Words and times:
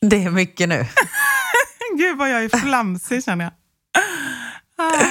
Det 0.00 0.24
är 0.24 0.30
mycket 0.30 0.68
nu. 0.68 0.86
Gud 1.98 2.18
vad 2.18 2.30
jag 2.30 2.44
är 2.44 2.48
flamsig 2.48 3.24
känner 3.24 3.44
jag. 3.44 3.52
Ah. 4.78 5.06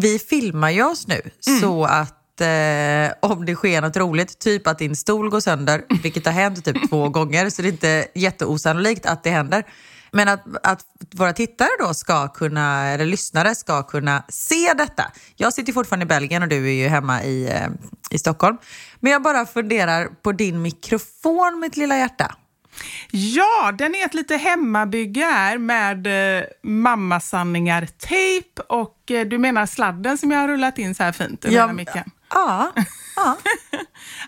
Vi 0.00 0.18
filmar 0.18 0.70
ju 0.70 0.82
oss 0.84 1.06
nu 1.08 1.20
Mm. 1.48 1.60
så 1.60 1.84
att 1.84 2.40
eh, 2.40 3.12
om 3.30 3.44
det 3.46 3.54
sker 3.54 3.80
något 3.82 3.96
roligt, 3.96 4.38
typ 4.38 4.66
att 4.66 4.78
din 4.78 4.96
stol 4.96 5.30
går 5.30 5.40
sönder, 5.40 5.84
vilket 6.02 6.24
har 6.26 6.32
hänt 6.32 6.64
typ 6.64 6.88
två 6.90 7.08
gånger, 7.08 7.50
så 7.50 7.62
det 7.62 7.68
är 7.68 7.72
inte 7.72 8.06
jätteosannolikt 8.14 9.06
att 9.06 9.24
det 9.24 9.30
händer. 9.30 9.64
Men 10.12 10.28
att, 10.28 10.44
att 10.62 10.86
våra 11.14 11.32
tittare 11.32 11.68
då 11.78 11.94
ska 11.94 12.28
kunna, 12.28 12.88
eller 12.88 13.04
lyssnare 13.06 13.54
ska 13.54 13.82
kunna 13.82 14.22
se 14.28 14.72
detta. 14.74 15.12
Jag 15.36 15.52
sitter 15.52 15.72
fortfarande 15.72 16.04
i 16.04 16.06
Belgien 16.06 16.42
och 16.42 16.48
du 16.48 16.68
är 16.68 16.72
ju 16.82 16.88
hemma 16.88 17.22
i, 17.24 17.48
eh, 17.50 17.68
i 18.10 18.18
Stockholm. 18.18 18.56
Men 19.00 19.12
jag 19.12 19.22
bara 19.22 19.46
funderar 19.46 20.06
på 20.22 20.32
din 20.32 20.62
mikrofon, 20.62 21.60
mitt 21.60 21.76
lilla 21.76 21.98
hjärta. 21.98 22.34
Ja, 23.10 23.72
den 23.78 23.94
är 23.94 24.06
ett 24.06 24.14
lite 24.14 24.36
hemmabygge 24.36 25.24
här 25.24 25.58
med 25.58 26.06
eh, 26.38 26.44
mammasanningar-tejp 26.62 28.62
och 28.68 29.10
eh, 29.10 29.26
du 29.26 29.38
menar 29.38 29.66
sladden 29.66 30.18
som 30.18 30.30
jag 30.30 30.38
har 30.38 30.48
rullat 30.48 30.78
in 30.78 30.94
så 30.94 31.02
här 31.02 31.12
fint 31.12 31.44
micken? 31.74 32.10
ja, 32.34 32.72
ja. 33.16 33.36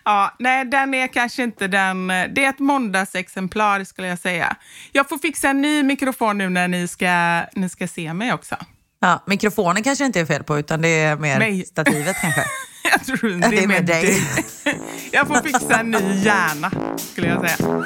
Ja, 0.05 0.35
nej, 0.39 0.65
den 0.65 0.95
är 0.95 1.07
kanske 1.07 1.43
inte 1.43 1.67
den... 1.67 2.09
Det 2.09 2.45
är 2.45 2.49
ett 2.49 2.59
måndagsexemplar 2.59 3.85
skulle 3.85 4.09
jag 4.09 4.19
säga. 4.19 4.57
Jag 4.93 5.09
får 5.09 5.19
fixa 5.19 5.49
en 5.49 5.63
ny 5.63 5.83
mikrofon 5.83 6.39
nu 6.39 6.49
när 6.49 6.69
ni 6.69 6.89
ska, 6.89 7.43
ni 7.61 7.69
ska 7.69 7.89
se 7.89 8.15
mig 8.15 8.33
också. 8.33 8.57
ja. 9.01 9.23
Mikrofonen 9.27 9.83
kanske 9.83 10.05
inte 10.05 10.21
är 10.21 10.27
fel 10.27 10.45
på, 10.45 10.59
utan 10.59 10.83
det 10.83 10.89
är 10.89 11.17
mer 11.17 11.39
Mig. 11.39 11.67
stativet 11.67 12.17
kanske. 12.21 12.45
Jag 12.91 13.05
tror 13.07 13.31
det, 13.31 13.49
Det 13.51 13.63
är 13.63 13.67
med 13.69 13.87
dig. 13.87 14.03
dig. 14.05 14.79
Jag 15.13 15.27
får 15.27 15.35
fixa 15.43 15.81
en 15.81 15.91
ny 15.91 16.15
hjärna, 16.25 16.71
skulle 17.13 17.29
jag 17.29 17.51
säga. 17.51 17.85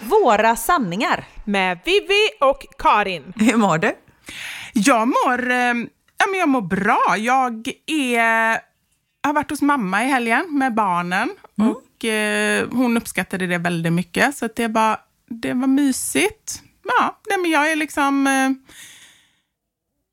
Våra 0.00 0.56
sanningar. 0.56 1.24
Med 1.44 1.78
Vivi 1.84 2.28
och 2.40 2.66
Karin. 2.78 3.32
Hur 3.36 3.56
mår 3.56 3.78
du? 3.78 3.92
Jag 4.72 5.08
mår, 5.08 5.50
eh, 5.50 5.56
ja, 6.18 6.26
men 6.30 6.38
jag 6.40 6.48
mår 6.48 6.60
bra. 6.60 7.14
Jag 7.18 7.68
är, 7.86 8.58
har 9.26 9.32
varit 9.32 9.50
hos 9.50 9.62
mamma 9.62 10.04
i 10.04 10.06
helgen 10.06 10.46
med 10.58 10.74
barnen 10.74 11.30
och 11.70 12.04
eh, 12.04 12.68
hon 12.70 12.96
uppskattade 12.96 13.46
det 13.46 13.58
väldigt 13.58 13.92
mycket. 13.92 14.36
Så 14.36 14.48
det, 14.56 14.68
var, 14.68 14.98
det 15.28 15.54
var 15.54 15.66
mysigt. 15.66 16.62
Ja, 16.84 17.20
nej, 17.28 17.38
men 17.38 17.50
jag 17.50 17.72
är 17.72 17.76
liksom 17.76 18.26
eh, 18.26 18.50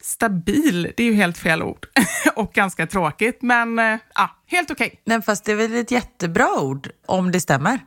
stabil. 0.04 0.94
Det 0.98 1.04
är 1.04 1.08
ju 1.08 1.14
helt 1.14 1.38
fel 1.38 1.64
ord 1.64 1.86
och 2.36 2.54
ganska 2.54 2.88
tråkigt, 2.88 3.42
men 3.42 3.80
eh, 3.80 4.00
ja, 4.16 4.30
helt 4.46 4.72
okej. 4.72 5.02
Nej, 5.06 5.22
fast 5.22 5.46
det 5.46 5.52
är 5.52 5.56
väl 5.56 5.76
ett 5.76 5.92
jättebra 5.92 6.62
ord 6.62 6.90
om 7.06 7.32
det 7.32 7.42
stämmer. 7.42 7.80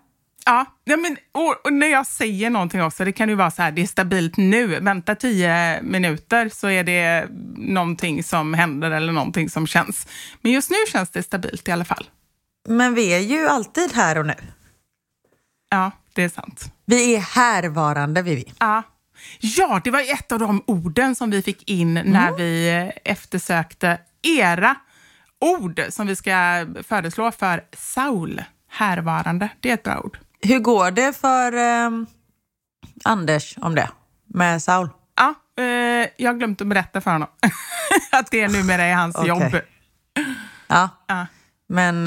Ja, 0.45 0.67
ja 0.85 0.97
men, 0.97 1.17
och, 1.33 1.67
och 1.67 1.73
när 1.73 1.87
jag 1.87 2.07
säger 2.07 2.51
någonting 2.51 2.83
också, 2.83 3.05
det 3.05 3.13
kan 3.13 3.29
ju 3.29 3.35
vara 3.35 3.51
så 3.51 3.63
här, 3.63 3.73
det 3.73 3.83
är 3.83 3.87
stabilt 3.87 4.37
nu. 4.37 4.67
Vänta 4.67 5.15
tio 5.15 5.83
minuter 5.83 6.49
så 6.49 6.69
är 6.69 6.85
det 6.85 7.27
någonting 7.57 8.23
som 8.23 8.55
händer 8.55 8.91
eller 8.91 9.13
någonting 9.13 9.51
som 9.51 9.67
känns. 9.67 10.07
Men 10.41 10.53
just 10.53 10.71
nu 10.71 10.77
känns 10.93 11.11
det 11.11 11.23
stabilt 11.23 11.69
i 11.69 11.71
alla 11.71 11.85
fall. 11.85 12.07
Men 12.69 12.95
vi 12.95 13.15
är 13.15 13.19
ju 13.19 13.49
alltid 13.49 13.93
här 13.93 14.19
och 14.19 14.27
nu. 14.27 14.35
Ja, 15.71 15.91
det 16.13 16.23
är 16.23 16.29
sant. 16.29 16.73
Vi 16.85 17.15
är 17.15 17.21
härvarande, 17.21 18.23
Vivi. 18.23 18.53
Ja. 18.59 18.83
ja, 19.41 19.81
det 19.85 19.91
var 19.91 20.01
ett 20.01 20.33
av 20.33 20.39
de 20.39 20.63
orden 20.67 21.15
som 21.15 21.31
vi 21.31 21.43
fick 21.43 21.71
in 21.71 21.95
när 21.95 22.33
vi 22.33 22.69
eh, 22.71 23.13
eftersökte 23.13 23.99
era 24.23 24.75
ord 25.41 25.83
som 25.89 26.07
vi 26.07 26.17
ska 26.17 26.67
föreslå 26.83 27.33
för 27.33 27.65
Saul. 27.77 28.43
Härvarande, 28.69 29.49
det 29.61 29.71
är 29.71 29.75
ett 29.75 29.83
bra 29.83 30.01
ord. 30.01 30.19
Hur 30.43 30.59
går 30.59 30.91
det 30.91 31.17
för 31.17 31.53
ehm, 31.53 32.07
Anders 33.05 33.59
om 33.59 33.75
det? 33.75 33.91
Med 34.27 34.63
Saul? 34.63 34.89
Ja, 35.17 35.35
eh, 35.63 36.09
jag 36.17 36.33
har 36.33 36.35
glömt 36.39 36.61
att 36.61 36.67
berätta 36.67 37.01
för 37.01 37.11
honom 37.11 37.29
att 38.13 38.31
det 38.31 38.49
numera 38.49 38.83
är 38.83 38.95
hans 38.95 39.17
Okej. 39.17 39.29
jobb. 39.29 39.57
Ja. 40.67 40.89
Ja. 41.07 41.27
Men... 41.73 42.07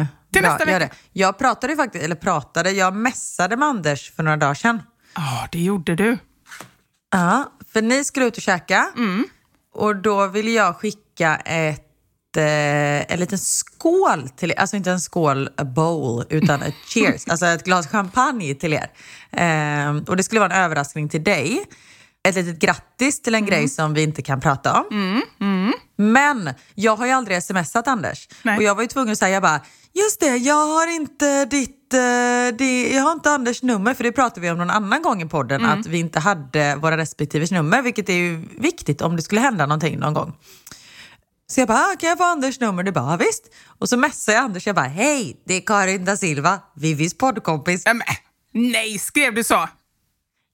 Eh, 0.00 0.06
Till 0.32 0.42
bra, 0.42 0.50
nästa 0.52 0.64
vecka. 0.78 0.94
Jag 1.12 1.38
pratade 1.38 1.76
faktiskt, 1.76 2.04
eller 2.04 2.14
pratade, 2.16 2.70
jag 2.70 2.94
messade 2.96 3.56
med 3.56 3.68
Anders 3.68 4.12
för 4.16 4.22
några 4.22 4.36
dagar 4.36 4.54
sedan. 4.54 4.82
Ja, 5.14 5.48
det 5.52 5.60
gjorde 5.62 5.94
du. 5.96 6.18
Ja, 7.10 7.52
för 7.72 7.82
ni 7.82 8.04
skulle 8.04 8.26
ut 8.26 8.36
och 8.36 8.42
käka. 8.42 8.88
Mm. 8.96 9.24
Och 9.74 9.96
då 9.96 10.26
ville 10.26 10.50
jag 10.50 10.76
skicka 10.76 11.36
ett, 11.36 12.36
eh, 12.36 13.12
en 13.12 13.20
liten 13.20 13.38
skål 13.38 14.28
till 14.36 14.50
er. 14.50 14.58
Alltså 14.60 14.76
inte 14.76 14.90
en 14.90 15.00
skål, 15.00 15.48
a 15.56 15.64
bowl, 15.64 16.24
utan 16.30 16.62
ett 16.62 16.74
cheers. 16.94 17.28
alltså 17.28 17.46
ett 17.46 17.64
glas 17.64 17.86
champagne 17.88 18.54
till 18.54 18.72
er. 18.72 18.90
Eh, 19.32 19.96
och 20.08 20.16
det 20.16 20.22
skulle 20.22 20.40
vara 20.40 20.54
en 20.54 20.64
överraskning 20.64 21.08
till 21.08 21.24
dig. 21.24 21.64
Ett 22.28 22.34
litet 22.34 22.58
grattis 22.58 23.22
till 23.22 23.34
en 23.34 23.38
Mm. 23.38 23.50
grej 23.50 23.68
som 23.68 23.94
vi 23.94 24.02
inte 24.02 24.22
kan 24.22 24.40
prata 24.40 24.80
om. 24.82 25.22
Men 25.96 26.50
jag 26.74 26.96
har 26.96 27.06
ju 27.06 27.12
aldrig 27.12 27.42
smsat 27.42 27.88
Anders. 27.88 28.28
Nej. 28.42 28.56
Och 28.56 28.62
jag 28.62 28.74
var 28.74 28.82
ju 28.82 28.88
tvungen 28.88 29.12
att 29.12 29.18
säga 29.18 29.40
bara, 29.40 29.60
just 29.94 30.20
det, 30.20 30.36
jag 30.36 30.66
har 30.66 30.86
inte 30.94 31.44
ditt, 31.44 31.94
eh, 31.94 31.98
det, 32.58 32.88
jag 32.94 33.02
har 33.02 33.12
inte 33.12 33.30
Anders 33.30 33.62
nummer, 33.62 33.94
för 33.94 34.04
det 34.04 34.12
pratade 34.12 34.40
vi 34.40 34.50
om 34.50 34.58
någon 34.58 34.70
annan 34.70 35.02
gång 35.02 35.22
i 35.22 35.26
podden, 35.28 35.64
Mm. 35.64 35.80
att 35.80 35.86
vi 35.86 35.98
inte 35.98 36.20
hade 36.20 36.76
våra 36.76 36.96
respektive 36.96 37.46
nummer, 37.50 37.82
vilket 37.82 38.08
är 38.08 38.12
ju 38.14 38.44
viktigt 38.58 39.00
om 39.02 39.16
det 39.16 39.22
skulle 39.22 39.40
hända 39.40 39.66
någonting 39.66 39.98
någon 39.98 40.14
gång. 40.14 40.36
Så 41.48 41.60
jag 41.60 41.68
bara, 41.68 41.78
ah, 41.78 41.96
kan 42.00 42.08
jag 42.08 42.18
få 42.18 42.24
Anders 42.24 42.60
nummer? 42.60 42.82
Du 42.82 42.92
bara, 42.92 43.10
"Ja, 43.10 43.16
visst. 43.16 43.44
Och 43.78 43.88
så 43.88 43.96
messade 43.96 44.36
jag 44.36 44.44
Anders, 44.44 44.66
jag 44.66 44.76
bara, 44.76 44.86
hej, 44.86 45.42
det 45.46 45.54
är 45.54 45.60
Karin 45.60 46.04
da 46.04 46.16
Silva, 46.16 46.60
Vivis 46.74 47.18
poddkompis. 47.18 47.82
Men, 47.86 48.02
nej, 48.52 48.98
skrev 48.98 49.34
du 49.34 49.44
så? 49.44 49.68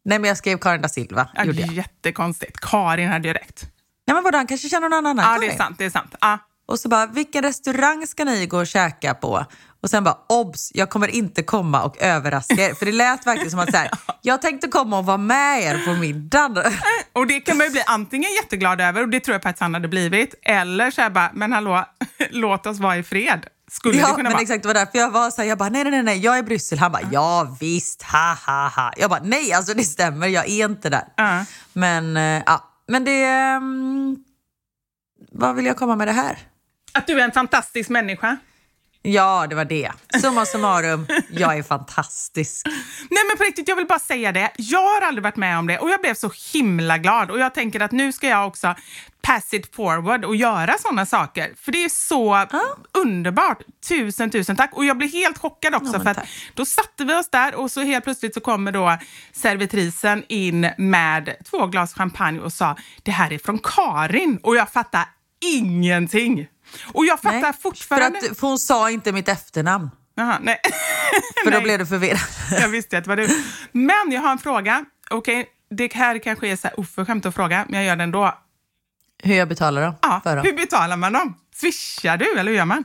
Nej 0.04 0.18
men 0.18 0.28
jag 0.28 0.36
skrev 0.36 0.58
Karin 0.58 0.82
da 0.82 0.88
Silva, 0.88 1.28
Ja, 1.34 1.44
gjorde 1.44 1.60
jag. 1.60 1.72
Jättekonstigt. 1.72 2.60
Karin 2.60 3.24
ju 3.24 3.32
rätt. 3.32 3.64
Nej 4.12 4.16
men 4.16 4.24
vadå, 4.24 4.38
han 4.38 4.46
kanske 4.46 4.68
känner 4.68 4.88
någon 4.88 5.06
annan 5.06 5.32
Ja, 5.32 5.38
det 5.40 5.46
är 5.46 5.56
sant. 5.56 5.78
Det 5.78 5.84
är 5.84 5.90
sant. 5.90 6.14
Ja. 6.20 6.38
Och 6.66 6.78
så 6.80 6.88
bara, 6.88 7.06
vilken 7.06 7.42
restaurang 7.42 8.06
ska 8.06 8.24
ni 8.24 8.46
gå 8.46 8.58
och 8.58 8.66
käka 8.66 9.14
på? 9.14 9.46
Och 9.82 9.90
sen 9.90 10.04
bara, 10.04 10.16
obs, 10.28 10.70
jag 10.74 10.90
kommer 10.90 11.08
inte 11.08 11.42
komma 11.42 11.82
och 11.82 12.02
överraska 12.02 12.54
er. 12.54 12.74
För 12.74 12.86
det 12.86 12.92
lät 12.92 13.26
verkligen 13.26 13.50
som 13.50 13.60
att 13.60 13.70
så 13.70 13.76
här, 13.76 13.90
jag 14.22 14.42
tänkte 14.42 14.68
komma 14.68 14.98
och 14.98 15.06
vara 15.06 15.16
med 15.16 15.62
er 15.62 15.86
på 15.86 15.92
middagen. 15.92 16.72
Och 17.12 17.26
det 17.26 17.40
kan 17.40 17.56
man 17.56 17.66
ju 17.66 17.70
bli 17.72 17.82
antingen 17.86 18.30
jätteglad 18.42 18.80
över, 18.80 19.02
och 19.02 19.08
det 19.08 19.20
tror 19.20 19.32
jag 19.34 19.42
faktiskt 19.42 19.60
han 19.62 19.74
hade 19.74 19.88
blivit, 19.88 20.34
eller 20.42 20.90
så 20.90 21.00
här 21.02 21.10
bara, 21.10 21.30
men 21.34 21.52
hallå, 21.52 21.84
låt 22.30 22.66
oss 22.66 22.78
vara 22.78 22.96
i 22.96 23.02
fred. 23.02 23.46
Skulle 23.70 23.94
det 23.94 24.00
Ja, 24.00 24.06
kunna 24.06 24.22
men 24.22 24.32
vara. 24.32 24.42
exakt, 24.42 24.62
det 24.62 24.66
var 24.68 24.74
därför 24.74 24.98
jag 24.98 25.10
var 25.10 25.30
så 25.30 25.42
här, 25.42 25.48
jag 25.48 25.58
bara, 25.58 25.68
nej, 25.68 25.84
nej, 25.84 26.02
nej, 26.02 26.18
jag 26.18 26.34
är 26.34 26.38
i 26.38 26.42
Bryssel. 26.42 26.78
Han 26.78 26.92
bara, 26.92 27.02
ja 27.12 27.56
visst, 27.60 28.02
ha, 28.02 28.36
ha, 28.46 28.68
ha. 28.68 28.92
Jag 28.96 29.10
bara, 29.10 29.20
nej, 29.24 29.52
alltså 29.52 29.74
det 29.74 29.84
stämmer, 29.84 30.26
jag 30.26 30.48
är 30.48 30.64
inte 30.64 30.90
där. 30.90 31.04
Ja. 31.16 31.44
Men, 31.72 32.16
eh, 32.16 32.42
ja, 32.46 32.68
men 32.86 33.04
det... 33.04 33.56
Um, 33.56 34.24
vad 35.32 35.56
vill 35.56 35.66
jag 35.66 35.76
komma 35.76 35.96
med 35.96 36.08
det 36.08 36.12
här? 36.12 36.38
Att 36.92 37.06
du 37.06 37.20
är 37.20 37.24
en 37.24 37.32
fantastisk 37.32 37.90
människa. 37.90 38.36
Ja, 39.02 39.46
det 39.46 39.54
var 39.54 39.64
det. 39.64 39.92
Summa 40.20 40.46
summarum, 40.46 41.06
jag 41.30 41.58
är 41.58 41.62
fantastisk. 41.62 42.66
Nej 43.10 43.22
men 43.28 43.36
på 43.38 43.44
riktigt, 43.44 43.68
jag 43.68 43.76
vill 43.76 43.86
bara 43.86 43.98
säga 43.98 44.32
det. 44.32 44.50
Jag 44.56 44.88
har 44.88 45.00
aldrig 45.06 45.22
varit 45.22 45.36
med 45.36 45.58
om 45.58 45.66
det 45.66 45.78
och 45.78 45.90
jag 45.90 46.00
blev 46.00 46.14
så 46.14 46.32
himla 46.52 46.98
glad. 46.98 47.30
Och 47.30 47.38
jag 47.38 47.54
tänker 47.54 47.80
att 47.80 47.92
nu 47.92 48.12
ska 48.12 48.28
jag 48.28 48.46
också 48.46 48.74
pass 49.22 49.54
it 49.54 49.74
forward 49.74 50.24
och 50.24 50.36
göra 50.36 50.78
sådana 50.78 51.06
saker. 51.06 51.52
För 51.56 51.72
det 51.72 51.84
är 51.84 51.88
så 51.88 52.46
underbart. 53.02 53.58
Tusen, 53.88 54.30
tusen 54.30 54.56
tack. 54.56 54.70
Och 54.72 54.84
jag 54.84 54.98
blev 54.98 55.12
helt 55.12 55.38
chockad 55.38 55.74
också 55.74 55.92
Ja, 55.92 56.00
för 56.00 56.10
att 56.10 56.26
då 56.54 56.64
satte 56.64 57.04
vi 57.04 57.14
oss 57.14 57.30
där 57.30 57.54
och 57.54 57.70
så 57.70 57.80
helt 57.80 58.04
plötsligt 58.04 58.34
så 58.34 58.40
kommer 58.40 58.72
då 58.72 58.98
servitrisen 59.32 60.24
in 60.28 60.70
med 60.78 61.36
två 61.50 61.66
glas 61.66 61.94
champagne 61.94 62.40
och 62.40 62.52
sa 62.52 62.76
det 63.02 63.10
här 63.10 63.32
är 63.32 63.38
från 63.38 63.58
Karin. 63.58 64.38
Och 64.42 64.56
jag 64.56 64.68
fattar 64.72 65.04
ingenting. 65.44 66.46
Och 66.92 67.04
jag 67.06 67.20
fattar 67.20 67.40
Nej, 67.40 67.52
fortfarande... 67.62 68.20
För, 68.20 68.30
att, 68.30 68.38
för 68.38 68.46
hon 68.46 68.58
sa 68.58 68.90
inte 68.90 69.12
mitt 69.12 69.28
efternamn, 69.28 69.90
Jaha, 70.14 70.38
nej. 70.42 70.60
för 71.44 71.50
då 71.50 71.56
Nej. 71.56 71.62
blev 71.64 71.78
du 71.78 71.86
förvirrad. 71.86 72.20
Jag 72.60 72.68
visste 72.68 72.98
att 72.98 73.04
det 73.04 73.08
var 73.08 73.16
du. 73.16 73.42
Men 73.72 74.12
jag 74.12 74.20
har 74.22 74.30
en 74.32 74.38
fråga. 74.38 74.84
Okej, 75.10 75.46
det 75.70 75.92
här 75.94 76.18
kanske 76.18 76.48
är 76.48 76.56
så 76.56 76.68
här 76.68 76.80
oförskämt 76.80 77.26
att 77.26 77.34
fråga, 77.34 77.64
men 77.68 77.78
jag 77.80 77.86
gör 77.86 77.96
det 77.96 78.02
ändå. 78.04 78.34
Hur 79.22 79.34
jag 79.34 79.48
betalar 79.48 79.82
dem 79.82 79.94
Ja, 80.02 80.20
för 80.24 80.36
dem. 80.36 80.44
hur 80.44 80.52
betalar 80.52 80.96
man 80.96 81.12
dem? 81.12 81.34
Swishar 81.54 82.16
du 82.16 82.32
eller 82.38 82.50
hur 82.50 82.58
gör 82.58 82.64
man? 82.64 82.84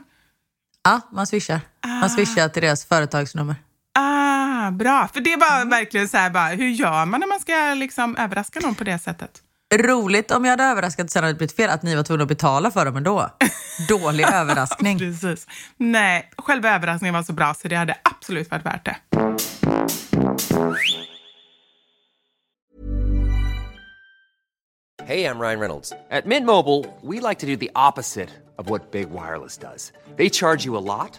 Ja, 0.84 1.00
man 1.12 1.26
swishar. 1.26 1.60
Man 1.86 2.10
swishar 2.10 2.48
till 2.48 2.62
deras 2.62 2.84
företagsnummer. 2.84 3.56
Ah, 3.98 4.70
bra. 4.70 5.08
För 5.14 5.20
det 5.20 5.36
var 5.36 5.56
Mm. 5.56 5.68
verkligen 5.68 6.08
så 6.08 6.16
här, 6.16 6.30
bara, 6.30 6.46
hur 6.48 6.68
gör 6.68 7.04
man 7.04 7.20
när 7.20 7.26
man 7.26 7.40
ska 7.40 7.74
liksom 7.74 8.16
överraska 8.16 8.60
någon 8.60 8.74
på 8.74 8.84
det 8.84 8.98
sättet? 8.98 9.30
Roligt 9.74 10.30
om 10.30 10.44
jag 10.44 10.50
hade 10.50 10.64
överraskat 10.64 11.10
sen 11.10 11.22
hade 11.22 11.32
det 11.32 11.36
blivit 11.36 11.56
fel 11.56 11.70
att 11.70 11.82
ni 11.82 11.94
var 11.96 12.02
tvungna 12.02 12.22
att 12.22 12.28
betala 12.28 12.70
för 12.70 12.84
dem 12.84 12.96
ändå. 12.96 13.30
Dålig 13.88 14.24
överraskning. 14.24 14.98
Precis. 14.98 15.46
Nej, 15.76 16.30
själva 16.38 16.74
överraskningen 16.74 17.14
var 17.14 17.22
så 17.22 17.32
bra 17.32 17.54
så 17.54 17.68
det 17.68 17.76
hade 17.76 17.96
absolut 18.02 18.50
varit 18.50 18.66
värt 18.66 18.84
det. 18.84 18.96
Hey, 25.04 25.24
I'm 25.24 25.40
Ryan 25.40 25.58
Reynolds. 25.60 25.92
At 26.10 26.26
Mint 26.26 26.44
Mobile, 26.44 26.84
we 27.02 27.18
like 27.20 27.38
to 27.40 27.46
do 27.46 27.56
the 27.56 27.70
opposite 27.74 28.28
of 28.58 28.68
what 28.68 28.90
Big 28.90 29.08
Wireless 29.10 29.56
does. 29.56 29.92
They 30.16 30.28
charge 30.28 30.66
you 30.66 30.76
a 30.76 30.84
lot, 30.84 31.18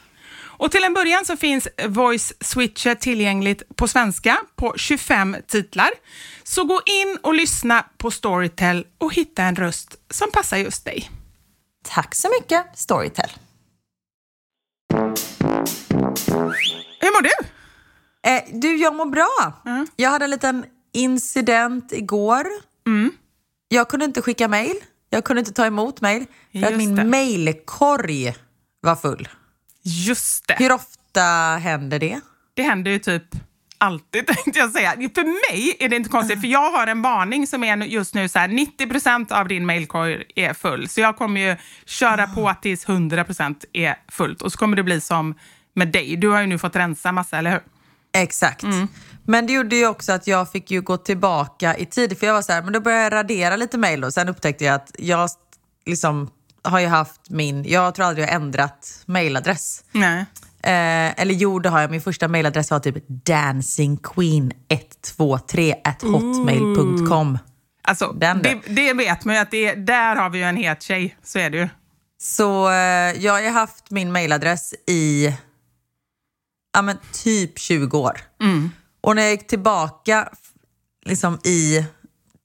Och 0.61 0.71
till 0.71 0.83
en 0.83 0.93
början 0.93 1.25
så 1.25 1.37
finns 1.37 1.67
Voice 1.87 2.33
Switcher 2.41 2.95
tillgängligt 2.95 3.63
på 3.75 3.87
svenska 3.87 4.37
på 4.55 4.73
25 4.77 5.35
titlar. 5.47 5.89
Så 6.43 6.63
gå 6.63 6.81
in 6.85 7.17
och 7.21 7.33
lyssna 7.33 7.85
på 7.97 8.11
Storytel 8.11 8.87
och 8.97 9.13
hitta 9.13 9.43
en 9.43 9.55
röst 9.55 9.95
som 10.09 10.31
passar 10.31 10.57
just 10.57 10.85
dig. 10.85 11.11
Tack 11.83 12.15
så 12.15 12.29
mycket, 12.39 12.65
Storytel. 12.75 13.29
Hur 16.99 17.11
mår 17.11 17.21
du? 17.21 17.31
Eh, 18.29 18.43
du, 18.51 18.75
jag 18.75 18.95
mår 18.95 19.05
bra. 19.05 19.61
Mm. 19.65 19.87
Jag 19.95 20.09
hade 20.09 20.25
en 20.25 20.31
liten 20.31 20.65
incident 20.93 21.91
igår. 21.91 22.47
Jag 23.67 23.89
kunde 23.89 24.05
inte 24.05 24.21
skicka 24.21 24.47
mejl. 24.47 24.75
Jag 25.09 25.23
kunde 25.23 25.39
inte 25.39 25.53
ta 25.53 25.65
emot 25.65 26.01
mejl 26.01 26.25
för 26.51 26.63
att 26.63 26.77
min 26.77 27.09
mejlkorg 27.09 28.35
var 28.81 28.95
full. 28.95 29.27
Just 29.83 30.47
det. 30.47 30.55
Hur 30.57 30.71
ofta 30.71 31.21
händer 31.61 31.99
det? 31.99 32.19
Det 32.53 32.63
händer 32.63 32.91
ju 32.91 32.99
typ 32.99 33.23
alltid 33.81 34.27
tänkte 34.43 34.59
jag 34.59 34.71
säga. 34.71 34.91
För 34.91 35.51
mig 35.51 35.75
är 35.79 35.89
det 35.89 35.95
inte 35.95 36.09
konstigt, 36.09 36.41
för 36.41 36.47
jag 36.47 36.71
har 36.71 36.87
en 36.87 37.01
varning 37.01 37.47
som 37.47 37.63
är 37.63 37.77
just 37.77 38.15
nu 38.15 38.29
så 38.29 38.39
här 38.39 38.47
90% 38.47 39.31
av 39.31 39.47
din 39.47 39.65
mailkorg 39.65 40.23
är 40.35 40.53
full. 40.53 40.89
Så 40.89 41.01
jag 41.01 41.17
kommer 41.17 41.41
ju 41.41 41.55
köra 41.85 42.27
på 42.27 42.55
tills 42.61 42.85
100% 42.87 43.55
är 43.73 43.95
fullt. 44.11 44.41
Och 44.41 44.51
så 44.51 44.57
kommer 44.57 44.77
det 44.77 44.83
bli 44.83 45.01
som 45.01 45.35
med 45.73 45.87
dig. 45.87 46.15
Du 46.15 46.29
har 46.29 46.41
ju 46.41 46.47
nu 46.47 46.57
fått 46.57 46.75
rensa 46.75 47.11
massa, 47.11 47.37
eller 47.37 47.51
hur? 47.51 47.61
Exakt. 48.13 48.63
Men 49.25 49.47
det 49.47 49.53
gjorde 49.53 49.75
ju 49.75 49.87
också 49.87 50.11
att 50.11 50.27
jag 50.27 50.51
fick 50.51 50.71
ju 50.71 50.81
gå 50.81 50.97
tillbaka 50.97 51.77
i 51.77 51.85
tid. 51.85 52.19
För 52.19 52.27
jag 52.27 52.33
var 52.33 52.41
så 52.41 52.51
här, 52.53 52.61
men 52.61 52.73
då 52.73 52.79
började 52.79 53.03
jag 53.03 53.13
radera 53.13 53.55
lite 53.55 53.77
mejl 53.77 54.03
och 54.03 54.13
sen 54.13 54.29
upptäckte 54.29 54.65
jag 54.65 54.75
att 54.75 54.91
jag 54.99 55.29
liksom 55.85 56.29
har 56.63 56.79
ju 56.79 56.87
haft 56.87 57.29
min, 57.29 57.63
jag 57.63 57.95
tror 57.95 58.05
aldrig 58.05 58.27
jag 58.27 58.31
har 58.31 58.35
ändrat 58.35 59.03
mejladress. 59.05 59.83
Nej. 59.91 60.25
Eh, 60.63 61.21
eller 61.21 61.33
jo, 61.33 61.59
det 61.59 61.69
har 61.69 61.81
jag. 61.81 61.91
Min 61.91 62.01
första 62.01 62.27
mejladress 62.27 62.71
var 62.71 62.79
typ 62.79 63.07
dancingqueen123 63.07 65.73
at 65.83 66.01
hotmail.com. 66.01 67.37
Alltså, 67.83 68.11
Den 68.11 68.41
det, 68.41 68.61
det 68.67 68.93
vet 68.93 69.25
man 69.25 69.35
ju 69.35 69.41
att 69.41 69.51
det, 69.51 69.75
där 69.75 70.15
har 70.15 70.29
vi 70.29 70.37
ju 70.37 70.43
en 70.43 70.57
het 70.57 70.83
tjej. 70.83 71.17
Så 71.23 71.39
är 71.39 71.49
det 71.49 71.57
ju. 71.57 71.69
Så 72.21 72.69
eh, 72.69 73.23
jag 73.23 73.33
har 73.33 73.41
ju 73.41 73.49
haft 73.49 73.91
min 73.91 74.11
mejladress 74.11 74.73
i 74.87 75.33
ja, 76.73 76.81
men 76.81 76.97
typ 77.23 77.59
20 77.59 77.97
år. 77.97 78.21
Och 79.01 79.15
när 79.15 79.21
jag 79.21 79.31
gick 79.31 79.47
tillbaka 79.47 80.29
liksom 81.05 81.39
i 81.43 81.85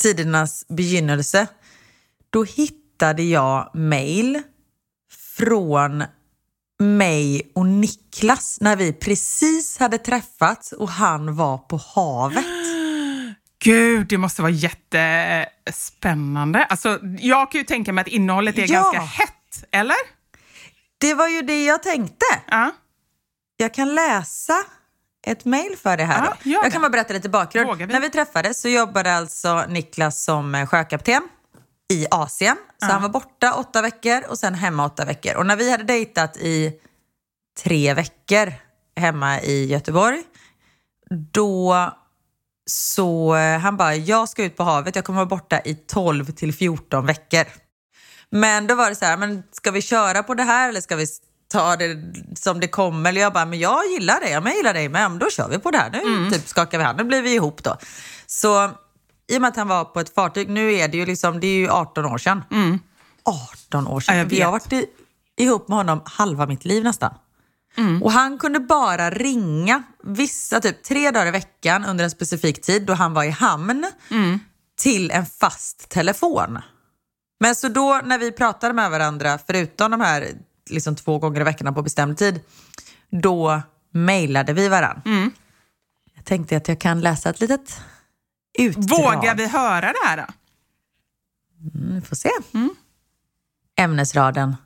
tidernas 0.02 0.64
begynnelse, 0.68 1.46
då 2.30 2.44
hittade 2.44 2.85
jag 3.22 3.70
mejl 3.74 4.42
från 5.38 6.04
mig 6.80 7.52
och 7.54 7.66
Niklas 7.66 8.58
när 8.60 8.76
vi 8.76 8.92
precis 8.92 9.78
hade 9.78 9.98
träffats 9.98 10.72
och 10.72 10.88
han 10.88 11.36
var 11.36 11.58
på 11.58 11.80
havet. 11.94 12.44
Gud, 13.64 14.06
det 14.08 14.18
måste 14.18 14.42
vara 14.42 14.52
jättespännande. 14.52 16.64
Alltså, 16.64 16.98
jag 17.18 17.50
kan 17.50 17.58
ju 17.58 17.64
tänka 17.64 17.92
mig 17.92 18.02
att 18.02 18.08
innehållet 18.08 18.58
är 18.58 18.72
Ja. 18.72 18.82
ganska 18.82 19.00
hett, 19.00 19.64
eller? 19.70 19.96
Det 20.98 21.14
var 21.14 21.28
ju 21.28 21.42
det 21.42 21.64
jag 21.64 21.82
tänkte. 21.82 22.26
Ja. 22.50 22.70
Jag 23.56 23.74
kan 23.74 23.94
läsa 23.94 24.54
ett 25.26 25.44
mejl 25.44 25.76
för 25.82 25.96
det 25.96 26.04
här. 26.04 26.22
Gör 26.42 26.52
Jag 26.52 26.64
det. 26.64 26.70
kan 26.70 26.82
bara 26.82 26.90
berätta 26.90 27.12
lite 27.12 27.28
bakgrund. 27.28 27.78
Vi? 27.78 27.86
När 27.86 28.00
vi 28.00 28.10
träffades 28.10 28.60
så 28.60 28.68
jobbade 28.68 29.16
alltså 29.16 29.64
Niklas 29.68 30.24
som 30.24 30.66
sjökapten 30.70 31.22
i 31.92 32.06
Asien. 32.10 32.56
Så 32.80 32.86
han 32.86 33.02
var 33.02 33.08
borta 33.08 33.54
åtta 33.54 33.82
veckor 33.82 34.24
och 34.28 34.38
sen 34.38 34.54
hemma 34.54 34.84
åtta 34.84 35.04
veckor. 35.04 35.34
Och 35.34 35.46
när 35.46 35.56
vi 35.56 35.70
hade 35.70 35.84
dejtat 35.84 36.36
i 36.36 36.72
tre 37.62 37.94
veckor 37.94 38.52
hemma 38.96 39.40
i 39.40 39.66
Göteborg, 39.66 40.22
då 41.32 41.90
så 42.70 43.36
eh, 43.36 43.58
han 43.58 43.76
bara, 43.76 43.94
jag 43.94 44.28
ska 44.28 44.44
ut 44.44 44.56
på 44.56 44.62
havet, 44.62 44.96
jag 44.96 45.04
kommer 45.04 45.16
vara 45.16 45.26
borta 45.26 45.60
i 45.64 45.74
12 45.74 46.32
till 46.32 46.54
14 46.54 47.06
veckor. 47.06 47.44
Men 48.30 48.66
då 48.66 48.74
var 48.74 48.88
det 48.88 48.96
så 48.96 49.04
här, 49.04 49.16
men 49.16 49.42
ska 49.52 49.70
vi 49.70 49.82
köra 49.82 50.22
på 50.22 50.34
det 50.34 50.42
här 50.42 50.68
eller 50.68 50.80
ska 50.80 50.96
vi 50.96 51.06
ta 51.48 51.76
det 51.76 51.96
som 52.34 52.60
det 52.60 52.68
kommer? 52.68 53.10
Eller 53.10 53.20
jag 53.20 53.32
bara, 53.32 53.44
men 53.46 53.58
jag 53.58 53.86
gillar 53.86 54.20
det, 54.20 54.30
jag 54.30 54.56
gillar 54.56 54.74
dig 54.74 54.88
med, 54.88 55.10
men 55.10 55.18
då 55.18 55.30
kör 55.30 55.48
vi 55.48 55.58
på 55.58 55.70
det 55.70 55.78
här. 55.78 55.90
Nu 55.90 56.30
typ 56.30 56.48
skakar 56.48 56.78
vi 56.78 56.84
hand, 56.84 56.98
nu 56.98 57.04
blir 57.04 57.22
vi 57.22 57.34
ihop 57.34 57.62
då. 57.62 57.76
Så 58.26 58.70
i 59.28 59.36
och 59.36 59.40
med 59.40 59.48
att 59.48 59.56
han 59.56 59.68
var 59.68 59.84
på 59.84 60.00
ett 60.00 60.14
fartyg, 60.14 60.48
nu 60.48 60.72
är 60.72 60.88
det 60.88 60.96
ju 60.96 61.06
liksom, 61.06 61.40
det 61.40 61.46
är 61.46 61.58
ju 61.58 61.68
18 61.70 62.04
år 62.04 62.18
sedan. 62.18 62.44
18 63.24 63.86
år 63.86 64.00
sedan. 64.00 64.14
Ja, 64.16 64.22
jag 64.22 64.32
jag 64.32 64.46
har 64.46 64.52
varit 64.52 64.72
i, 64.72 64.86
ihop 65.36 65.68
med 65.68 65.78
honom 65.78 66.00
halva 66.04 66.46
mitt 66.46 66.64
liv 66.64 66.84
nästan. 66.84 67.14
Och 68.02 68.12
han 68.12 68.38
kunde 68.38 68.60
bara 68.60 69.10
ringa 69.10 69.82
vissa, 70.04 70.60
typ 70.60 70.82
tre 70.82 71.10
dagar 71.10 71.26
i 71.26 71.30
veckan 71.30 71.84
under 71.84 72.04
en 72.04 72.10
specifik 72.10 72.62
tid 72.62 72.82
då 72.86 72.92
han 72.94 73.14
var 73.14 73.24
i 73.24 73.30
hamn. 73.30 73.86
till 74.78 75.10
en 75.10 75.26
fast 75.26 75.88
telefon. 75.88 76.58
Men 77.40 77.54
så 77.54 77.68
då 77.68 78.00
när 78.04 78.18
vi 78.18 78.32
pratade 78.32 78.74
med 78.74 78.90
varandra, 78.90 79.38
förutom 79.46 79.90
de 79.90 80.00
här 80.00 80.28
liksom 80.70 80.96
två 80.96 81.18
gånger 81.18 81.40
i 81.40 81.44
veckan 81.44 81.74
på 81.74 81.82
bestämd 81.82 82.18
tid, 82.18 82.40
då 83.10 83.62
mejlade 83.92 84.52
vi 84.52 84.68
varandra. 84.68 85.02
Jag 86.14 86.24
tänkte 86.24 86.56
att 86.56 86.68
jag 86.68 86.80
kan 86.80 87.00
läsa 87.00 87.30
ett 87.30 87.40
litet 87.40 87.80
utdrag. 88.58 89.16
Vågar 89.16 89.34
vi 89.34 89.46
höra 89.46 89.92
det 89.92 90.06
här 90.06 90.16
då? 90.16 90.26
Vi 91.72 92.00
får 92.00 92.16
se. 92.16 92.30
Ämnesraden. 93.76 94.56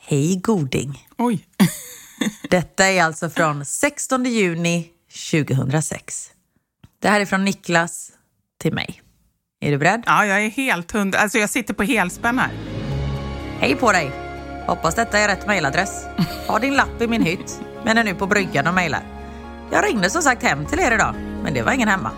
Hej 0.00 0.36
goding. 0.36 1.08
Oj. 1.18 1.46
Detta 2.50 2.86
är 2.86 3.02
alltså 3.02 3.30
från 3.30 3.64
16 3.64 4.24
juni 4.24 4.88
2006. 5.30 6.30
Det 6.98 7.08
här 7.08 7.20
är 7.20 7.26
från 7.26 7.44
Niklas 7.44 8.12
till 8.60 8.72
mig. 8.72 9.02
Är 9.60 9.70
du 9.70 9.78
beredd? 9.78 10.02
Ja, 10.06 10.26
jag 10.26 10.44
är 10.44 10.50
helt 10.50 10.92
hundra. 10.92 11.18
Alltså 11.18 11.38
jag 11.38 11.50
sitter 11.50 11.74
på 11.74 11.82
helspänn 11.82 12.38
här. 12.38 12.52
Hej 13.58 13.76
på 13.76 13.92
dig! 13.92 14.12
Hoppas 14.66 14.94
detta 14.94 15.18
är 15.18 15.28
rätt 15.28 15.46
mejladress. 15.46 16.04
Har 16.46 16.60
din 16.60 16.74
lapp 16.74 17.02
i 17.02 17.06
min 17.06 17.22
hytt, 17.22 17.60
men 17.84 17.98
är 17.98 18.04
nu 18.04 18.14
på 18.14 18.26
bryggan 18.26 18.66
och 18.66 18.74
mejlar. 18.74 19.02
Jag 19.72 19.84
ringde 19.84 20.10
som 20.10 20.22
sagt 20.22 20.42
hem 20.42 20.66
till 20.66 20.80
er 20.80 20.92
idag, 20.92 21.14
men 21.42 21.54
det 21.54 21.62
var 21.62 21.72
ingen 21.72 21.88
hemma. 21.88 22.10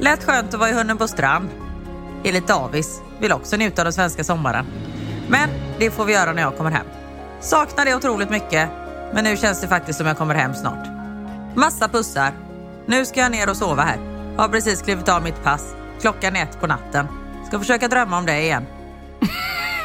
Lät 0.00 0.24
skönt 0.24 0.54
att 0.54 0.60
vara 0.60 0.70
i 0.70 0.72
hunden 0.72 0.98
på 0.98 1.08
strand. 1.08 1.48
Är 2.24 2.32
lite 2.32 2.54
avis, 2.54 3.00
vill 3.20 3.32
också 3.32 3.56
njuta 3.56 3.82
av 3.82 3.84
den 3.84 3.92
svenska 3.92 4.24
sommaren. 4.24 4.66
Men 5.28 5.50
det 5.78 5.90
får 5.90 6.04
vi 6.04 6.12
göra 6.12 6.32
när 6.32 6.42
jag 6.42 6.56
kommer 6.56 6.70
hem. 6.70 6.86
Saknar 7.40 7.84
det 7.84 7.94
otroligt 7.94 8.30
mycket, 8.30 8.68
men 9.14 9.24
nu 9.24 9.36
känns 9.36 9.60
det 9.60 9.68
faktiskt 9.68 9.98
som 9.98 10.06
jag 10.06 10.18
kommer 10.18 10.34
hem 10.34 10.54
snart. 10.54 10.86
Massa 11.56 11.88
pussar. 11.88 12.32
Nu 12.86 13.06
ska 13.06 13.20
jag 13.20 13.32
ner 13.32 13.50
och 13.50 13.56
sova 13.56 13.82
här. 13.82 13.98
Har 14.36 14.48
precis 14.48 14.82
klivit 14.82 15.08
av 15.08 15.22
mitt 15.22 15.42
pass. 15.44 15.74
Klockan 16.00 16.36
är 16.36 16.42
ett 16.42 16.60
på 16.60 16.66
natten. 16.66 17.06
Ska 17.48 17.58
försöka 17.58 17.88
drömma 17.88 18.18
om 18.18 18.26
det 18.26 18.40
igen. 18.40 18.66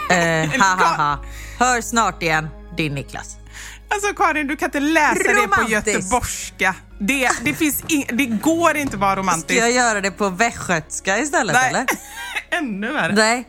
Eh, 0.10 0.50
ha, 0.62 0.76
ha, 0.86 0.96
ha. 1.04 1.20
Hör 1.60 1.82
snart 1.82 2.24
igen, 2.24 2.48
din 2.78 2.94
Niklas. 2.94 3.38
Alltså 3.90 4.14
Karin, 4.14 4.48
du 4.48 4.56
kan 4.56 4.68
inte 4.68 4.80
läsa 4.80 5.24
det 5.24 5.48
på 5.48 5.70
göteborgska. 5.70 6.76
Det, 7.00 7.30
det, 7.44 7.54
finns 7.54 7.84
in, 7.88 8.06
det 8.14 8.25
går 8.25 8.78
inte 8.78 8.94
att 8.96 9.00
vara 9.00 9.12
Ska 9.12 9.20
romantisk. 9.20 9.62
jag 9.62 9.72
göra 9.72 10.02
det 10.02 10.12
på 10.12 10.30
västgötska 10.30 11.20
istället 11.20 11.54
Nej. 11.54 11.70
eller? 11.70 11.86
Ännu 12.60 12.94
värre. 12.94 13.14
Nej. 13.16 13.48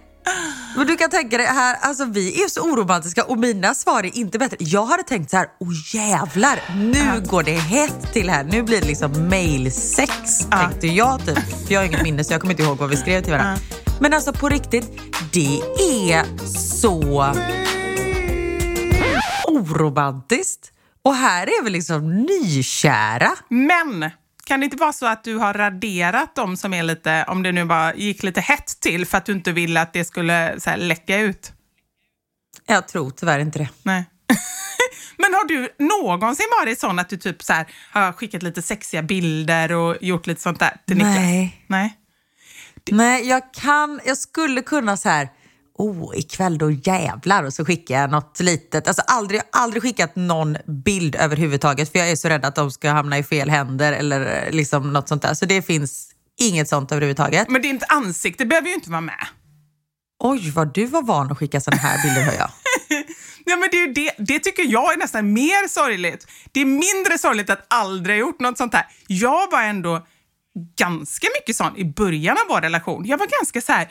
Men 0.76 0.86
du 0.86 0.96
kan 0.96 1.10
tänka 1.10 1.38
dig 1.38 1.46
här, 1.46 1.76
alltså 1.80 2.04
vi 2.04 2.42
är 2.42 2.48
så 2.48 2.60
oromantiska 2.60 3.24
och 3.24 3.38
mina 3.38 3.74
svar 3.74 4.04
är 4.04 4.16
inte 4.16 4.38
bättre. 4.38 4.56
Jag 4.60 4.86
hade 4.86 5.02
tänkt 5.02 5.30
så 5.30 5.36
här, 5.36 5.46
åh 5.60 5.68
jävlar, 5.94 6.60
nu 6.76 7.20
går 7.26 7.42
det 7.42 7.52
hett 7.54 8.12
till 8.12 8.30
här. 8.30 8.44
Nu 8.44 8.62
blir 8.62 8.80
det 8.80 8.86
liksom 8.86 9.28
mailsex, 9.28 10.38
tänkte 10.50 10.86
jag 10.86 11.26
typ. 11.26 11.66
För 11.66 11.74
jag 11.74 11.80
har 11.80 11.86
inget 11.86 12.02
minne 12.02 12.24
så 12.24 12.32
jag 12.32 12.40
kommer 12.40 12.54
inte 12.54 12.62
ihåg 12.62 12.78
vad 12.78 12.90
vi 12.90 12.96
skrev 12.96 13.22
till 13.22 13.32
varandra. 13.32 13.58
Men 14.00 14.14
alltså 14.14 14.32
på 14.32 14.48
riktigt, 14.48 15.00
det 15.32 15.60
är 16.08 16.46
så 16.48 17.34
oromantiskt. 19.48 20.72
Och 21.06 21.14
här 21.14 21.46
är 21.46 21.64
vi 21.64 21.70
liksom 21.70 22.22
nykära. 22.22 23.32
Men 23.48 24.10
kan 24.44 24.60
det 24.60 24.64
inte 24.64 24.76
vara 24.76 24.92
så 24.92 25.06
att 25.06 25.24
du 25.24 25.36
har 25.36 25.54
raderat 25.54 26.34
dem 26.34 26.56
som 26.56 26.74
är 26.74 26.82
lite, 26.82 27.24
om 27.28 27.42
det 27.42 27.52
nu 27.52 27.64
bara 27.64 27.94
gick 27.94 28.22
lite 28.22 28.40
hett 28.40 28.80
till 28.80 29.06
för 29.06 29.18
att 29.18 29.26
du 29.26 29.32
inte 29.32 29.52
ville 29.52 29.80
att 29.80 29.92
det 29.92 30.04
skulle 30.04 30.60
så 30.60 30.70
här, 30.70 30.76
läcka 30.76 31.18
ut? 31.18 31.52
Jag 32.66 32.88
tror 32.88 33.10
tyvärr 33.10 33.38
inte 33.38 33.58
det. 33.58 33.68
Nej. 33.82 34.04
Men 35.16 35.34
har 35.34 35.48
du 35.48 35.68
någonsin 35.78 36.46
varit 36.60 36.80
sån 36.80 36.98
att 36.98 37.08
du 37.08 37.16
typ 37.16 37.42
så 37.42 37.52
här, 37.52 37.66
har 37.90 38.12
skickat 38.12 38.42
lite 38.42 38.62
sexiga 38.62 39.02
bilder 39.02 39.72
och 39.72 39.96
gjort 40.00 40.26
lite 40.26 40.40
sånt 40.40 40.60
där 40.60 40.76
till 40.86 40.96
Niklas? 40.96 41.16
Nej. 41.16 41.64
Nej. 41.66 41.98
Nej, 42.90 43.28
jag 43.28 43.54
kan, 43.54 44.00
jag 44.04 44.18
skulle 44.18 44.62
kunna 44.62 44.96
så 44.96 45.08
här, 45.08 45.28
oh 45.78 46.18
ikväll 46.18 46.58
då 46.58 46.70
jävlar 46.70 47.44
och 47.44 47.54
så 47.54 47.64
skickar 47.64 48.00
jag 48.00 48.10
något 48.10 48.40
litet. 48.40 48.88
Alltså 48.88 49.02
aldrig, 49.06 49.40
aldrig 49.52 49.82
skickat 49.82 50.16
någon 50.16 50.56
bild 50.84 51.16
överhuvudtaget 51.16 51.92
för 51.92 51.98
jag 51.98 52.10
är 52.10 52.16
så 52.16 52.28
rädd 52.28 52.44
att 52.44 52.54
de 52.54 52.70
ska 52.70 52.90
hamna 52.90 53.18
i 53.18 53.22
fel 53.22 53.50
händer 53.50 53.92
eller 53.92 54.46
eh, 54.46 54.52
liksom 54.52 54.92
något 54.92 55.08
sånt 55.08 55.22
där. 55.22 55.34
Så 55.34 55.46
det 55.46 55.62
finns 55.62 56.10
inget 56.40 56.68
sånt 56.68 56.92
överhuvudtaget. 56.92 57.48
Men 57.50 57.62
ditt 57.62 57.82
ansikte 57.88 58.46
behöver 58.46 58.68
ju 58.68 58.74
inte 58.74 58.90
vara 58.90 59.00
med. 59.00 59.26
Oj, 60.18 60.50
vad 60.50 60.74
du 60.74 60.86
var 60.86 61.02
van 61.02 61.32
att 61.32 61.38
skicka 61.38 61.60
såna 61.60 61.76
här 61.76 62.02
bilder 62.02 62.22
hör 62.22 62.38
jag. 62.38 62.50
Ja, 63.48 63.56
men 63.56 63.68
det, 63.72 63.76
är 63.76 63.88
det, 63.94 64.12
det 64.18 64.38
tycker 64.38 64.62
jag 64.62 64.92
är 64.92 64.96
nästan 64.96 65.32
mer 65.32 65.68
sorgligt. 65.68 66.26
Det 66.52 66.60
är 66.60 66.64
mindre 66.64 67.18
sorgligt 67.18 67.50
att 67.50 67.66
aldrig 67.68 68.16
ha 68.16 68.20
gjort 68.20 68.40
något 68.40 68.58
sånt 68.58 68.74
här. 68.74 68.86
Jag 69.06 69.50
var 69.50 69.62
ändå 69.62 70.06
ganska 70.78 71.26
mycket 71.38 71.56
sån 71.56 71.76
i 71.76 71.84
början 71.84 72.36
av 72.36 72.48
vår 72.48 72.60
relation. 72.60 73.06
Jag 73.06 73.18
var 73.18 73.26
ganska 73.26 73.60
så 73.60 73.72
här... 73.72 73.88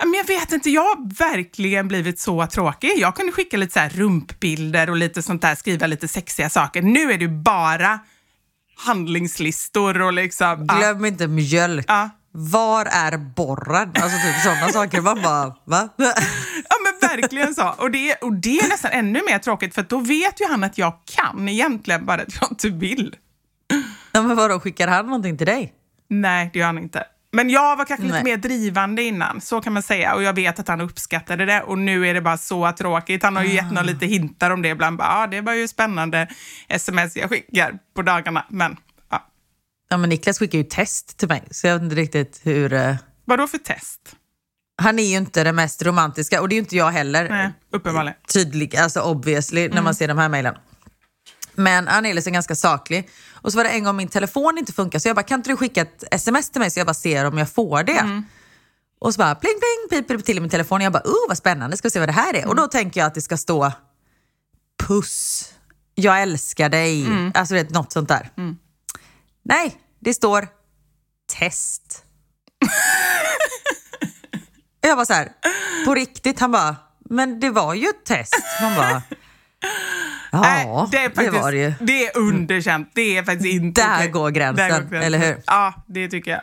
ja, 0.00 0.06
Men 0.06 0.14
jag 0.14 0.24
vet 0.26 0.52
inte, 0.52 0.70
jag 0.70 0.82
har 0.82 1.14
verkligen 1.18 1.88
blivit 1.88 2.20
så 2.20 2.46
tråkig. 2.46 2.92
Jag 2.96 3.16
kunde 3.16 3.32
skicka 3.32 3.56
lite 3.56 3.72
så 3.72 3.98
rumpbilder 3.98 4.90
och 4.90 4.96
lite 4.96 5.22
sånt 5.22 5.42
där, 5.42 5.54
skriva 5.54 5.86
lite 5.86 6.08
sexiga 6.08 6.50
saker. 6.50 6.82
Nu 6.82 7.12
är 7.12 7.18
det 7.18 7.28
bara 7.28 7.98
handlingslistor 8.76 10.02
och 10.02 10.12
liksom... 10.12 10.66
ja. 10.68 10.78
Glöm 10.78 11.04
inte 11.04 11.26
mjölk. 11.28 11.84
Ja. 11.88 12.10
Var 12.32 12.86
är 12.86 13.16
borren? 13.16 13.88
Alltså 13.94 14.18
typ 14.26 14.40
sådana 14.42 14.68
saker. 14.72 15.00
Man 15.00 15.22
bara, 15.22 15.54
va? 15.64 15.88
Ja 15.96 16.76
men 16.84 17.10
verkligen 17.10 17.54
så. 17.54 17.74
Och 17.78 17.90
det, 17.90 18.14
och 18.14 18.32
det 18.32 18.58
är 18.58 18.68
nästan 18.68 18.90
ännu 18.90 19.20
mer 19.26 19.38
tråkigt 19.38 19.74
för 19.74 19.82
då 19.82 19.98
vet 19.98 20.40
ju 20.40 20.46
han 20.48 20.64
att 20.64 20.78
jag 20.78 20.94
kan 21.04 21.48
egentligen 21.48 22.06
bara 22.06 22.22
att 22.22 22.34
jag 22.40 22.52
inte 22.52 22.68
vill. 22.68 23.16
Ja, 24.12 24.22
men 24.22 24.36
vadå, 24.36 24.60
skickar 24.60 24.88
han 24.88 25.06
någonting 25.06 25.38
till 25.38 25.46
dig? 25.46 25.72
Nej, 26.08 26.50
det 26.52 26.58
gör 26.58 26.66
han 26.66 26.78
inte. 26.78 27.04
Men 27.32 27.50
jag 27.50 27.76
var 27.76 27.84
kanske 27.84 28.02
lite 28.02 28.14
Nej. 28.14 28.24
mer 28.24 28.36
drivande 28.36 29.02
innan, 29.02 29.40
så 29.40 29.60
kan 29.60 29.72
man 29.72 29.82
säga. 29.82 30.14
Och 30.14 30.22
jag 30.22 30.32
vet 30.32 30.58
att 30.58 30.68
han 30.68 30.80
uppskattade 30.80 31.44
det 31.46 31.62
och 31.62 31.78
nu 31.78 32.06
är 32.08 32.14
det 32.14 32.20
bara 32.20 32.36
så 32.38 32.72
tråkigt. 32.72 33.22
Han 33.22 33.36
har 33.36 33.42
ju 33.42 33.52
gett 33.54 33.70
några 33.70 33.82
lite 33.82 34.06
hintar 34.06 34.50
om 34.50 34.62
det 34.62 34.68
ibland. 34.68 34.98
Bara, 34.98 35.08
ah, 35.08 35.26
det 35.26 35.40
var 35.40 35.54
ju 35.54 35.68
spännande 35.68 36.28
sms 36.68 37.16
jag 37.16 37.28
skickar 37.30 37.78
på 37.94 38.02
dagarna. 38.02 38.46
Men 38.48 38.76
ja. 39.10 39.26
Ja, 39.90 39.96
men 39.96 40.08
Niklas 40.10 40.38
skickar 40.38 40.58
ju 40.58 40.64
test 40.64 41.16
till 41.18 41.28
mig, 41.28 41.42
så 41.50 41.66
jag 41.66 41.74
vet 41.74 41.82
inte 41.82 41.94
riktigt 41.96 42.40
hur... 42.44 42.72
eh, 42.72 42.94
Vadå 43.24 43.46
för 43.46 43.58
test? 43.58 44.16
Han 44.82 44.98
är 44.98 45.02
ju 45.02 45.16
inte 45.16 45.44
den 45.44 45.54
mest 45.56 45.82
romantiska 45.82 46.40
och 46.40 46.48
det 46.48 46.52
är 46.52 46.56
ju 46.56 46.60
inte 46.62 46.76
jag 46.76 46.90
heller. 46.90 47.28
Nej, 47.28 47.50
uppenbarligen. 47.72 48.16
Tydlig, 48.32 48.76
alltså 48.76 49.00
obviously, 49.00 49.68
när 49.68 49.82
man 49.82 49.94
ser 49.94 50.08
de 50.08 50.18
här 50.18 50.28
mejlen. 50.28 50.54
Men 51.54 51.88
han 51.88 52.06
är 52.06 52.30
ganska 52.30 52.54
saklig. 52.54 53.08
Och 53.32 53.52
så 53.52 53.56
var 53.56 53.64
det 53.64 53.70
en 53.70 53.84
gång 53.84 53.96
min 53.96 54.08
telefon 54.08 54.58
inte 54.58 54.72
funkar 54.72 54.98
så 54.98 55.08
jag 55.08 55.16
bara, 55.16 55.22
kan 55.22 55.38
inte 55.40 55.50
du 55.50 55.56
skicka 55.56 55.80
ett 55.82 56.04
sms 56.10 56.50
till 56.50 56.60
mig 56.60 56.70
så 56.70 56.80
jag 56.80 56.86
bara 56.86 56.94
ser 56.94 57.24
om 57.24 57.38
jag 57.38 57.50
får 57.50 57.82
det? 57.82 58.22
Och 59.00 59.14
så 59.14 59.18
bara 59.18 59.34
pling 59.34 59.52
pling 59.88 60.02
piper 60.02 60.16
det 60.16 60.22
till 60.22 60.36
i 60.36 60.40
min 60.40 60.50
telefon 60.50 60.80
och 60.80 60.84
jag 60.84 60.92
bara, 60.92 61.02
oh 61.04 61.28
vad 61.28 61.38
spännande, 61.38 61.76
ska 61.76 61.86
vi 61.86 61.90
se 61.90 61.98
vad 61.98 62.08
det 62.08 62.12
här 62.12 62.36
är? 62.36 62.46
Och 62.48 62.56
då 62.56 62.66
tänker 62.66 63.00
jag 63.00 63.06
att 63.06 63.14
det 63.14 63.20
ska 63.22 63.36
stå 63.36 63.72
puss, 64.82 65.48
jag 65.94 66.22
älskar 66.22 66.68
dig, 66.68 67.06
alltså 67.34 67.54
det 67.54 67.60
är 67.60 67.74
något 67.74 67.92
sånt 67.92 68.08
där. 68.08 68.30
Nej, 69.42 69.76
det 70.00 70.14
står 70.14 70.48
test. 71.38 72.04
Jag 74.82 74.96
var 74.96 75.04
så 75.04 75.12
här, 75.12 75.32
på 75.86 75.94
riktigt, 75.94 76.40
han 76.40 76.52
bara, 76.52 76.76
men 77.10 77.40
det 77.40 77.50
var 77.50 77.74
ju 77.74 77.88
ett 77.88 78.04
test. 78.04 78.34
Man 78.62 78.74
bara, 78.74 79.02
ja, 80.32 80.40
Nej, 80.40 80.88
det, 80.90 80.98
är 80.98 81.10
faktiskt, 81.10 81.42
var 81.42 81.52
det 81.52 81.58
ju. 81.58 81.72
Det 81.80 82.06
är 82.06 82.18
underkänt. 82.18 82.90
Det 82.94 83.16
är 83.18 83.22
faktiskt 83.22 83.46
inte 83.54 83.82
Där 83.82 83.96
okej. 83.96 84.08
går 84.08 84.30
gränsen, 84.30 84.68
Där 84.68 84.80
går 84.82 84.96
eller 84.96 85.18
hur? 85.18 85.42
Ja, 85.46 85.74
det 85.88 86.08
tycker 86.08 86.30
jag. 86.30 86.40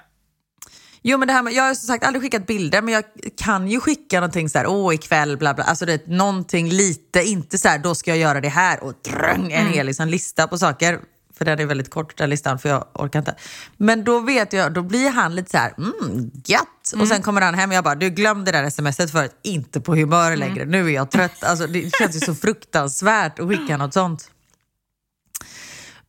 Jo 1.01 1.17
men 1.17 1.27
det 1.27 1.34
här 1.34 1.44
med, 1.44 1.53
jag 1.53 1.63
har 1.63 1.74
som 1.74 1.88
sagt 1.88 2.03
aldrig 2.03 2.22
skickat 2.22 2.48
bilder 2.48 2.82
men 2.82 2.94
jag 2.94 3.03
kan 3.38 3.67
ju 3.67 3.79
skicka 3.79 4.20
någonting 4.20 4.50
så 4.50 4.58
här, 4.58 4.67
åh 4.67 4.96
ikväll 4.96 5.38
bla 5.38 5.53
bla, 5.53 5.63
alltså 5.63 5.86
det 5.86 6.08
någonting 6.08 6.70
lite, 6.70 7.24
inte 7.24 7.58
så 7.58 7.67
här, 7.67 7.79
då 7.79 7.96
ska 7.96 8.12
jag 8.12 8.17
göra 8.17 8.41
det 8.41 8.50
här 8.50 8.84
och 8.84 8.94
dröng, 9.10 9.51
en 9.51 9.67
hel 9.67 9.86
liksom, 9.86 10.08
lista 10.08 10.48
på 10.48 10.58
saker. 10.58 11.00
För 11.38 11.46
den 11.46 11.60
är 11.60 11.65
väldigt 11.65 11.89
kort 11.89 12.17
den 12.17 12.29
listan 12.29 12.60
för 12.60 12.70
jag 12.70 12.88
orkar 12.94 13.20
inte. 13.20 13.36
Men 13.77 14.03
då 14.03 14.20
vet 14.20 14.53
jag, 14.53 14.74
då 14.74 14.82
blir 14.82 15.10
han 15.10 15.36
lite 15.36 15.50
så 15.51 15.58
här, 15.58 15.74
mm, 15.77 16.32
gött. 16.46 17.01
Och 17.01 17.08
sen 17.08 17.22
kommer 17.22 17.41
han 17.41 17.53
hem 17.53 17.70
och 17.70 17.75
jag 17.75 17.84
bara, 17.84 17.96
du 17.96 18.10
glömde 18.10 18.51
det 18.51 18.62
där 18.62 18.70
smset 18.70 19.12
förut, 19.12 19.39
inte 19.44 19.82
på 19.82 19.96
humör 19.96 20.36
längre, 20.36 20.65
nu 20.65 20.86
är 20.86 20.89
jag 20.89 21.12
trött. 21.12 21.44
Alltså 21.44 21.67
det 21.67 21.96
känns 21.96 22.15
ju 22.15 22.20
så 22.20 22.36
fruktansvärt 22.46 23.39
att 23.39 23.48
skicka 23.48 23.77
något 23.77 23.94
sånt. 23.94 24.32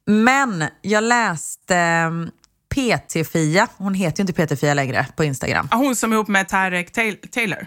Men 0.06 0.64
jag 0.82 1.04
läste 1.04 1.76
eh, 1.76 2.11
PT-Fia, 2.75 3.68
hon 3.76 3.94
heter 3.94 4.25
ju 4.25 4.28
inte 4.28 4.47
PT-Fia 4.47 4.75
längre 4.75 5.06
på 5.16 5.25
Instagram. 5.25 5.68
Hon 5.73 5.97
som 5.97 6.12
är 6.12 6.16
ihop 6.16 6.28
med 6.28 6.49
Tarek 6.49 6.92
Taylor. 7.30 7.66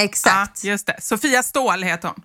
Exakt. 0.00 0.64
Ja, 0.64 0.70
just 0.70 0.86
det. 0.86 0.96
Sofia 1.00 1.42
Ståhl 1.42 1.82
heter 1.82 2.08
hon. 2.08 2.22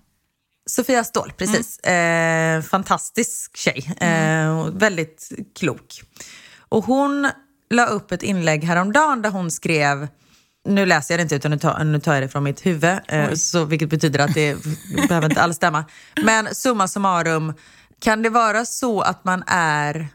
Sofia 0.66 1.04
Ståhl, 1.04 1.32
precis. 1.36 1.78
Eh, 1.78 2.62
fantastisk 2.62 3.56
tjej. 3.56 3.94
Eh, 4.00 4.58
och 4.58 4.82
väldigt 4.82 5.32
klok. 5.54 6.02
Och 6.68 6.84
hon 6.84 7.30
la 7.70 7.86
upp 7.86 8.12
ett 8.12 8.22
inlägg 8.22 8.64
häromdagen 8.64 9.22
där 9.22 9.30
hon 9.30 9.50
skrev 9.50 10.08
nu 10.68 10.86
läser 10.86 11.14
jag 11.14 11.18
det 11.18 11.22
inte 11.22 11.34
utan 11.34 11.50
nu 11.50 11.58
tar, 11.58 11.84
nu 11.84 12.00
tar 12.00 12.14
jag 12.14 12.22
det 12.22 12.28
från 12.28 12.44
mitt 12.44 12.66
huvud, 12.66 12.98
eh, 13.08 13.32
så, 13.34 13.64
vilket 13.64 13.90
betyder 13.90 14.18
att 14.18 14.34
det 14.34 14.56
behöver 15.08 15.28
inte 15.28 15.42
alls 15.42 15.56
stämma. 15.56 15.84
Men 16.24 16.54
summa 16.54 16.88
summarum, 16.88 17.54
kan 18.00 18.22
det 18.22 18.30
vara 18.30 18.64
så 18.64 19.00
att 19.00 19.24
man 19.24 19.44
är 19.46 20.08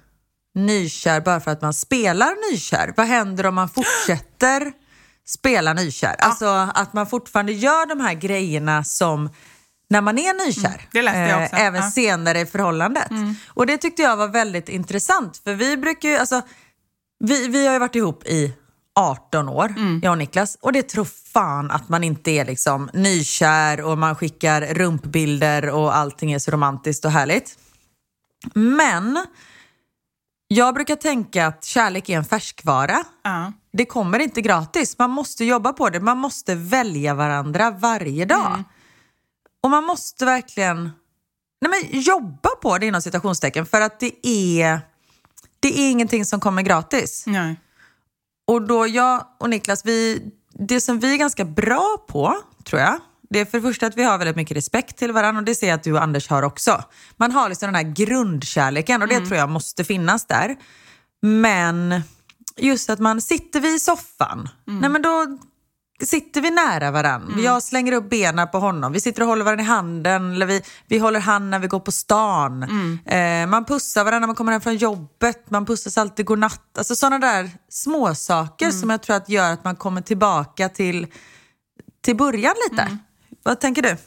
nykär 0.56 1.22
bara 1.22 1.40
för 1.40 1.52
att 1.52 1.62
man 1.62 1.74
spelar 1.74 2.52
nykär? 2.52 2.94
Vad 2.98 3.08
händer 3.08 3.46
om 3.46 3.56
man 3.56 3.70
fortsätter 3.70 4.74
spela 5.30 5.74
nykär. 5.74 6.16
Alltså 6.20 6.46
att 6.76 6.94
man 6.94 7.08
fortfarande 7.08 7.52
gör 7.52 7.86
de 7.86 8.00
här 8.00 8.14
grejerna 8.14 8.84
som 8.84 9.30
när 9.90 10.02
man 10.02 10.18
är 10.18 10.46
nykär. 10.48 10.88
Mm. 10.94 11.44
Eh, 11.54 11.54
även 11.54 11.74
Ja. 11.76 11.80
Mm. 11.80 11.92
senare 11.92 12.40
i 12.40 12.46
förhållandet. 12.46 13.12
Och 13.48 13.66
det 13.66 13.78
tyckte 13.78 14.02
jag 14.02 14.18
var 14.18 14.28
väldigt 14.28 14.70
intressant. 14.70 15.38
För 15.44 15.54
vi 15.54 15.78
brukar 15.78 16.10
ju, 16.10 16.16
alltså, 16.18 16.42
vi, 17.20 17.48
vi 17.48 17.66
har 17.66 17.74
ju 17.74 17.80
varit 17.80 17.96
ihop 17.96 18.24
i 18.26 18.54
18 19.00 19.50
år, 19.50 19.66
Mm. 19.78 20.00
jag 20.04 20.12
och 20.12 20.18
Niklas. 20.18 20.58
Och 20.62 20.74
det 20.74 20.84
tror 20.90 21.06
fan 21.34 21.72
att 21.72 21.90
man 21.90 22.04
inte 22.04 22.32
är 22.32 22.46
liksom 22.46 22.90
nykär 22.94 23.82
och 23.82 23.98
man 23.98 24.16
skickar 24.16 24.62
rumpbilder 24.62 25.70
och 25.70 25.96
allting 25.96 26.32
är 26.32 26.40
så 26.40 26.52
romantiskt 26.52 27.06
och 27.06 27.12
härligt. 27.12 27.58
Men 28.54 29.26
jag 30.48 30.74
brukar 30.74 30.96
tänka 30.96 31.48
att 31.48 31.64
kärlek 31.64 32.10
är 32.10 32.18
en 32.18 32.26
färskvara. 32.26 33.04
Ja. 33.24 33.52
Det 33.74 33.86
kommer 33.86 34.20
inte 34.20 34.42
gratis. 34.42 34.98
Man 34.98 35.10
måste 35.10 35.46
jobba 35.46 35.74
på 35.74 35.90
det. 35.90 36.00
Man 36.00 36.18
måste 36.18 36.56
välja 36.56 37.14
varandra 37.14 37.72
varje 37.72 38.26
dag. 38.26 38.64
Mm. 39.62 39.64
Och 39.64 39.70
man 39.70 39.84
måste 39.84 40.26
verkligen 40.26 40.92
nej 41.62 41.72
men, 41.92 42.02
jobba 42.02 42.50
på 42.62 42.78
det 42.78 42.86
inom 42.86 43.02
citationstecken 43.02 43.66
för 43.66 43.82
att 43.82 44.00
det 44.00 44.28
är, 44.28 44.80
det 45.60 45.80
är 45.80 45.92
ingenting 45.92 46.26
som 46.26 46.40
kommer 46.40 46.62
gratis. 46.62 47.24
Nej. 47.28 47.56
Och 48.48 48.62
då 48.62 48.88
jag 48.88 49.26
och 49.38 49.50
Niklas, 49.50 49.86
vi, 49.86 50.22
det 50.54 50.82
som 50.82 51.00
vi 51.00 51.14
är 51.14 51.18
ganska 51.18 51.46
bra 51.46 52.06
på, 52.08 52.36
tror 52.64 52.82
jag, 52.82 53.00
det 53.30 53.40
är 53.40 53.46
för 53.46 53.58
det 53.58 53.62
första 53.62 53.88
att 53.88 53.98
vi 53.98 54.04
har 54.04 54.18
väldigt 54.18 54.36
mycket 54.36 54.58
respekt 54.58 54.98
till 54.98 55.12
varandra 55.12 55.40
och 55.40 55.46
det 55.46 55.56
ser 55.56 55.68
jag 55.68 55.76
att 55.76 55.84
du 55.84 55.94
och 55.94 56.04
Anders 56.04 56.30
har 56.30 56.44
också. 56.44 56.84
Man 57.18 57.32
har 57.32 57.50
liksom 57.50 57.68
den 57.68 57.76
här 57.76 57.94
grundkärleken 57.94 59.02
och 59.02 59.08
det 59.08 59.20
tror 59.20 59.36
jag 59.36 59.50
måste 59.50 59.84
finnas 59.84 60.26
där. 60.26 60.56
Men 61.22 62.02
just 62.58 62.90
att 62.90 63.00
man 63.00 63.22
sitter 63.22 63.60
vi 63.60 63.76
i 63.76 63.80
soffan, 63.80 64.50
nej 64.66 64.90
men 64.90 65.02
då 65.02 65.38
sitter 66.06 66.42
vi 66.42 66.52
nära 66.52 66.92
varandra. 66.92 67.34
Jag 67.42 67.64
slänger 67.64 67.92
upp 67.92 68.10
benen 68.10 68.48
på 68.48 68.60
honom. 68.60 68.94
Vi 68.94 69.00
sitter 69.00 69.22
och 69.22 69.28
håller 69.28 69.46
varandra 69.46 69.64
i 69.64 69.68
handen. 69.68 70.34
Eller 70.34 70.46
vi, 70.46 70.62
vi 70.88 70.98
håller 70.98 71.20
hand 71.20 71.50
när 71.50 71.60
vi 71.60 71.68
går 71.68 71.80
på 71.80 71.92
stan. 71.92 72.64
Eh, 73.06 73.48
man 73.48 73.66
pussar 73.66 74.04
varandra 74.04 74.20
när 74.20 74.28
man 74.28 74.36
kommer 74.36 74.52
hem 74.52 74.62
från 74.62 74.76
jobbet. 74.76 75.50
Man 75.50 75.66
pussas 75.66 75.98
alltid 75.98 76.26
godnatt. 76.26 76.78
Alltså 76.78 76.96
sådana 76.96 77.20
där 77.20 77.50
små 77.70 78.16
saker 78.16 78.72
som 78.72 78.90
jag 78.90 79.02
tror 79.02 79.16
att 79.16 79.30
gör 79.30 79.54
att 79.54 79.64
man 79.64 79.76
kommer 79.76 80.02
tillbaka 80.02 80.70
till, 80.70 81.08
till 82.02 82.16
början 82.16 82.54
lite. 82.70 82.98
Vad 83.44 83.60
tänker 83.60 83.82
du? 83.82 83.98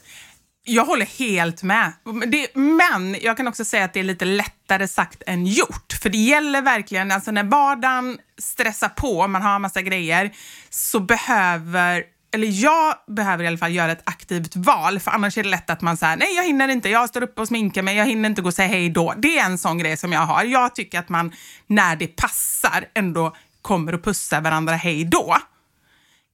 Jag 0.65 0.85
håller 0.85 1.05
helt 1.05 1.63
med. 1.63 1.93
Men 2.05 2.31
Det, 2.31 2.55
men 2.55 3.15
jag 3.21 3.37
kan 3.37 3.47
också 3.47 3.65
säga 3.65 3.85
att 3.85 3.93
det 3.93 3.99
är 3.99 4.03
lite 4.03 4.25
lättare 4.25 4.87
sagt 4.87 5.23
än 5.27 5.45
gjort. 5.45 5.93
För 6.01 6.09
det 6.09 6.17
gäller 6.17 6.61
verkligen, 6.61 7.11
alltså 7.11 7.31
när 7.31 7.43
vardagen 7.43 8.17
stressar 8.37 8.89
på, 8.89 9.27
man 9.27 9.41
har 9.41 9.55
en 9.55 9.61
massa 9.61 9.81
grejer, 9.81 10.31
så 10.69 10.99
behöver 10.99 12.03
eller 12.33 12.63
jag 12.63 12.95
behöver 13.07 13.43
i 13.43 13.47
alla 13.47 13.57
fall 13.57 13.71
göra 13.71 13.91
ett 13.91 14.01
aktivt 14.03 14.55
val, 14.55 14.99
för 14.99 15.11
annars 15.11 15.37
är 15.37 15.43
det 15.43 15.49
lätt 15.49 15.69
att 15.69 15.81
man 15.81 15.97
säger 15.97 16.17
nej 16.17 16.35
jag 16.35 16.43
hinner 16.43 16.67
inte, 16.67 16.89
jag 16.89 17.09
står 17.09 17.23
uppe 17.23 17.41
och 17.41 17.47
sminkar 17.47 17.81
mig, 17.81 17.95
jag 17.95 18.05
hinner 18.05 18.29
inte 18.29 18.41
gå 18.41 18.47
och 18.47 18.53
säga 18.53 18.67
hej 18.67 18.89
då. 18.89 19.13
Det 19.17 19.37
är 19.37 19.45
en 19.45 19.57
sån 19.57 19.77
grej 19.77 19.97
som 19.97 20.11
jag 20.13 20.21
har. 20.21 20.43
Jag 20.43 20.75
tycker 20.75 20.99
att 20.99 21.09
man 21.09 21.31
när 21.67 21.95
det 21.95 22.07
passar 22.07 22.85
ändå 22.95 23.35
kommer 23.61 23.93
och 23.95 24.03
pussar 24.03 24.41
varandra 24.41 24.75
hej 24.75 25.05
då. 25.05 25.37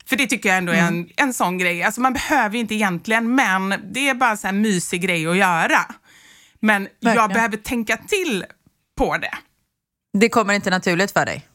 För 0.09 0.15
det 0.15 0.27
tycker 0.27 0.49
jag 0.49 0.57
ändå 0.57 0.71
är 0.71 0.77
en, 0.81 1.09
en 1.15 1.33
sån 1.33 1.57
grej. 1.57 1.83
Alltså 1.83 2.01
man 2.01 2.13
behöver 2.13 2.55
ju 2.55 2.59
inte 2.61 2.75
egentligen, 2.75 3.35
men 3.35 3.69
det 3.93 4.09
är 4.09 4.13
bara 4.13 4.29
en 4.29 4.37
sån 4.37 4.47
här 4.47 4.55
mysig 4.55 5.01
grej 5.01 5.27
att 5.27 5.37
göra. 5.37 5.85
Men 6.59 6.87
jag 6.99 7.09
Verkligen. 7.09 7.29
behöver 7.33 7.57
tänka 7.57 7.97
till 7.97 8.45
på 8.97 9.17
det. 9.17 9.33
Det 10.13 10.29
kommer 10.29 10.53
inte 10.53 10.69
naturligt 10.69 11.11
för 11.11 11.25
dig? 11.25 11.47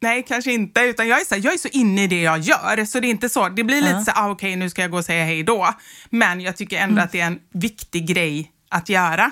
Nej, 0.00 0.24
kanske 0.28 0.52
inte. 0.52 0.80
Utan 0.80 1.08
jag 1.08 1.20
är, 1.20 1.24
så 1.24 1.34
här, 1.34 1.42
jag 1.44 1.54
är 1.54 1.58
så 1.58 1.68
inne 1.68 2.02
i 2.04 2.06
det 2.06 2.22
jag 2.22 2.38
gör. 2.38 2.84
Så 2.84 3.00
det 3.00 3.06
är 3.06 3.10
inte 3.10 3.28
så. 3.28 3.48
Det 3.48 3.64
blir 3.64 3.80
lite 3.80 3.92
Ja. 3.92 4.04
så 4.04 4.10
ah, 4.14 4.30
okej 4.30 4.56
nu 4.56 4.70
ska 4.70 4.82
jag 4.82 4.90
gå 4.90 4.96
och 4.98 5.04
säga 5.04 5.24
hej 5.24 5.42
då. 5.42 5.74
Men 6.10 6.40
jag 6.40 6.56
tycker 6.56 6.78
ändå 6.78 7.02
att 7.02 7.12
det 7.12 7.20
är 7.20 7.26
en 7.26 7.40
viktig 7.52 8.06
grej 8.06 8.52
att 8.68 8.88
göra. 8.88 9.30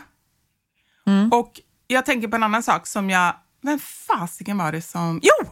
Och 1.33 1.61
jag 1.87 2.07
tänker 2.07 2.29
på 2.29 2.37
en 2.37 2.43
annan 2.43 2.63
sak 2.63 2.87
som 2.87 3.11
jag... 3.11 3.35
Vem 3.63 3.79
fasiken 3.79 4.59
var 4.59 4.73
det 4.73 4.83
som... 4.83 5.21
Jo! 5.23 5.51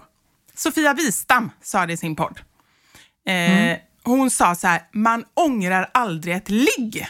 Sofia 0.54 0.94
Wistam 0.94 1.50
sa 1.62 1.86
det 1.86 1.92
i 1.92 1.96
sin 1.96 2.16
podd. 2.16 2.40
Eh, 3.28 3.78
Hon 4.06 4.30
sa 4.30 4.54
så 4.54 4.66
här, 4.66 4.82
man 4.92 5.24
ångrar 5.34 5.90
aldrig 5.94 6.36
ett 6.36 6.48
ligg. 6.50 7.06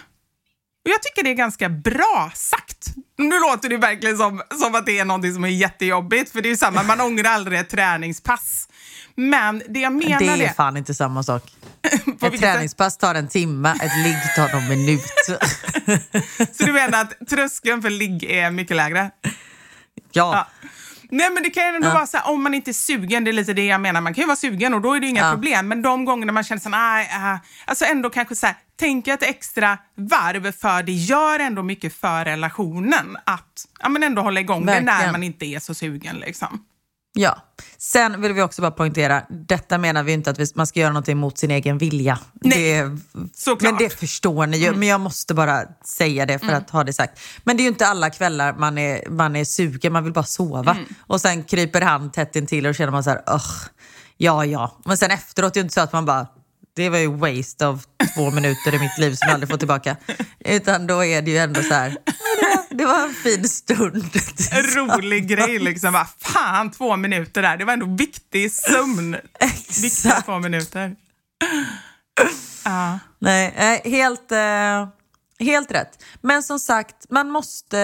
Och 0.85 0.90
jag 0.90 1.03
tycker 1.03 1.22
det 1.22 1.31
är 1.31 1.35
ganska 1.35 1.68
bra 1.68 2.31
sagt. 2.35 2.87
Nu 3.18 3.40
låter 3.40 3.68
det 3.68 3.77
verkligen 3.77 4.16
som, 4.16 4.42
som 4.62 4.74
att 4.74 4.87
det 4.87 4.98
är 4.98 5.05
någonting 5.05 5.35
som 5.35 5.44
är 5.44 5.48
jättejobbigt, 5.48 6.33
för 6.33 6.42
det 6.42 6.48
är 6.48 6.50
ju 6.50 6.57
samma, 6.57 6.83
man 6.83 7.00
ångrar 7.00 7.31
aldrig 7.31 7.61
ett 7.61 7.68
träningspass. 7.68 8.68
Men 9.14 9.62
det 9.68 9.81
jag 9.81 9.92
menar 9.92 10.18
Det 10.18 10.27
är 10.27 10.38
är... 10.38 10.53
fan 10.53 10.77
inte 10.77 10.94
samma 10.94 11.22
sak. 11.22 11.42
Ett 12.22 12.38
träningspass 12.40 12.96
tar 12.96 13.14
en 13.14 13.29
timme, 13.29 13.70
ett 13.83 14.05
ligg 14.05 14.16
tar 14.37 14.53
någon 14.55 14.68
minut. 14.68 15.05
Så 16.57 16.64
du 16.66 16.72
menar 16.72 17.00
att 17.00 17.29
tröskeln 17.29 17.83
för 17.83 17.90
ligg 17.90 18.24
är 18.24 18.50
mycket 18.50 18.77
lägre? 18.77 19.11
ja. 20.12 20.46
Ja. 20.62 20.68
Nej 21.11 21.31
men 21.31 21.43
det 21.43 21.51
kan 21.51 21.62
ju 21.69 21.75
ändå 21.75 21.88
Ja. 21.88 21.95
vara 21.95 22.07
så 22.07 22.17
här, 22.17 22.31
om 22.31 22.43
man 22.43 22.55
inte 22.55 22.71
är 22.71 22.73
sugen, 22.73 23.25
det 23.25 23.31
är 23.31 23.33
lite 23.33 23.53
det 23.53 23.67
jag 23.67 23.81
menar. 23.81 24.01
Man 24.01 24.14
kan 24.14 24.23
ju 24.23 24.27
vara 24.27 24.37
sugen 24.37 24.75
och 24.75 24.81
då 24.81 24.93
är 24.95 25.01
det 25.01 25.07
inga 25.07 25.21
Ja. 25.25 25.31
problem. 25.33 25.69
Men 25.69 25.83
de 25.83 26.05
gångerna 26.05 26.33
man 26.33 26.45
känner 26.45 26.61
så 26.61 26.69
nej, 26.69 27.09
äh, 27.12 27.37
alltså 27.67 27.85
ändå 27.85 28.11
kanske 28.11 28.35
så 28.37 28.47
här, 28.47 28.57
tänka 28.77 29.12
ett 29.14 29.23
extra 29.23 29.79
varv 29.97 30.53
för 30.53 30.83
det 30.83 30.93
gör 30.93 31.38
ändå 31.38 31.62
mycket 31.62 31.95
för 32.01 32.25
relationen 32.25 33.17
att 33.27 33.67
ja, 33.81 33.88
men 33.88 34.03
ändå 34.03 34.23
hålla 34.23 34.40
igång 34.40 34.67
det 34.67 34.73
när 34.81 34.83
Verkligen. 34.83 35.12
man 35.12 35.23
inte 35.23 35.47
är 35.47 35.59
så 35.59 35.75
sugen. 35.75 36.17
Liksom. 36.17 36.61
Ja. 37.16 37.42
Sen 37.79 38.20
vill 38.20 38.33
vi 38.33 38.42
också 38.42 38.62
bara 38.62 38.70
poängtera, 38.70 39.22
detta 39.31 39.79
menar 39.79 40.03
vi 40.03 40.12
inte 40.12 40.31
att 40.31 40.38
vi, 40.38 40.46
man 40.55 40.66
ska 40.66 40.81
göra 40.81 40.92
någonting 40.92 41.16
mot 41.18 41.38
sin 41.38 41.50
egen 41.50 41.79
vilja. 41.79 42.18
Nej, 42.33 42.83
det, 42.83 42.98
såklart. 43.35 43.72
Men 43.72 43.79
det 43.79 43.90
förstår 43.98 44.46
ni 44.46 44.57
ju. 44.57 44.72
Men 44.74 44.88
jag 44.88 45.00
måste 45.00 45.35
bara 45.35 45.62
säga 45.85 46.27
det 46.27 46.38
för 46.38 46.53
att 46.53 46.70
ha 46.70 46.85
det 46.85 46.92
sagt. 46.92 47.20
Men 47.44 47.57
det 47.57 47.61
är 47.61 47.64
ju 47.64 47.68
inte 47.68 47.87
alla 47.87 48.11
kvällar 48.11 48.53
man 48.59 48.79
är, 48.79 49.11
man 49.11 49.37
är 49.37 49.44
sugen, 49.44 49.92
man 49.92 50.05
vill 50.05 50.12
bara 50.12 50.24
sova. 50.24 50.77
Och 51.07 51.20
sen 51.20 51.44
kryper 51.44 51.81
han 51.81 52.11
tätt 52.12 52.37
intill 52.37 52.66
och 52.66 52.74
känner 52.74 52.92
man 52.92 53.05
så 53.05 53.11
här, 53.11 53.22
"Ugh, 53.27 53.68
ja 54.16 54.44
ja. 54.44 54.79
Men 54.85 54.96
sen 54.96 55.11
efteråt 55.11 55.57
är 55.57 55.61
det 55.61 55.64
inte 55.64 55.74
så 55.74 55.81
att 55.81 55.92
man 55.92 56.05
bara, 56.05 56.27
det 56.77 56.89
var 56.89 56.99
ju 56.99 57.17
waste 57.17 57.67
av 57.67 57.83
två 58.15 58.31
minuter 58.31 58.75
i 58.75 58.79
mitt 58.79 58.99
liv 58.99 59.11
som 59.15 59.29
jag 59.29 59.35
aldrig 59.35 59.51
får 59.51 59.57
tillbaka. 59.59 59.97
Utan 60.45 60.87
då 60.87 61.05
är 61.05 61.23
det 61.23 61.31
ju 61.31 61.39
ändå 61.39 61.63
så 61.63 61.75
här, 61.75 61.97
"Ja, 62.41 62.65
det 62.71 62.85
var 62.85 63.03
en 63.03 63.15
fin 63.15 63.49
stund. 63.49 64.11
En 64.53 64.63
rolig 64.63 65.29
grej 65.29 65.59
liksom. 65.59 65.93
Bara, 65.93 66.09
fan, 66.19 66.71
två 66.71 66.97
minuter 66.97 67.43
där. 67.43 67.57
Det 67.57 67.65
var 67.65 67.73
ändå 67.73 67.87
viktig 67.87 68.53
sömn. 68.53 69.17
Viktiga 69.83 70.23
två 70.23 70.39
minuter. 70.39 70.97
Ja. 72.65 72.99
Nej, 73.19 73.55
eh, 73.57 73.91
helt, 73.93 74.33
eh, 74.33 74.89
helt 75.47 75.71
rätt. 75.71 76.03
Men 76.21 76.43
som 76.43 76.59
sagt, 76.59 76.95
man 77.11 77.31
måste 77.31 77.79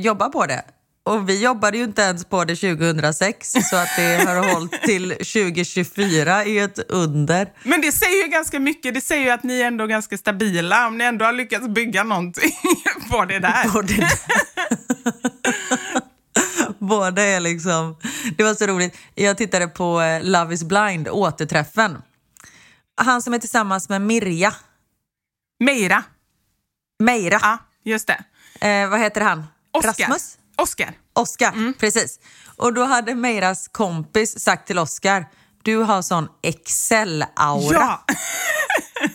jobba 0.00 0.28
på 0.28 0.46
det. 0.46 0.62
Och 1.04 1.28
vi 1.28 1.42
jobbade 1.42 1.78
ju 1.78 1.84
inte 1.84 2.02
ens 2.02 2.24
på 2.24 2.44
det 2.44 2.56
2006, 2.56 3.52
så 3.70 3.76
att 3.76 3.88
det 3.96 4.24
har 4.26 4.54
hållit 4.54 4.82
till 4.82 5.10
2024 5.10 6.44
är 6.44 6.64
ett 6.64 6.78
under. 6.90 7.52
Men 7.62 7.80
det 7.80 7.92
säger 7.92 8.24
ju 8.24 8.30
ganska 8.30 8.60
mycket. 8.60 8.94
Det 8.94 9.00
säger 9.00 9.24
ju 9.24 9.30
att 9.30 9.42
ni 9.42 9.60
är 9.60 9.66
ändå 9.66 9.86
ganska 9.86 10.18
stabila 10.18 10.86
om 10.86 10.98
ni 10.98 11.04
ändå 11.04 11.24
har 11.24 11.32
lyckats 11.32 11.68
bygga 11.68 12.04
någonting 12.04 12.52
på 13.10 13.24
det 13.24 13.38
där. 13.38 13.68
Både 13.72 13.94
där. 13.94 14.12
Båda 16.78 17.22
är 17.22 17.40
liksom... 17.40 17.96
Det 18.36 18.44
var 18.44 18.54
så 18.54 18.66
roligt. 18.66 18.96
Jag 19.14 19.36
tittade 19.36 19.68
på 19.68 20.00
eh, 20.00 20.22
Love 20.24 20.54
is 20.54 20.64
blind, 20.64 21.08
återträffen. 21.08 22.02
Han 22.96 23.22
som 23.22 23.34
är 23.34 23.38
tillsammans 23.38 23.88
med 23.88 24.02
Mirja. 24.02 24.54
Meira. 25.64 26.04
Meira. 26.98 27.38
Ja, 27.42 27.58
just 27.84 28.06
det. 28.06 28.24
Eh, 28.68 28.88
vad 28.88 29.00
heter 29.00 29.20
han? 29.20 29.46
Oscar. 29.72 29.88
Rasmus? 29.88 30.38
Oscar. 30.62 30.92
Oscar, 31.14 31.72
precis. 31.78 32.20
Och 32.56 32.72
då 32.74 32.84
hade 32.84 33.14
Meiras 33.14 33.68
kompis 33.68 34.40
sagt 34.40 34.66
till 34.66 34.78
Oscar, 34.78 35.26
du 35.62 35.76
har 35.76 36.02
sån 36.02 36.28
Excel-aura. 36.42 37.72
Ja. 37.72 38.04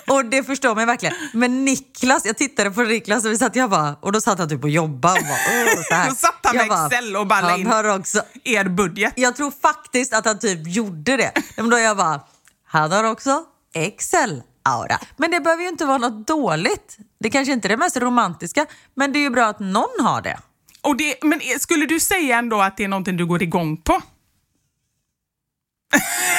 Och 0.07 0.25
det 0.25 0.43
förstår 0.43 0.75
man 0.75 0.87
verkligen. 0.87 1.15
Men 1.33 1.65
Niklas, 1.65 2.25
jag 2.25 2.37
tittade 2.37 2.71
på 2.71 2.81
Niklas 2.81 3.25
och 3.25 3.31
vi 3.31 3.37
satt, 3.37 3.55
jag 3.55 3.69
bara, 3.69 3.95
och 4.01 4.11
då 4.11 4.21
satt 4.21 4.39
han 4.39 4.49
typ 4.49 4.63
och 4.63 4.69
jobbade. 4.69 5.19
Och 5.19 5.25
bara, 5.25 5.83
så 5.83 5.93
här. 5.95 6.09
Då 6.09 6.15
satt 6.15 6.39
han 6.43 6.55
Jag 6.55 6.67
med 6.67 6.85
Excel 6.85 7.15
och 7.15 7.27
bara 7.27 7.41
la 7.41 7.49
han 7.49 7.59
in- 7.59 7.67
har 7.67 7.83
också, 7.99 8.21
Er 8.43 8.63
budget. 8.69 9.13
Jag 9.15 9.35
tror 9.35 9.51
faktiskt 9.61 10.13
att 10.13 10.25
han 10.25 10.39
typ 10.39 10.67
gjorde 10.67 11.17
det. 11.17 11.31
Men 11.57 11.69
då 11.69 11.79
jag 11.79 11.97
bara, 11.97 12.21
han 12.67 12.91
har 12.91 13.03
också 13.03 13.43
Excel-aura. 13.73 14.97
Men 15.17 15.31
det 15.31 15.39
behöver 15.39 15.63
ju 15.63 15.69
inte 15.69 15.85
vara 15.85 15.97
något 15.97 16.27
dåligt. 16.27 16.97
Det 17.19 17.29
kanske 17.29 17.53
inte 17.53 17.67
är 17.67 17.69
det 17.69 17.77
mest 17.77 17.97
romantiska, 17.97 18.65
men 18.95 19.11
det 19.13 19.19
är 19.19 19.21
ju 19.21 19.29
bra 19.29 19.45
att 19.45 19.59
någon 19.59 19.99
har 20.05 20.21
det. 20.21 20.39
Och 20.87 20.97
det, 20.97 21.15
men 21.23 21.41
skulle 21.59 21.85
du 21.85 21.99
säga 21.99 22.37
ändå 22.37 22.61
att 22.61 22.77
det 22.77 22.83
är 22.83 22.87
någonting 22.87 23.17
du 23.17 23.25
går 23.25 23.43
igång 23.43 23.77
på? 23.77 24.01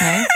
Nej. 0.01 0.27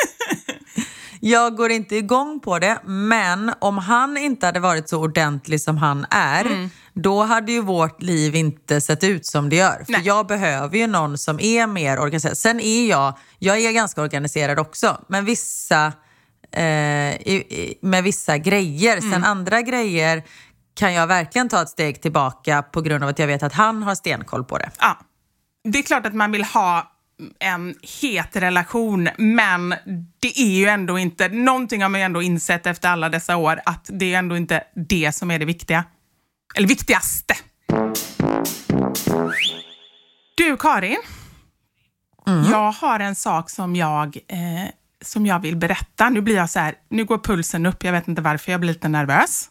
Jag 1.21 1.57
går 1.57 1.71
inte 1.71 1.97
igång 1.97 2.41
på 2.41 2.59
det, 2.59 2.79
men 2.85 3.53
om 3.59 3.79
han 3.79 4.17
inte 4.17 4.47
hade 4.47 4.61
varit 4.61 4.89
så 4.89 5.01
ordentlig 5.01 5.61
som 5.61 5.77
han 5.79 6.07
är, 6.11 6.45
Mm. 6.45 6.71
då 6.95 7.23
hade 7.23 7.53
ju 7.53 7.61
vårt 7.63 8.03
liv 8.03 8.35
inte 8.35 8.81
sett 8.81 9.05
ut 9.05 9.27
som 9.27 9.49
det 9.49 9.57
gör. 9.57 9.83
För 9.85 9.93
Nej. 9.93 10.01
jag 10.05 10.27
behöver 10.27 10.79
ju 10.79 10.87
någon 10.87 11.19
som 11.19 11.41
är 11.41 11.67
mer 11.67 11.99
organiserad. 11.99 12.39
Sen 12.39 12.61
är 12.61 12.89
jag, 12.89 13.19
jag 13.39 13.59
är 13.59 13.73
ganska 13.73 14.03
organiserad 14.03 14.59
också, 14.59 15.05
men 15.09 15.25
vissa 15.25 15.93
eh, 16.53 17.13
i, 17.17 17.45
i, 17.49 17.79
med 17.83 18.05
vissa 18.05 18.39
grejer. 18.39 19.01
Sen 19.01 19.25
andra 19.25 19.63
grejer 19.63 20.23
kan 20.75 20.95
jag 20.95 21.07
verkligen 21.07 21.49
ta 21.49 21.63
ett 21.63 21.69
steg 21.69 22.03
tillbaka 22.03 22.63
på 22.63 22.81
grund 22.81 23.05
av 23.05 23.11
att 23.11 23.19
jag 23.19 23.27
vet 23.27 23.43
att 23.43 23.53
han 23.53 23.83
har 23.83 23.95
stenkoll 23.95 24.45
på 24.45 24.59
det. 24.59 24.71
Ja. 24.81 24.99
Det 25.65 25.79
är 25.79 25.83
klart 25.83 26.07
att 26.07 26.15
man 26.15 26.33
vill 26.33 26.45
ha 26.45 26.93
en 27.39 27.75
het 28.01 28.37
relation, 28.37 29.09
men 29.19 29.75
det 30.21 30.41
är 30.41 30.51
ju 30.51 30.67
ändå 30.67 30.99
inte... 30.99 31.29
Någonting 31.29 31.83
har 31.83 31.89
man 31.89 32.01
ju 32.01 32.05
ändå 32.05 32.23
insett 32.23 32.67
efter 32.67 32.89
alla 32.89 33.09
dessa 33.09 33.37
år, 33.37 33.61
att 33.65 33.91
det 33.93 34.15
är 34.15 34.19
ändå 34.19 34.37
inte 34.37 34.65
det 34.89 35.13
som 35.13 35.31
är 35.31 35.39
det 35.39 35.45
viktiga. 35.45 35.85
Eller 36.55 36.69
viktigaste. 36.69 37.35
Du, 40.35 40.57
Karin. 40.57 41.03
Jag 42.27 42.73
har 42.73 43.01
en 43.01 43.15
sak 43.15 43.51
som 43.51 43.77
jag, 43.77 44.17
eh, 44.29 44.71
som 45.05 45.27
jag 45.27 45.41
vill 45.41 45.57
berätta. 45.57 46.09
Nu 46.09 46.21
blir 46.21 46.37
jag 46.37 46.51
så 46.51 46.59
här, 46.59 46.75
nu 46.89 47.05
går 47.05 47.19
pulsen 47.19 47.67
upp. 47.67 47.85
Jag 47.85 47.93
vet 47.93 48.09
inte 48.09 48.23
varför, 48.23 48.53
jag 48.53 48.61
blir 48.61 48.73
lite 48.73 48.89
nervös. 48.89 49.49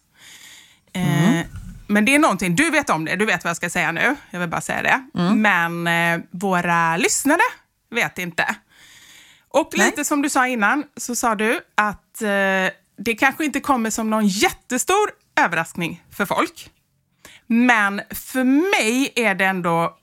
Eh, 0.94 1.46
Men 1.88 2.06
det 2.06 2.16
är 2.16 2.20
någonting, 2.20 2.56
du 2.56 2.70
vet 2.70 2.90
om 2.90 3.06
det, 3.06 3.16
du 3.16 3.26
vet 3.26 3.44
vad 3.44 3.50
jag 3.50 3.58
ska 3.58 3.70
säga 3.70 3.92
nu. 3.92 4.16
Jag 4.32 4.40
vill 4.40 4.50
bara 4.50 4.62
säga 4.62 4.82
det. 4.82 5.04
Men 5.36 5.88
eh, 5.88 6.26
våra 6.32 6.98
lyssnare 6.98 7.42
vet 7.90 8.18
inte. 8.18 8.56
Och 9.50 9.74
Nej. 9.78 9.86
lite 9.86 10.06
som 10.06 10.22
du 10.22 10.30
sa 10.30 10.48
innan, 10.48 10.84
så 10.98 11.16
sa 11.16 11.36
du 11.36 11.60
att 11.76 12.22
eh, 12.22 12.28
det 12.98 13.16
kanske 13.20 13.46
inte 13.46 13.60
kommer 13.60 13.90
som 13.90 14.10
någon 14.10 14.28
jättestor 14.28 15.12
överraskning 15.40 16.04
för 16.12 16.26
folk. 16.26 16.70
Men 17.48 18.02
för 18.10 18.44
mig 18.44 19.14
är 19.16 19.36
det 19.36 19.46
ändå, 19.46 19.98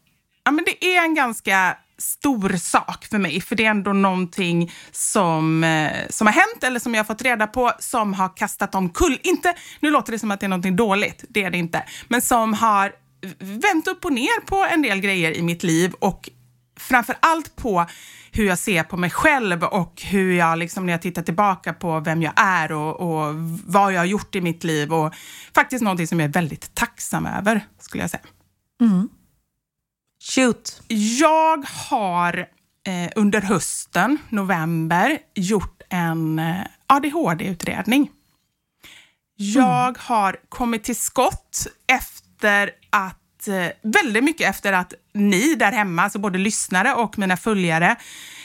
ja 0.45 0.51
men 0.51 0.65
det 0.65 0.85
är 0.97 1.03
en 1.05 1.15
ganska 1.15 1.77
stor 1.99 2.57
sak 2.57 3.05
för 3.05 3.19
mig, 3.19 3.41
för 3.41 3.57
det 3.57 3.65
är 3.65 3.71
ändå 3.71 3.93
någonting 3.93 4.73
som, 4.93 5.65
eh, 5.65 5.93
som 6.11 6.27
har 6.27 6.35
hänt 6.35 6.65
eller 6.65 6.81
som 6.81 6.95
jag 6.95 6.99
har 6.99 7.07
fått 7.07 7.23
reda 7.23 7.47
på 7.47 7.73
som 7.79 8.15
har 8.15 8.37
kastat 8.37 8.75
omkull. 8.75 9.19
Inte, 9.23 9.55
nu 9.81 9.91
låter 9.91 10.13
det 10.13 10.19
som 10.19 10.31
att 10.31 10.41
det 10.41 10.47
är 10.47 10.49
någonting 10.49 10.77
dåligt, 10.77 11.25
det 11.29 11.43
är 11.43 11.51
det 11.51 11.59
inte, 11.59 11.85
men 12.09 12.23
som 12.23 12.55
har 12.55 12.93
vänt 13.39 13.89
upp 13.89 14.05
och 14.05 14.13
ner 14.13 14.41
på 14.47 14.67
en 14.73 14.83
del 14.83 15.01
grejer 15.01 15.37
i 15.37 15.43
mitt 15.43 15.63
liv 15.63 15.93
och 15.99 16.29
framför 16.81 17.17
allt 17.21 17.57
på 17.57 17.87
hur 18.33 18.47
jag 18.47 18.59
ser 18.59 18.83
på 18.83 18.97
mig 18.97 19.11
själv 19.11 19.65
och 19.65 20.03
hur 20.03 20.33
jag, 20.33 20.59
liksom, 20.59 20.87
när 20.87 20.93
jag 20.93 21.03
tittar 21.03 21.23
tillbaka 21.23 21.73
på 21.73 22.01
vem 22.01 22.23
jag 22.23 22.33
är 22.37 22.73
och, 22.73 23.01
och 23.01 23.35
vad 23.67 23.93
jag 23.93 24.01
har 24.01 24.07
gjort 24.07 24.35
i 24.35 24.41
mitt 24.41 24.65
liv 24.65 24.93
och 24.93 25.15
faktiskt 25.55 25.83
någonting 25.83 26.07
som 26.07 26.21
jag 26.21 26.29
är 26.29 26.33
väldigt 26.33 26.75
tacksam 26.75 27.27
över, 27.27 27.67
skulle 27.79 28.03
jag 28.03 28.11
säga. 28.11 28.23
Mm. 28.81 29.09
Shoot! 30.29 30.83
Jag 31.19 31.65
har 31.91 32.39
eh, 32.87 33.11
under 33.17 33.41
hösten, 33.41 34.19
november, 34.29 35.19
gjort 35.35 35.83
en 35.89 36.39
eh, 36.39 36.57
ADHD-utredning. 36.87 38.11
Jag 39.37 39.99
har 39.99 40.37
kommit 40.49 40.85
till 40.85 40.97
skott 40.97 41.67
efter 41.87 42.71
att, 42.91 43.49
eh, 43.49 43.67
väldigt 43.83 44.25
mycket 44.25 44.51
efter 44.51 44.73
att 44.73 44.95
ni 45.15 45.55
där 45.55 45.73
hemma, 45.73 46.03
alltså 46.03 46.19
både 46.19 46.39
lyssnare 46.39 46.95
och 46.95 47.19
mina 47.19 47.37
följare, 47.37 47.97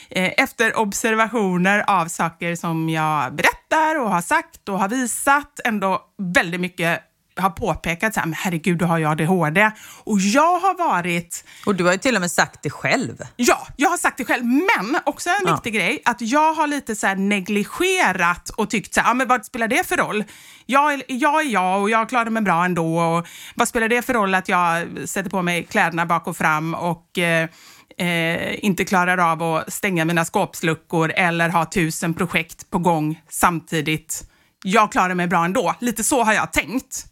eh, 0.09 0.31
efter 0.37 0.77
observationer 0.77 1.83
av 1.89 2.07
saker 2.07 2.55
som 2.55 2.89
jag 2.89 3.35
berättar 3.35 3.99
och 3.99 4.09
har 4.09 4.21
sagt 4.21 4.69
och 4.69 4.79
har 4.79 4.89
visat, 4.89 5.59
ändå 5.65 6.01
väldigt 6.17 6.61
mycket 6.61 7.12
har 7.35 7.49
påpekat 7.49 8.13
så 8.13 8.19
här, 8.19 8.27
men 8.27 8.33
herregud, 8.33 8.77
du 8.77 8.85
har 8.85 8.97
ju 8.97 9.05
ADHD. 9.05 9.71
Och 10.03 10.19
jag 10.19 10.59
har 10.59 10.77
varit 10.89 11.43
Och 11.65 11.75
du 11.75 11.83
har 11.83 11.91
ju 11.91 11.97
till 11.97 12.15
och 12.15 12.21
med 12.21 12.31
sagt 12.31 12.59
det 12.63 12.69
själv. 12.69 13.17
Ja, 13.35 13.67
jag 13.77 13.89
har 13.89 13.97
sagt 13.97 14.17
det 14.17 14.25
själv. 14.25 14.45
Men 14.45 15.01
också 15.05 15.29
en 15.29 15.35
Ja. 15.47 15.53
viktig 15.53 15.73
grej, 15.73 16.01
att 16.05 16.21
jag 16.21 16.53
har 16.53 16.67
lite 16.67 16.95
så 16.95 17.13
negligerat 17.15 18.49
och 18.49 18.69
tyckt 18.69 18.93
så 18.93 19.01
här, 19.01 19.07
ja, 19.09 19.13
men 19.13 19.27
vad 19.27 19.45
spelar 19.45 19.67
det 19.67 19.87
för 19.87 19.97
roll? 19.97 20.23
Jag 20.65 20.93
är, 20.93 21.03
jag 21.07 21.41
är 21.41 21.49
jag 21.49 21.81
och 21.81 21.89
jag 21.89 22.09
klarar 22.09 22.29
mig 22.29 22.43
bra 22.43 22.65
ändå. 22.65 22.99
Och 22.99 23.27
vad 23.55 23.67
spelar 23.67 23.87
det 23.89 24.01
för 24.01 24.13
roll 24.13 24.35
att 24.35 24.49
jag 24.49 24.87
sätter 25.05 25.29
på 25.29 25.41
mig 25.41 25.63
kläderna 25.63 26.05
bak 26.05 26.27
och 26.27 26.37
fram 26.37 26.73
och 26.73 27.17
eh, 27.17 27.49
eh, 27.97 28.65
inte 28.65 28.85
klarar 28.85 29.17
av 29.31 29.43
att 29.43 29.73
stänga 29.73 30.05
mina 30.05 30.25
skåpsluckor 30.25 31.11
eller 31.15 31.49
ha 31.49 31.65
tusen 31.65 32.13
projekt 32.13 32.69
på 32.69 32.79
gång 32.79 33.21
samtidigt. 33.29 34.23
Jag 34.65 34.91
klarar 34.91 35.15
mig 35.15 35.27
bra 35.27 35.45
ändå. 35.45 35.75
Lite 35.79 36.03
så 36.03 36.23
har 36.23 36.33
jag 36.33 36.53
tänkt. 36.53 37.05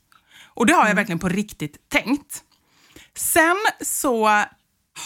Och 0.53 0.65
det 0.65 0.73
har 0.73 0.87
jag 0.87 0.95
verkligen 0.95 1.19
på 1.19 1.29
riktigt 1.29 1.89
tänkt. 1.89 2.43
Sen 3.15 3.57
så 3.81 4.43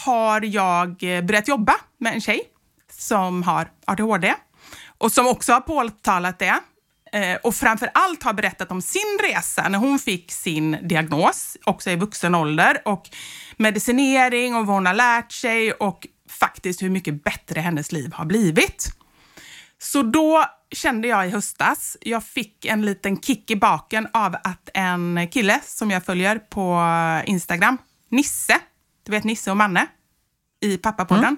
har 0.06 0.42
jag 0.46 1.04
eh, 1.04 1.22
börjat 1.22 1.48
jobba 1.48 1.74
med 1.98 2.14
en 2.14 2.22
tjej 2.22 2.42
som 2.92 3.44
har 3.44 3.72
ADHD 3.86 4.34
och 4.98 5.12
som 5.12 5.28
också 5.28 5.54
har 5.54 5.62
påtalat 5.62 6.40
det. 6.40 6.60
Eh, 7.12 7.38
och 7.44 7.56
framför 7.56 7.90
allt 7.94 8.24
har 8.24 8.34
berättat 8.34 8.72
om 8.72 8.82
sin 8.82 9.20
resa 9.24 9.70
när 9.70 9.80
hon 9.80 10.00
fick 10.00 10.32
sin 10.32 10.78
diagnos, 10.88 11.58
också 11.66 11.92
i 11.92 11.96
vuxen 11.96 12.36
ålder, 12.36 12.82
och 12.86 13.10
medicinering 13.58 14.56
och 14.56 14.66
vad 14.66 14.76
hon 14.76 14.86
har 14.86 14.94
lärt 14.94 15.32
sig 15.32 15.72
och 15.72 16.08
faktiskt 16.30 16.82
hur 16.82 16.90
mycket 16.90 17.24
bättre 17.24 17.62
hennes 17.62 17.92
liv 17.92 18.14
har 18.14 18.26
blivit. 18.26 18.88
Så 19.86 20.04
då 20.04 20.46
kände 20.72 21.08
jag 21.08 21.28
i 21.28 21.30
höstas, 21.30 21.98
jag 22.02 22.24
fick 22.24 22.66
en 22.66 22.82
liten 22.82 23.22
kick 23.22 23.52
i 23.52 23.56
baken 23.56 24.08
av 24.14 24.36
att 24.44 24.70
en 24.74 25.28
kille 25.32 25.60
som 25.64 25.92
jag 25.92 26.06
följer 26.06 26.40
på 26.40 26.82
Instagram, 27.26 27.78
Nisse, 28.12 28.60
du 29.06 29.12
vet 29.12 29.24
Nisse 29.24 29.52
och 29.52 29.58
Manne 29.58 29.88
i 30.62 30.78
Pappapodden, 30.78 31.38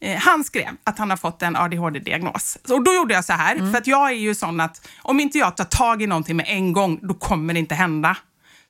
eh, 0.00 0.18
han 0.18 0.44
skrev 0.44 0.68
att 0.84 0.98
han 0.98 1.10
har 1.10 1.16
fått 1.16 1.42
en 1.42 1.56
ADHD-diagnos. 1.56 2.58
Och 2.68 2.84
då 2.84 2.94
gjorde 2.94 3.14
jag 3.14 3.24
så 3.24 3.32
här, 3.32 3.72
för 3.72 3.78
att 3.78 3.86
jag 3.86 4.10
är 4.10 4.14
ju 4.14 4.34
sån 4.34 4.60
att 4.60 4.88
om 5.02 5.20
inte 5.20 5.38
jag 5.38 5.56
tar 5.56 5.64
tag 5.64 6.02
i 6.02 6.06
någonting 6.06 6.36
med 6.36 6.46
en 6.48 6.72
gång, 6.72 6.98
då 7.02 7.14
kommer 7.14 7.54
det 7.54 7.60
inte 7.60 7.74
hända. 7.74 8.16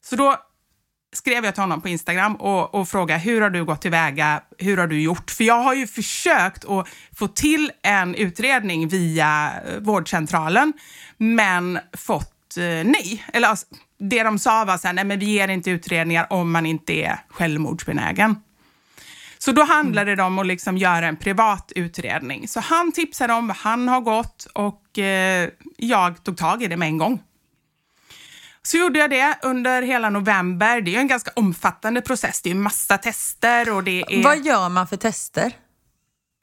Så 0.04 0.16
då 0.16 0.36
skrev 1.16 1.44
jag 1.44 1.54
till 1.54 1.62
honom 1.62 1.80
på 1.80 1.88
Instagram 1.88 2.36
och, 2.36 2.74
och 2.74 2.88
frågade 2.88 3.20
hur 3.20 3.40
har 3.40 3.50
du 3.50 3.64
gått 3.64 3.82
tillväga, 3.82 4.40
hur 4.58 4.76
har 4.76 4.86
du 4.86 5.00
gjort? 5.00 5.30
För 5.30 5.44
jag 5.44 5.62
har 5.62 5.74
ju 5.74 5.86
försökt 5.86 6.64
att 6.64 6.88
få 7.18 7.28
till 7.28 7.70
en 7.82 8.14
utredning 8.14 8.88
via 8.88 9.52
eh, 9.66 9.80
vårdcentralen, 9.80 10.72
men 11.16 11.78
fått 11.96 12.56
eh, 12.56 12.62
nej. 12.64 13.24
Eller 13.32 13.48
alltså, 13.48 13.66
det 13.98 14.22
de 14.22 14.38
sa 14.38 14.64
var 14.64 14.78
så 14.78 14.86
här, 14.86 14.94
nej 14.94 15.04
men 15.04 15.18
vi 15.18 15.26
ger 15.26 15.48
inte 15.48 15.70
utredningar 15.70 16.26
om 16.30 16.52
man 16.52 16.66
inte 16.66 16.92
är 16.92 17.18
självmordsbenägen. 17.28 18.36
Så 19.38 19.52
då 19.52 19.62
handlade 19.62 20.14
det 20.14 20.22
om 20.22 20.38
att 20.38 20.46
liksom 20.46 20.78
göra 20.78 21.06
en 21.06 21.16
privat 21.16 21.72
utredning. 21.76 22.48
Så 22.48 22.60
han 22.60 22.92
tipsade 22.92 23.32
om 23.32 23.46
vad 23.46 23.56
han 23.56 23.88
har 23.88 24.00
gått 24.00 24.46
och 24.54 24.98
eh, 24.98 25.48
jag 25.76 26.24
tog 26.24 26.36
tag 26.36 26.62
i 26.62 26.66
det 26.66 26.76
med 26.76 26.88
en 26.88 26.98
gång. 26.98 27.22
Så 28.66 28.76
gjorde 28.76 28.98
jag 28.98 29.10
det 29.10 29.38
under 29.42 29.82
hela 29.82 30.10
november. 30.10 30.80
Det 30.80 30.90
är 30.90 30.92
ju 30.92 30.98
en 30.98 31.08
ganska 31.08 31.30
omfattande 31.36 32.00
process. 32.00 32.42
Det 32.42 32.50
är 32.50 32.54
ju 32.54 32.60
massa 32.60 32.98
tester 32.98 33.72
och 33.74 33.84
det 33.84 34.04
är... 34.08 34.22
Vad 34.22 34.46
gör 34.46 34.68
man 34.68 34.86
för 34.86 34.96
tester? 34.96 35.52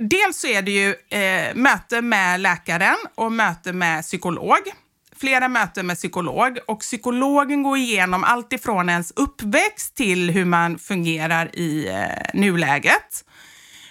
Dels 0.10 0.38
så 0.38 0.48
är 0.48 0.62
det 0.62 0.72
ju 0.72 0.96
eh, 1.20 1.56
möte 1.56 2.02
med 2.02 2.40
läkaren 2.40 2.98
och 3.16 3.32
möte 3.32 3.74
med 3.74 4.04
psykolog. 4.04 4.60
Flera 5.16 5.48
möten 5.48 5.88
med 5.88 5.98
psykolog 5.98 6.60
och 6.68 6.80
psykologen 6.80 7.64
går 7.64 7.78
igenom 7.78 8.24
allt 8.24 8.54
ifrån 8.54 8.90
ens 8.90 9.12
uppväxt 9.16 9.96
till 9.96 10.30
hur 10.32 10.46
man 10.46 10.80
fungerar 10.80 11.56
i 11.56 11.88
eh, 11.88 12.40
nuläget. 12.40 13.26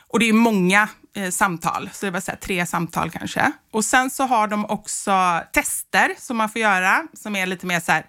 Och 0.08 0.18
det 0.18 0.28
är 0.28 0.32
många 0.32 0.88
eh, 1.16 1.30
samtal, 1.30 1.90
så 1.92 2.06
det 2.06 2.12
var 2.12 2.20
så 2.20 2.32
tre 2.42 2.66
samtal 2.66 3.10
kanske. 3.10 3.52
Och 3.70 3.84
sen 3.84 4.10
så 4.10 4.24
har 4.24 4.48
de 4.48 4.64
också 4.64 5.42
tester 5.52 6.14
som 6.18 6.36
man 6.36 6.48
får 6.48 6.60
göra 6.60 7.06
som 7.12 7.36
är 7.36 7.46
lite 7.46 7.66
mer 7.66 7.80
så 7.80 7.92
här, 7.92 8.06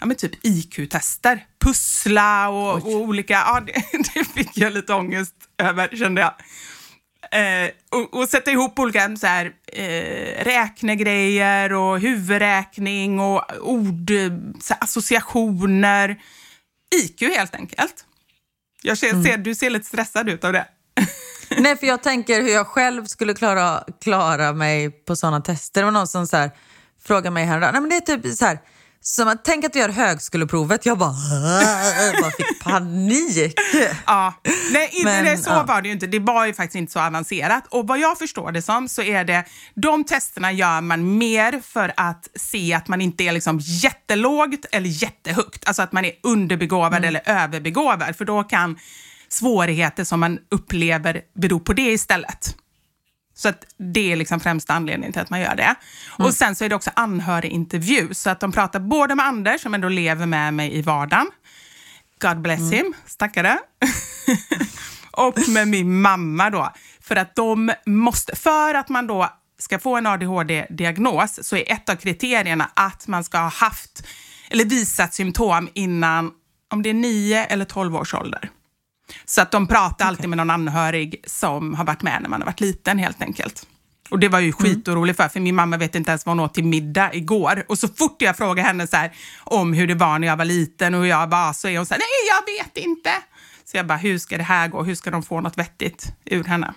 ja 0.00 0.06
men 0.06 0.16
typ 0.16 0.32
IQ-tester. 0.42 1.46
Pussla 1.64 2.48
och, 2.48 2.74
och 2.74 2.94
olika, 2.94 3.32
ja 3.32 3.60
det, 3.60 3.72
det 4.14 4.24
fick 4.24 4.58
jag 4.58 4.72
lite 4.72 4.94
ångest 4.94 5.34
över 5.58 5.88
kände 5.96 6.20
jag. 6.20 6.34
Eh, 7.30 7.70
och, 7.90 8.14
och 8.14 8.28
sätta 8.28 8.50
ihop 8.50 8.78
olika 8.78 9.16
så 9.16 9.26
här, 9.26 9.52
eh, 9.72 10.44
räknegrejer 10.44 11.72
och 11.72 12.00
huvudräkning 12.00 13.20
och 13.20 13.42
ord, 13.60 14.10
här, 14.10 14.76
associationer. 14.80 16.20
IQ 17.02 17.20
helt 17.20 17.54
enkelt. 17.54 18.04
Jag 18.82 18.98
ser, 18.98 19.22
ser, 19.22 19.38
du 19.38 19.54
ser 19.54 19.70
lite 19.70 19.86
stressad 19.86 20.28
ut 20.28 20.44
av 20.44 20.52
det. 20.52 20.66
Nej, 21.58 21.76
för 21.76 21.86
jag 21.86 22.02
tänker 22.02 22.42
hur 22.42 22.50
jag 22.50 22.66
själv 22.66 23.04
skulle 23.04 23.34
klara, 23.34 23.84
klara 24.00 24.52
mig 24.52 24.90
på 24.90 25.16
sådana 25.16 25.40
tester. 25.40 25.80
Det 25.80 25.84
var 25.84 25.92
någon 25.92 26.08
som 26.08 26.26
så 26.26 26.36
här, 26.36 26.50
frågade 27.04 27.30
mig 27.30 27.44
häromdagen. 27.44 27.72
Nej, 27.72 27.80
men 27.80 27.90
det 27.90 27.96
är 27.96 28.16
typ 28.16 28.36
så 28.38 28.44
här, 28.44 28.58
som 29.06 29.28
att, 29.28 29.44
tänk 29.44 29.64
att 29.64 29.72
du 29.72 29.78
gör 29.78 29.88
högskoleprovet. 29.88 30.86
Jag 30.86 30.98
bara, 30.98 31.14
jag 32.04 32.22
bara 32.22 32.30
fick 32.30 32.62
panik. 32.62 33.54
Ja, 34.06 34.34
nej, 34.72 34.88
inte, 34.92 35.04
Men, 35.04 35.24
nej, 35.24 35.38
så 35.38 35.50
ja. 35.50 35.62
var 35.62 35.82
det 35.82 35.88
ju 35.88 35.94
inte. 35.94 36.06
Det 36.06 36.18
var 36.18 36.46
ju 36.46 36.54
faktiskt 36.54 36.74
inte 36.74 36.92
så 36.92 37.00
avancerat. 37.00 37.64
Och 37.70 37.88
vad 37.88 37.98
jag 37.98 38.18
förstår 38.18 38.52
det 38.52 38.62
som 38.62 38.88
så 38.88 39.02
är 39.02 39.24
det, 39.24 39.44
de 39.74 40.04
testerna 40.04 40.52
gör 40.52 40.80
man 40.80 41.18
mer 41.18 41.60
för 41.64 41.92
att 41.96 42.28
se 42.34 42.74
att 42.74 42.88
man 42.88 43.00
inte 43.00 43.24
är 43.24 43.32
liksom 43.32 43.58
jättelågt 43.62 44.66
eller 44.72 44.88
jättehögt. 44.88 45.68
Alltså 45.68 45.82
att 45.82 45.92
man 45.92 46.04
är 46.04 46.12
underbegåvad 46.22 47.04
eller 47.04 47.22
överbegåvad. 47.24 48.16
För 48.16 48.24
då 48.24 48.42
kan 48.42 48.78
svårigheter 49.34 50.04
som 50.04 50.20
man 50.20 50.38
upplever 50.50 51.20
bero 51.34 51.60
på 51.60 51.72
det 51.72 51.92
istället. 51.92 52.56
Så 53.36 53.48
att 53.48 53.64
det 53.94 54.12
är 54.12 54.16
liksom 54.16 54.40
främsta 54.40 54.72
anledningen 54.72 55.12
till 55.12 55.22
att 55.22 55.30
man 55.30 55.40
gör 55.40 55.56
det. 55.56 55.62
Mm. 56.18 56.26
Och 56.26 56.34
sen 56.34 56.56
så 56.56 56.64
är 56.64 56.68
det 56.68 56.74
också 56.74 56.90
anhörigintervju, 56.96 58.14
så 58.14 58.30
att 58.30 58.40
de 58.40 58.52
pratar 58.52 58.80
både 58.80 59.14
med 59.14 59.26
Anders, 59.26 59.60
som 59.60 59.74
ändå 59.74 59.88
lever 59.88 60.26
med 60.26 60.54
mig 60.54 60.74
i 60.74 60.82
vardagen, 60.82 61.26
God 62.22 62.40
bless 62.40 62.60
Mm. 62.60 62.72
him, 62.72 62.94
stackare. 63.06 63.58
och 65.10 65.48
med 65.48 65.68
min 65.68 66.00
mamma 66.00 66.50
då. 66.50 66.72
För 67.00 67.16
att 67.16 67.36
de 67.36 67.72
måste, 67.86 68.36
för 68.36 68.74
att 68.74 68.88
man 68.88 69.06
då 69.06 69.28
ska 69.58 69.78
få 69.78 69.96
en 69.96 70.06
ADHD-diagnos 70.06 71.38
så 71.42 71.56
är 71.56 71.72
ett 71.72 71.88
av 71.88 71.96
kriterierna 71.96 72.70
att 72.74 73.06
man 73.06 73.24
ska 73.24 73.38
ha 73.38 73.48
haft 73.48 74.06
eller 74.50 74.64
visat 74.64 75.14
symptom 75.14 75.68
innan, 75.74 76.30
om 76.72 76.82
det 76.82 76.90
är 76.90 76.94
9 76.94 77.44
eller 77.44 77.64
12 77.64 77.96
års 77.96 78.14
ålder. 78.14 78.50
Så 79.24 79.42
att 79.42 79.50
de 79.50 79.66
pratar 79.66 80.06
alltid 80.06 80.28
med 80.28 80.36
någon 80.36 80.50
anhörig 80.50 81.24
som 81.26 81.74
har 81.74 81.84
varit 81.84 82.02
med 82.02 82.22
när 82.22 82.28
man 82.28 82.40
har 82.40 82.46
varit 82.46 82.60
liten 82.60 82.98
helt 82.98 83.22
enkelt. 83.22 83.66
Och 84.10 84.18
det 84.18 84.28
var 84.28 84.40
ju 84.40 84.52
skitorolig 84.52 85.16
för, 85.16 85.28
för 85.28 85.40
min 85.40 85.54
mamma 85.54 85.76
vet 85.76 85.94
inte 85.94 86.10
ens 86.10 86.26
vad 86.26 86.36
hon 86.36 86.44
åt 86.44 86.54
till 86.54 86.64
middag 86.64 87.14
igår. 87.14 87.64
Och 87.68 87.78
så 87.78 87.88
fort 87.88 88.22
jag 88.22 88.36
frågar 88.36 88.64
henne 88.64 88.86
så 88.86 88.96
här, 88.96 89.12
om 89.38 89.72
hur 89.72 89.86
det 89.86 89.94
var 89.94 90.18
när 90.18 90.28
jag 90.28 90.36
var 90.36 90.44
liten 90.44 90.94
och 90.94 91.00
hur 91.00 91.08
jag 91.08 91.26
var, 91.26 91.52
så 91.52 91.68
är 91.68 91.76
hon 91.76 91.86
så 91.86 91.94
här, 91.94 91.98
nej 91.98 92.06
jag 92.28 92.64
vet 92.64 92.84
inte. 92.84 93.10
Så 93.64 93.76
jag 93.76 93.86
bara, 93.86 93.98
hur 93.98 94.18
ska 94.18 94.36
det 94.36 94.42
här 94.44 94.68
gå? 94.68 94.82
Hur 94.82 94.94
ska 94.94 95.10
de 95.10 95.22
få 95.22 95.40
något 95.40 95.58
vettigt 95.58 96.12
ur 96.24 96.44
henne? 96.44 96.74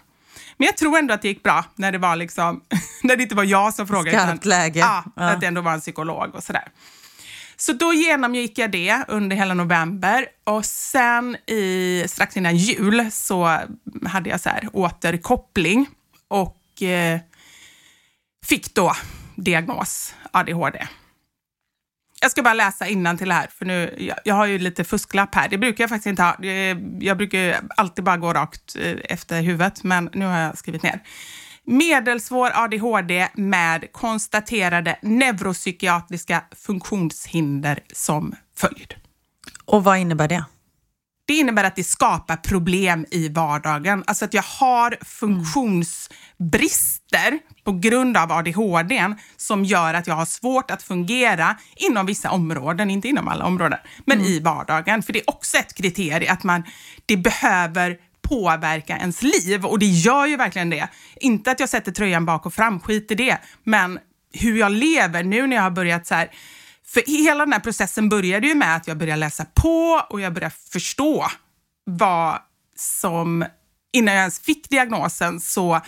Men 0.58 0.66
jag 0.66 0.78
tror 0.78 0.98
ändå 0.98 1.14
att 1.14 1.22
det 1.22 1.28
gick 1.28 1.44
bra 1.44 1.66
när 1.76 1.92
det 1.92 1.98
var 1.98 2.16
liksom, 2.16 2.62
när 3.04 3.16
det 3.16 3.24
inte 3.24 3.36
var 3.36 3.44
jag 3.44 3.74
som 3.74 3.88
frågade. 3.88 4.12
Skarpt 4.20 4.46
läge. 4.46 4.80
Ja, 4.80 5.04
Ja. 5.16 5.24
att 5.24 5.42
det 5.42 5.48
ändå 5.48 5.62
var 5.62 5.74
en 5.74 5.82
psykolog 5.82 6.36
och 6.36 6.44
sådär. 6.44 6.68
Så 7.60 7.74
då 7.74 7.94
genomgick 7.94 8.58
jag 8.58 8.72
det 8.72 9.04
under 9.08 9.36
hela 9.36 9.54
november 9.54 10.26
och 10.44 10.66
sen 10.66 11.36
i, 11.36 12.04
strax 12.08 12.38
innan 12.38 12.56
jul 12.58 13.12
så 13.12 13.60
hade 14.06 14.30
jag 14.30 14.42
så 14.42 14.50
här 14.50 14.70
återkoppling 14.74 15.86
och 16.28 16.82
eh, 16.84 17.20
fick 18.46 18.74
då 18.74 18.94
diagnos 19.36 20.16
ADHD. 20.32 20.88
Jag 22.22 22.32
ska 22.32 22.44
bara 22.44 22.54
läsa 22.54 22.88
till 23.18 23.32
här, 23.32 23.48
för 23.58 23.66
nu, 23.66 23.96
jag, 23.98 24.18
jag 24.26 24.36
har 24.36 24.46
ju 24.46 24.60
lite 24.60 24.84
fusklapp 24.84 25.36
här. 25.36 25.50
Det 25.50 25.58
brukar 25.58 25.84
jag 25.84 25.90
faktiskt 25.90 26.08
inte 26.08 26.24
ha. 26.24 26.36
Det- 26.40 26.78
Jag 27.00 27.18
brukar 27.18 27.60
alltid 27.78 28.04
bara 28.06 28.18
gå 28.18 28.34
rakt 28.34 28.76
eh, 28.76 28.96
efter 29.04 29.42
huvudet, 29.42 29.84
men 29.84 30.10
nu 30.14 30.26
har 30.26 30.40
jag 30.40 30.58
skrivit 30.58 30.84
ner. 30.84 31.00
Medelsvår 31.70 32.52
ADHD 32.54 33.28
med 33.34 33.92
konstaterade 33.92 35.00
neuropsykiatriska 35.02 36.44
funktionshinder 36.56 37.80
som 37.94 38.36
följd. 38.58 38.94
Och 39.66 39.84
vad 39.84 39.98
innebär 39.98 40.28
det? 40.28 40.46
Det 41.28 41.34
innebär 41.34 41.64
att 41.64 41.76
det 41.76 41.84
skapar 41.84 42.36
problem 42.36 43.06
i 43.12 43.30
vardagen. 43.30 44.04
Alltså 44.08 44.26
att 44.26 44.34
jag 44.34 44.44
har 44.44 44.98
funktionsbrister 45.06 47.40
på 47.64 47.72
grund 47.72 48.18
av 48.18 48.32
ADHD 48.32 49.16
som 49.38 49.66
gör 49.66 49.94
att 49.94 50.08
jag 50.08 50.16
har 50.16 50.26
svårt 50.26 50.72
att 50.72 50.84
fungera 50.84 51.58
inom 51.76 52.06
vissa 52.06 52.32
områden, 52.32 52.92
inte 52.92 53.08
inom 53.08 53.28
alla 53.28 53.46
områden, 53.46 53.80
men 54.06 54.22
i 54.22 54.40
vardagen. 54.40 55.04
För 55.04 55.14
det 55.14 55.20
är 55.20 55.30
också 55.30 55.58
ett 55.58 55.74
kriterium 55.74 56.34
att 56.34 56.44
man, 56.44 56.64
det 57.06 57.18
behöver 57.18 57.98
påverka 58.30 58.98
ens 58.98 59.22
liv 59.22 59.66
och 59.66 59.80
det 59.80 59.86
gör 59.86 60.26
ju 60.26 60.38
verkligen 60.38 60.70
det. 60.70 60.88
Inte 61.16 61.52
att 61.52 61.60
jag 61.60 61.70
sätter 61.70 61.92
tröjan 61.92 62.26
bak 62.26 62.46
och 62.46 62.54
fram, 62.54 62.80
skit 62.80 63.12
i 63.12 63.16
det, 63.16 63.38
men 63.64 64.00
hur 64.34 64.58
jag 64.58 64.72
lever 64.72 65.24
nu 65.24 65.48
när 65.48 65.56
jag 65.56 65.64
har 65.64 65.72
börjat 65.72 66.08
så 66.08 66.16
här 66.16 66.32
för 66.88 67.04
hela 67.08 67.46
den 67.46 67.54
här 67.54 67.60
processen 67.60 68.10
började 68.10 68.48
ju 68.48 68.56
med 68.56 68.76
att 68.76 68.88
jag 68.88 68.98
började 68.98 69.20
läsa 69.20 69.46
på 69.46 70.02
och 70.10 70.22
jag 70.22 70.34
började 70.34 70.56
förstå 70.72 71.28
vad 71.86 72.40
som, 72.76 73.46
innan 73.94 74.14
jag 74.14 74.22
ens 74.22 74.40
fick 74.40 74.70
diagnosen 74.70 75.40
så, 75.40 75.82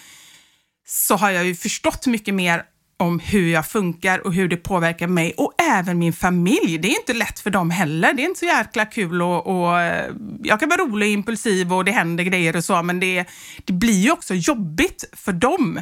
så 0.87 1.15
har 1.15 1.29
jag 1.29 1.45
ju 1.45 1.55
förstått 1.55 2.07
mycket 2.07 2.33
mer 2.33 2.63
om 2.99 3.19
hur 3.19 3.51
jag 3.51 3.67
funkar 3.67 4.27
och 4.27 4.33
hur 4.33 4.47
det 4.47 4.57
påverkar 4.57 5.07
mig 5.07 5.33
och 5.37 5.53
även 5.61 5.99
min 5.99 6.13
familj. 6.13 6.77
Det 6.77 6.87
är 6.87 6.99
inte 6.99 7.13
lätt 7.13 7.39
för 7.39 7.49
dem 7.49 7.69
heller. 7.69 8.13
Det 8.13 8.21
är 8.21 8.25
inte 8.25 8.39
så 8.39 8.45
jäkla 8.45 8.85
kul 8.85 9.21
och, 9.21 9.47
och 9.47 9.81
eh, 9.81 10.11
jag 10.43 10.59
kan 10.59 10.69
vara 10.69 10.81
rolig 10.81 11.07
och 11.07 11.13
impulsiv 11.13 11.73
och 11.73 11.85
det 11.85 11.91
händer 11.91 12.23
grejer 12.23 12.55
och 12.55 12.63
så, 12.63 12.83
men 12.83 12.99
det, 12.99 13.25
det 13.65 13.73
blir 13.73 13.99
ju 13.99 14.11
också 14.11 14.35
jobbigt 14.35 15.05
för 15.13 15.33
dem 15.33 15.81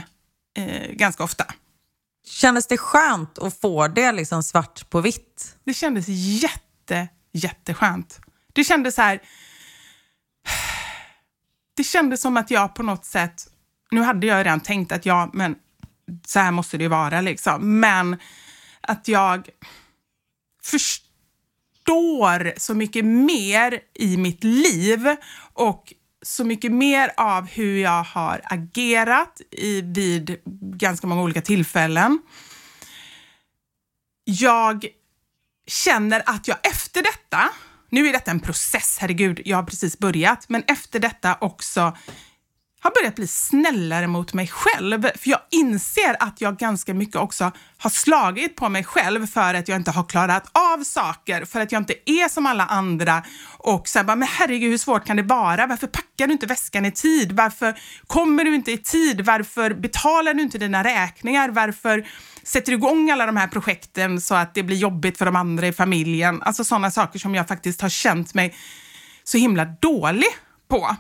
eh, 0.57 0.91
ganska 0.91 1.23
ofta. 1.23 1.45
Kändes 2.27 2.67
det 2.67 2.77
skönt 2.77 3.39
att 3.39 3.59
få 3.59 3.87
det 3.87 4.11
liksom 4.11 4.43
svart 4.43 4.89
på 4.89 5.01
vitt? 5.01 5.57
Det 5.63 5.73
kändes 5.73 6.05
jätte, 6.07 7.07
jätteskönt. 7.33 8.19
Det 8.53 8.63
kändes 8.63 8.95
så 8.95 9.01
här... 9.01 9.19
Det 11.77 11.83
kändes 11.83 12.21
som 12.21 12.37
att 12.37 12.51
jag 12.51 12.75
på 12.75 12.83
något 12.83 13.05
sätt... 13.05 13.47
Nu 13.91 14.01
hade 14.01 14.27
jag 14.27 14.39
redan 14.39 14.59
tänkt 14.59 14.91
att 14.91 15.05
ja, 15.05 15.29
men 15.33 15.55
så 16.25 16.39
här 16.39 16.51
måste 16.51 16.77
det 16.77 16.83
ju 16.83 16.89
vara 16.89 17.21
liksom. 17.21 17.79
Men 17.79 18.17
att 18.81 19.07
jag 19.07 19.49
förstår 20.63 22.59
så 22.59 22.73
mycket 22.73 23.05
mer 23.05 23.79
i 23.93 24.17
mitt 24.17 24.43
liv 24.43 25.15
och 25.53 25.93
så 26.21 26.43
mycket 26.43 26.71
mer 26.71 27.11
av 27.17 27.47
hur 27.47 27.77
jag 27.77 28.03
har 28.03 28.41
agerat 28.43 29.41
i, 29.51 29.81
vid 29.81 30.37
ganska 30.75 31.07
många 31.07 31.21
olika 31.21 31.41
tillfällen. 31.41 32.19
Jag 34.23 34.85
känner 35.67 36.23
att 36.25 36.47
jag 36.47 36.57
efter 36.63 37.03
detta, 37.03 37.49
nu 37.89 38.07
är 38.07 38.13
detta 38.13 38.31
en 38.31 38.39
process, 38.39 38.97
herregud, 39.01 39.41
jag 39.45 39.57
har 39.57 39.63
precis 39.63 39.99
börjat, 39.99 40.49
men 40.49 40.63
efter 40.67 40.99
detta 40.99 41.37
också 41.41 41.97
har 42.87 43.01
börjat 43.01 43.15
bli 43.15 43.27
snällare 43.27 44.07
mot 44.07 44.33
mig 44.33 44.47
själv. 44.47 45.01
För 45.01 45.29
jag 45.29 45.39
inser 45.51 46.15
att 46.19 46.41
jag 46.41 46.57
ganska 46.57 46.93
mycket 46.93 47.15
också 47.15 47.51
har 47.77 47.89
slagit 47.89 48.55
på 48.55 48.69
mig 48.69 48.83
själv 48.83 49.27
för 49.27 49.53
att 49.53 49.67
jag 49.67 49.75
inte 49.75 49.91
har 49.91 50.03
klarat 50.03 50.51
av 50.51 50.83
saker, 50.83 51.45
för 51.45 51.59
att 51.59 51.71
jag 51.71 51.81
inte 51.81 51.93
är 52.05 52.29
som 52.29 52.45
alla 52.45 52.65
andra. 52.65 53.23
Och 53.57 53.87
sen 53.87 54.05
bara, 54.05 54.15
men 54.15 54.27
herregud 54.27 54.69
hur 54.69 54.77
svårt 54.77 55.05
kan 55.05 55.17
det 55.17 55.23
vara? 55.23 55.67
Varför 55.67 55.87
packar 55.87 56.27
du 56.27 56.33
inte 56.33 56.45
väskan 56.45 56.85
i 56.85 56.91
tid? 56.91 57.31
Varför 57.31 57.79
kommer 58.07 58.43
du 58.43 58.55
inte 58.55 58.71
i 58.71 58.77
tid? 58.77 59.21
Varför 59.21 59.73
betalar 59.73 60.33
du 60.33 60.41
inte 60.41 60.57
dina 60.57 60.83
räkningar? 60.83 61.49
Varför 61.49 62.07
sätter 62.43 62.71
du 62.71 62.77
igång 62.77 63.11
alla 63.11 63.25
de 63.25 63.37
här 63.37 63.47
projekten 63.47 64.21
så 64.21 64.35
att 64.35 64.53
det 64.53 64.63
blir 64.63 64.77
jobbigt 64.77 65.17
för 65.17 65.25
de 65.25 65.35
andra 65.35 65.67
i 65.67 65.73
familjen? 65.73 66.41
Alltså 66.41 66.63
sådana 66.63 66.91
saker 66.91 67.19
som 67.19 67.35
jag 67.35 67.47
faktiskt 67.47 67.81
har 67.81 67.89
känt 67.89 68.33
mig 68.33 68.55
så 69.23 69.37
himla 69.37 69.65
dålig 69.65 70.29
på. 70.69 70.95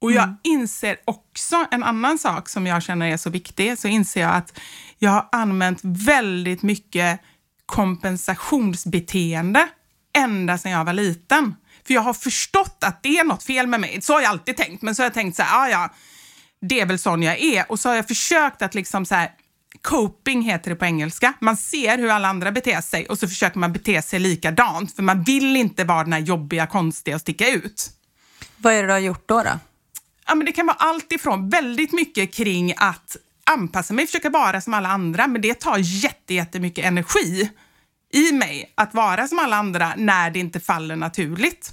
Och 0.00 0.12
jag 0.12 0.36
inser 0.44 0.96
också 1.04 1.66
en 1.70 1.82
annan 1.82 2.18
sak 2.18 2.48
som 2.48 2.66
jag 2.66 2.82
känner 2.82 3.12
är 3.12 3.16
så 3.16 3.30
viktig, 3.30 3.78
så 3.78 3.88
inser 3.88 4.20
jag 4.20 4.34
att 4.34 4.58
jag 4.98 5.10
har 5.10 5.28
använt 5.32 5.78
väldigt 5.82 6.62
mycket 6.62 7.20
kompensationsbeteende 7.66 9.68
ända 10.16 10.58
sedan 10.58 10.72
jag 10.72 10.84
var 10.84 10.92
liten. 10.92 11.54
För 11.86 11.94
jag 11.94 12.00
har 12.00 12.14
förstått 12.14 12.84
att 12.84 13.02
det 13.02 13.18
är 13.18 13.24
något 13.24 13.42
fel 13.42 13.66
med 13.66 13.80
mig. 13.80 14.02
Så 14.02 14.12
har 14.12 14.20
jag 14.20 14.30
alltid 14.30 14.56
tänkt, 14.56 14.82
men 14.82 14.94
så 14.94 15.02
har 15.02 15.06
jag 15.06 15.14
tänkt 15.14 15.36
så 15.36 15.42
här, 15.42 15.62
ah, 15.62 15.68
ja, 15.68 15.94
det 16.60 16.80
är 16.80 16.86
väl 16.86 16.98
sån 16.98 17.22
jag 17.22 17.40
är. 17.40 17.72
Och 17.72 17.80
så 17.80 17.88
har 17.88 17.96
jag 17.96 18.08
försökt 18.08 18.62
att 18.62 18.74
liksom 18.74 19.06
så 19.06 19.14
här, 19.14 19.30
coping 19.82 20.42
heter 20.42 20.70
det 20.70 20.76
på 20.76 20.84
engelska. 20.84 21.32
Man 21.40 21.56
ser 21.56 21.98
hur 21.98 22.10
alla 22.10 22.28
andra 22.28 22.52
beter 22.52 22.80
sig 22.80 23.06
och 23.06 23.18
så 23.18 23.28
försöker 23.28 23.58
man 23.58 23.72
bete 23.72 24.02
sig 24.02 24.18
likadant, 24.18 24.96
för 24.96 25.02
man 25.02 25.22
vill 25.22 25.56
inte 25.56 25.84
vara 25.84 26.04
den 26.04 26.12
här 26.12 26.20
jobbiga, 26.20 26.66
konstiga 26.66 27.14
och 27.14 27.20
sticka 27.20 27.48
ut. 27.48 27.90
Vad 28.56 28.72
är 28.72 28.82
det 28.82 28.88
du 28.88 28.92
har 28.92 28.98
gjort 28.98 29.28
då? 29.28 29.42
då? 29.42 29.50
Ja, 30.28 30.34
men 30.34 30.46
det 30.46 30.52
kan 30.52 30.66
vara 30.66 30.76
allt 30.76 31.12
ifrån 31.12 31.48
väldigt 31.48 31.92
mycket 31.92 32.34
kring 32.34 32.74
att 32.76 33.16
anpassa 33.44 33.94
mig, 33.94 34.06
försöka 34.06 34.30
vara 34.30 34.60
som 34.60 34.74
alla 34.74 34.88
andra, 34.88 35.26
men 35.26 35.40
det 35.42 35.54
tar 35.54 35.78
jätte, 35.78 36.34
jättemycket 36.34 36.84
energi 36.84 37.50
i 38.12 38.32
mig 38.32 38.72
att 38.74 38.94
vara 38.94 39.28
som 39.28 39.38
alla 39.38 39.56
andra 39.56 39.92
när 39.96 40.30
det 40.30 40.38
inte 40.38 40.60
faller 40.60 40.96
naturligt. 40.96 41.72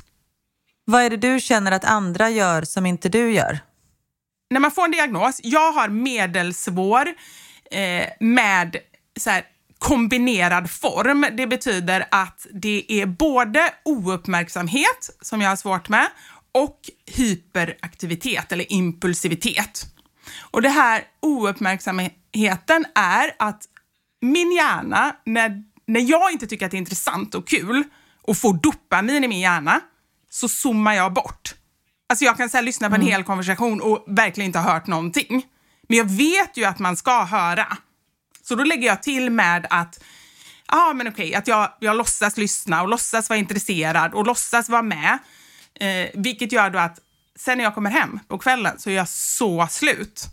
Vad 0.86 1.02
är 1.02 1.10
det 1.10 1.18
du 1.18 1.40
känner 1.40 1.72
att 1.72 1.86
andra 1.86 2.30
gör 2.30 2.62
som 2.62 2.86
inte 2.86 3.10
du 3.10 3.32
gör? 3.32 3.60
När 4.50 4.60
man 4.60 4.72
får 4.72 4.86
en 4.86 4.92
diagnos, 4.92 5.40
jag 5.44 5.72
har 5.72 5.90
medelsvår 5.90 7.08
eh, 7.72 8.08
med 8.20 8.76
så 9.20 9.30
här, 9.30 9.44
kombinerad 9.80 10.70
form. 10.72 11.26
Det 11.38 11.48
betyder 11.48 12.06
att 12.12 12.48
det 12.54 12.86
är 12.90 13.06
både 13.06 13.74
ouppmärksamhet, 13.86 15.10
som 15.22 15.42
jag 15.42 15.50
har 15.50 15.56
svårt 15.56 15.90
med, 15.90 16.08
och 16.56 16.80
hyperaktivitet 17.06 18.52
eller 18.52 18.72
impulsivitet. 18.72 19.86
Och 20.52 20.62
det 20.62 20.70
här 20.70 21.04
ouppmärksamheten 21.22 22.86
är 22.96 23.36
att 23.40 23.64
min 24.22 24.52
hjärna, 24.52 25.16
när, 25.26 25.64
när 25.86 26.02
jag 26.02 26.32
inte 26.32 26.48
tycker 26.48 26.66
att 26.66 26.72
det 26.72 26.78
är 26.78 26.80
intressant 26.80 27.36
och 27.36 27.48
kul 27.48 27.84
och 28.22 28.38
får 28.38 28.54
dopamin 28.54 29.24
i 29.24 29.28
min 29.28 29.40
hjärna, 29.40 29.82
så 30.30 30.50
zoomar 30.50 30.94
jag 30.94 31.14
bort. 31.14 31.56
Alltså 32.10 32.26
jag 32.26 32.38
kan 32.38 32.50
så 32.50 32.58
här, 32.58 32.64
lyssna 32.64 32.90
på 32.90 32.96
en 32.96 33.02
hel 33.02 33.24
konversation 33.24 33.82
och 33.82 34.06
verkligen 34.08 34.46
inte 34.46 34.60
ha 34.60 34.74
hört 34.74 34.88
någonting. 34.88 35.46
Men 35.90 35.98
jag 35.98 36.06
vet 36.06 36.58
ju 36.58 36.66
att 36.66 36.80
man 36.80 36.98
ska 36.98 37.24
höra. 37.24 37.78
Så 38.44 38.56
då 38.56 38.64
lägger 38.64 38.88
jag 38.88 39.04
till 39.04 39.30
med 39.30 39.68
att 39.70 40.04
ja, 40.68 40.94
men 40.96 41.08
okej, 41.08 41.36
att 41.36 41.48
jag, 41.48 41.74
jag 41.80 41.98
låtsas 41.98 42.38
lyssna 42.38 42.82
och 42.82 42.90
låtsas 42.90 43.30
vara 43.30 43.40
intresserad 43.40 44.14
och 44.14 44.26
låtsas 44.26 44.70
vara 44.70 44.82
med. 44.82 45.20
Eh, 45.80 46.10
vilket 46.14 46.52
gör 46.52 46.70
då 46.70 46.80
att 46.80 47.00
sen 47.36 47.58
när 47.58 47.64
jag 47.64 47.76
kommer 47.76 47.92
hem 47.92 48.20
på 48.28 48.38
kvällen 48.38 48.80
så 48.80 48.90
är 48.90 48.94
jag 48.94 49.10
så 49.10 49.68
slut. 49.70 50.28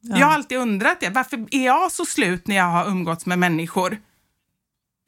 Jag 0.00 0.26
har 0.26 0.34
alltid 0.34 0.58
undrat 0.58 1.00
det. 1.00 1.10
Varför 1.10 1.46
är 1.50 1.64
jag 1.66 1.92
så 1.92 2.04
slut 2.04 2.46
när 2.46 2.56
jag 2.56 2.64
har 2.64 2.86
umgåtts 2.86 3.26
med 3.26 3.38
människor? 3.38 3.98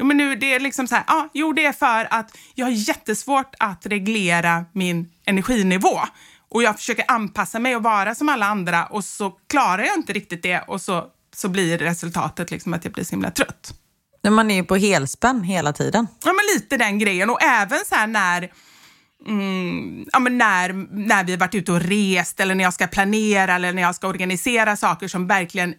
Men 0.03 0.17
nu, 0.17 0.37
det 0.37 0.55
är 0.55 0.61
liksom 0.61 0.87
så 0.87 0.95
här, 0.95 1.05
ah, 1.07 1.29
jo, 1.35 1.53
det 1.53 1.65
är 1.65 1.73
för 1.73 2.09
att 2.11 2.37
jag 2.55 2.67
har 2.67 2.71
jättesvårt 2.71 3.55
att 3.59 3.87
reglera 3.87 4.65
min 4.73 5.11
energinivå. 5.25 6.01
Och 6.49 6.63
jag 6.63 6.77
försöker 6.77 7.05
anpassa 7.09 7.59
mig 7.59 7.77
och 7.77 7.83
vara 7.83 8.15
som 8.15 8.29
alla 8.29 8.47
andra 8.47 8.87
och 8.87 9.05
så 9.05 9.31
klarar 9.31 9.83
jag 9.83 9.97
inte 9.97 10.13
riktigt 10.13 10.43
det 10.43 10.61
och 10.61 10.81
så, 10.81 11.07
så 11.35 11.49
blir 11.49 11.79
resultatet 11.79 12.51
liksom 12.51 12.75
att 12.75 12.85
jag 12.85 12.93
blir 12.93 13.05
så 13.05 13.11
himla 13.11 13.31
trött. 13.31 13.75
Men 14.23 14.35
Man 14.35 14.51
är 14.51 14.55
ju 14.55 14.65
på 14.65 14.77
helspänn 14.77 15.43
hela 15.43 15.73
tiden. 15.73 16.07
Ja, 16.25 16.33
men 16.33 16.45
lite 16.55 16.77
den 16.77 16.99
grejen. 16.99 17.31
Och 17.31 17.43
även 17.43 17.79
så 17.87 17.95
här 17.95 18.07
när, 18.07 18.53
mm, 19.27 20.07
ja, 20.13 20.19
men 20.19 20.39
när, 20.39 20.73
när 20.91 21.25
vi 21.25 21.33
har 21.33 21.39
varit 21.39 21.55
ute 21.55 21.73
och 21.73 21.81
rest 21.81 22.41
eller 22.41 22.55
när 22.55 22.65
jag 22.65 22.75
ska 22.75 22.87
planera 22.87 23.55
eller 23.55 23.73
när 23.73 23.83
jag 23.83 23.95
ska 23.95 24.09
organisera 24.09 24.77
saker 24.77 25.09
som 25.09 25.27
verkligen 25.27 25.75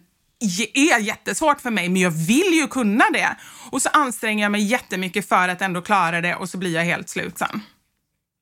är 0.74 0.98
jättesvårt 0.98 1.60
för 1.60 1.70
mig, 1.70 1.88
men 1.88 2.02
jag 2.02 2.10
vill 2.10 2.52
ju 2.54 2.68
kunna 2.68 3.04
det. 3.12 3.36
Och 3.70 3.82
så 3.82 3.88
anstränger 3.88 4.44
jag 4.44 4.52
mig 4.52 4.62
jättemycket 4.62 5.28
för 5.28 5.48
att 5.48 5.62
ändå 5.62 5.82
klara 5.82 6.20
det 6.20 6.34
och 6.34 6.48
så 6.48 6.58
blir 6.58 6.74
jag 6.74 6.84
helt 6.84 7.08
slut 7.08 7.38
sen. 7.38 7.62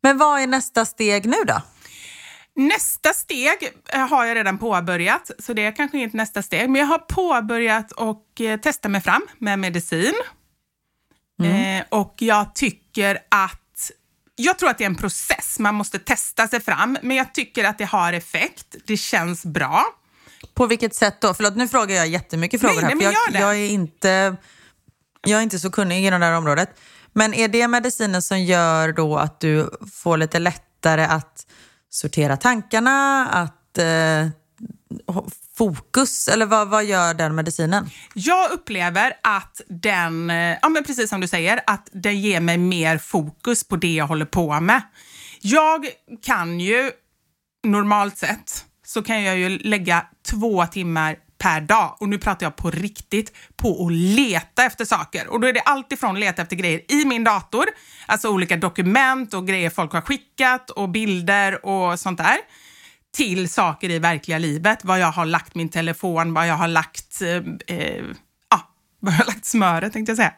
Men 0.03 0.19
vad 0.19 0.41
är 0.41 0.47
nästa 0.47 0.85
steg 0.85 1.27
nu 1.27 1.37
då? 1.47 1.63
Nästa 2.55 3.13
steg 3.13 3.57
eh, 3.93 4.09
har 4.09 4.25
jag 4.25 4.37
redan 4.37 4.59
påbörjat, 4.59 5.31
så 5.39 5.53
det 5.53 5.65
är 5.65 5.77
kanske 5.77 5.99
inte 5.99 6.17
nästa 6.17 6.43
steg. 6.43 6.71
Men 6.71 6.81
jag 6.81 6.87
har 6.87 6.99
påbörjat 6.99 7.93
och 7.93 8.41
eh, 8.41 8.61
testa 8.61 8.89
mig 8.89 9.01
fram 9.01 9.23
med 9.39 9.59
medicin. 9.59 10.15
Eh, 11.43 11.85
och 11.89 12.15
jag 12.19 12.55
tycker 12.55 13.19
att... 13.29 13.63
Jag 14.41 14.59
tror 14.59 14.71
att 14.71 14.79
det 14.79 14.85
är 14.85 14.87
en 14.87 14.97
process, 14.97 15.59
man 15.59 15.75
måste 15.75 15.99
testa 15.99 16.49
sig 16.49 16.61
fram. 16.61 16.99
Men 17.03 17.17
jag 17.17 17.35
tycker 17.35 17.65
att 17.65 17.79
det 17.79 17.85
har 17.85 18.13
effekt, 18.13 18.77
det 18.87 18.97
känns 18.97 19.45
bra. 19.45 19.85
På 20.55 20.67
vilket 20.67 20.95
sätt 20.95 21.21
då? 21.21 21.35
Förlåt, 21.35 21.57
nu 21.57 21.69
frågar 21.69 21.97
jag 21.97 22.09
jättemycket 22.09 22.61
frågor 22.61 22.75
Nej, 22.75 22.85
här. 22.85 22.95
nej, 22.95 23.05
men 23.05 23.41
jag, 23.41 23.43
jag, 23.43 23.57
är 23.61 23.69
inte, 23.69 24.37
jag 25.27 25.39
är 25.39 25.43
inte 25.43 25.59
så 25.59 25.71
kunnig 25.71 26.07
i 26.07 26.11
det 26.11 26.17
här 26.17 26.37
området. 26.37 26.71
Men 27.13 27.35
är 27.35 27.49
det 27.49 27.69
medicinen 27.69 28.23
som 28.23 28.41
gör 28.45 28.93
då 28.93 29.17
att 29.17 29.41
du 29.41 29.71
får 29.93 30.17
lite 30.17 30.39
lättare 30.39 31.05
att 31.05 31.47
sortera 31.91 32.37
tankarna, 32.37 33.27
att 33.27 33.79
eh, 33.79 34.29
fokus? 35.57 36.29
Eller 36.29 36.47
vad, 36.47 36.69
vad 36.69 36.85
gör 36.85 37.15
den 37.15 37.35
medicinen? 37.35 37.91
Jag 38.15 38.51
upplever 38.51 39.13
att 39.23 39.61
den, 39.69 40.31
eh, 40.31 40.57
ja 40.63 40.69
men 40.69 40.85
precis 40.85 41.11
som 41.11 41.21
du 41.21 41.29
säger, 41.29 41.61
att 41.67 41.89
den 41.93 42.21
ger 42.21 42.41
mig 42.41 42.59
mer 42.59 42.99
fokus 42.99 43.65
på 43.65 43.77
det 43.77 43.95
jag 43.95 44.07
håller 44.07 44.25
på 44.25 44.61
med. 44.61 44.83
Jag 45.41 45.87
kan 46.23 46.61
ju 46.61 46.91
normalt 47.67 48.19
sett 48.19 48.65
så 48.87 49.03
kan 49.03 49.23
jag 49.23 49.39
ju 49.39 49.59
lägga 49.59 50.07
två 50.31 50.67
timmar 50.67 51.17
per 51.39 51.61
dag 51.61 51.97
och 52.01 52.09
nu 52.09 52.19
pratar 52.19 52.47
jag 52.47 52.57
på 52.57 52.71
riktigt 52.71 53.33
på 53.57 53.87
att 53.87 53.93
leta 53.93 54.65
efter 54.65 54.85
saker. 54.85 55.29
Och 55.29 55.41
då 55.41 55.47
är 55.47 55.53
det 55.53 55.61
alltifrån 55.61 56.15
att 56.15 56.21
leta 56.21 56.43
efter 56.43 56.57
grejer 56.57 56.93
i 56.93 57.05
min 57.05 57.25
dator, 57.25 57.65
alltså 58.07 58.29
olika 58.29 58.57
dokument 58.57 59.35
och 59.35 59.47
grejer 59.47 59.71
folk 59.71 59.93
har 59.93 60.01
skickat 60.01 60.71
och 60.71 60.89
bilder 60.89 61.67
och 61.67 62.01
sånt 62.01 62.19
där 62.19 62.37
till 63.17 63.49
saker 63.49 63.91
i 63.91 63.99
verkliga 63.99 64.39
livet. 64.39 64.85
Var 64.85 64.97
jag 64.97 65.13
har 65.13 65.27
lagt 65.27 65.55
min 65.55 65.69
telefon, 65.69 66.35
var 66.35 66.45
jag 66.45 66.55
har 66.55 66.69
lagt, 66.69 67.23
eh, 67.23 67.77
eh, 67.77 68.05
ja, 68.51 68.69
var 69.01 69.13
jag 69.13 69.19
har 69.19 69.27
lagt 69.27 69.45
smöret 69.45 69.93
tänkte 69.93 70.11
jag 70.11 70.17
säga. 70.17 70.33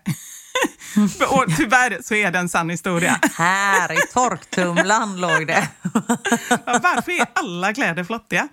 och 1.29 1.45
tyvärr 1.57 1.99
så 2.03 2.15
är 2.15 2.31
det 2.31 2.39
en 2.39 2.49
sann 2.49 2.71
historia. 2.71 3.21
Här 3.35 3.93
i 3.93 4.13
torktumlaren 4.13 5.21
låg 5.21 5.47
det. 5.47 5.69
Varför 6.65 7.21
är 7.21 7.27
alla 7.35 7.75
kläder 7.75 8.05
flottiga? 8.05 8.49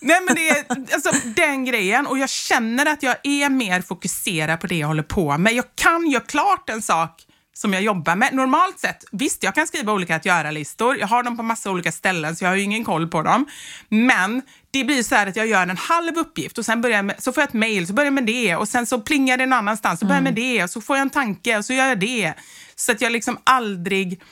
Nej 0.00 0.20
men 0.26 0.34
det 0.34 0.48
är 0.48 0.64
alltså, 0.94 1.10
den 1.24 1.64
grejen 1.64 2.06
och 2.06 2.18
jag 2.18 2.30
känner 2.30 2.86
att 2.86 3.02
jag 3.02 3.16
är 3.22 3.50
mer 3.50 3.82
fokuserad 3.82 4.60
på 4.60 4.66
det 4.66 4.76
jag 4.76 4.88
håller 4.88 5.02
på 5.02 5.38
med. 5.38 5.52
Jag 5.52 5.64
kan 5.74 6.10
göra 6.10 6.24
klart 6.24 6.70
en 6.70 6.82
sak 6.82 7.22
som 7.56 7.72
jag 7.72 7.82
jobbar 7.82 8.16
med. 8.16 8.34
Normalt 8.34 8.80
sett, 8.80 9.04
visst 9.12 9.42
jag 9.42 9.54
kan 9.54 9.66
skriva 9.66 9.92
olika 9.92 10.16
att 10.16 10.24
göra-listor. 10.24 10.98
Jag 10.98 11.06
har 11.06 11.22
dem 11.22 11.36
på 11.36 11.42
massa 11.42 11.70
olika 11.70 11.92
ställen 11.92 12.36
så 12.36 12.44
jag 12.44 12.50
har 12.50 12.56
ju 12.56 12.62
ingen 12.62 12.84
koll 12.84 13.08
på 13.08 13.22
dem. 13.22 13.46
Men 13.88 14.42
det 14.70 14.84
blir 14.84 15.02
så 15.02 15.14
här 15.14 15.26
att 15.26 15.36
jag 15.36 15.46
gör 15.46 15.62
en 15.62 15.76
halv 15.76 16.18
uppgift 16.18 16.58
och 16.58 16.64
sen 16.64 16.80
börjar 16.80 16.96
jag 16.96 17.04
med, 17.04 17.22
så 17.22 17.32
får 17.32 17.40
jag 17.40 17.48
ett 17.48 17.54
mail, 17.54 17.86
så 17.86 17.92
börjar 17.92 18.06
jag 18.06 18.14
med 18.14 18.26
det 18.26 18.56
och 18.56 18.68
sen 18.68 18.86
så 18.86 19.00
plingar 19.00 19.36
det 19.36 19.46
någon 19.46 19.58
annanstans, 19.58 20.00
så 20.00 20.06
börjar 20.06 20.16
jag 20.16 20.24
med 20.24 20.34
det 20.34 20.64
och 20.64 20.70
så 20.70 20.80
får 20.80 20.96
jag 20.96 21.02
en 21.02 21.10
tanke 21.10 21.58
och 21.58 21.64
så 21.64 21.72
gör 21.72 21.86
jag 21.86 22.00
det. 22.00 22.34
Så 22.76 22.92
att 22.92 23.00
jag 23.00 23.12
liksom 23.12 23.38
aldrig 23.44 24.22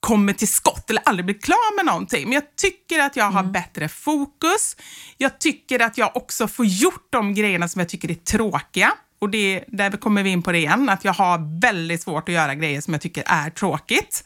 kommer 0.00 0.32
till 0.32 0.48
skott 0.48 0.90
eller 0.90 1.02
aldrig 1.04 1.24
blir 1.24 1.38
klar 1.38 1.76
med 1.76 1.86
någonting. 1.86 2.24
Men 2.24 2.32
jag 2.32 2.56
tycker 2.56 3.00
att 3.00 3.16
jag 3.16 3.30
har 3.30 3.42
bättre 3.42 3.88
fokus. 3.88 4.76
Jag 5.16 5.38
tycker 5.38 5.80
att 5.82 5.98
jag 5.98 6.16
också 6.16 6.48
får 6.48 6.66
gjort 6.66 7.06
de 7.10 7.34
grejerna 7.34 7.68
som 7.68 7.80
jag 7.80 7.88
tycker 7.88 8.10
är 8.10 8.14
tråkiga. 8.14 8.92
Och 9.18 9.30
det, 9.30 9.64
där 9.68 9.90
kommer 9.90 10.22
vi 10.22 10.30
in 10.30 10.42
på 10.42 10.52
det 10.52 10.58
igen, 10.58 10.88
att 10.88 11.04
jag 11.04 11.12
har 11.12 11.60
väldigt 11.60 12.02
svårt 12.02 12.28
att 12.28 12.34
göra 12.34 12.54
grejer 12.54 12.80
som 12.80 12.94
jag 12.94 13.00
tycker 13.00 13.24
är 13.26 13.50
tråkigt. 13.50 14.24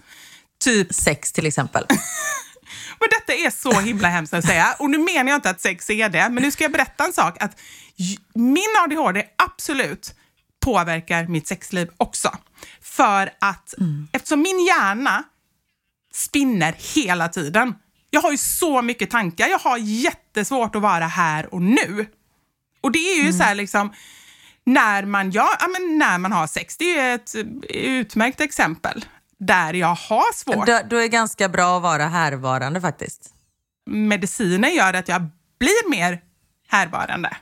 Typ, 0.65 0.95
Sex 0.95 1.33
till 1.33 1.47
exempel. 1.47 1.87
men 3.01 3.09
detta 3.11 3.33
är 3.33 3.51
så 3.51 3.81
himla 3.81 4.09
hemskt 4.09 4.35
att 4.35 4.47
säga. 4.47 4.77
Och 4.79 4.91
nu 4.91 4.99
menar 4.99 5.31
jag 5.31 5.39
inte 5.39 5.51
att 5.51 5.61
sex 5.61 5.91
är 5.91 6.09
det, 6.09 6.29
men 6.29 6.43
nu 6.43 6.51
ska 6.51 6.65
jag 6.65 6.73
berätta 6.73 7.05
en 7.05 7.13
sak. 7.13 7.43
Att 7.43 7.61
min 8.35 8.77
ADHD 8.85 9.25
absolut 9.37 10.15
påverkar 10.61 11.27
mitt 11.27 11.49
sexliv 11.49 11.91
också. 11.97 12.37
För 12.81 13.31
att 13.41 13.75
eftersom 14.13 14.43
min 14.43 14.67
hjärna 14.67 15.25
spinner 16.13 16.75
hela 16.95 17.29
tiden. 17.29 17.75
Jag 18.11 18.21
har 18.21 18.31
ju 18.31 18.39
så 18.39 18.83
mycket 18.83 19.11
tankar. 19.11 19.49
Jag 19.49 19.59
har 19.59 19.79
jättesvårt 19.79 20.75
att 20.75 20.83
vara 20.83 21.07
här 21.07 21.55
och 21.55 21.63
nu. 21.63 22.07
Och 22.81 22.93
det 22.93 22.99
är 22.99 23.25
ju 23.25 23.33
så 23.33 23.43
här 23.43 23.55
liksom, 23.55 23.93
när 24.65 25.05
man, 25.05 25.31
ja, 25.31 25.49
men 25.79 25.99
när 25.99 26.19
man 26.19 26.33
har 26.33 26.47
sex, 26.47 26.77
det 26.77 26.99
är 26.99 27.09
ju 27.09 27.15
ett 27.15 27.35
utmärkt 27.69 28.41
exempel 28.41 29.05
där 29.39 29.75
jag 29.75 29.95
har 29.95 30.35
svårt. 30.35 30.67
Då, 30.67 30.81
då 30.91 30.97
är 30.97 31.01
det 31.01 31.09
ganska 31.09 31.49
bra 31.49 31.77
att 31.77 31.83
vara 31.83 32.09
härvarande 32.09 32.81
faktiskt. 32.81 33.31
Medicinen 33.87 34.75
gör 34.75 34.95
att 34.95 35.09
jag 35.09 35.23
blir 35.59 35.91
mer 35.91 36.21
härvarande. 36.69 37.37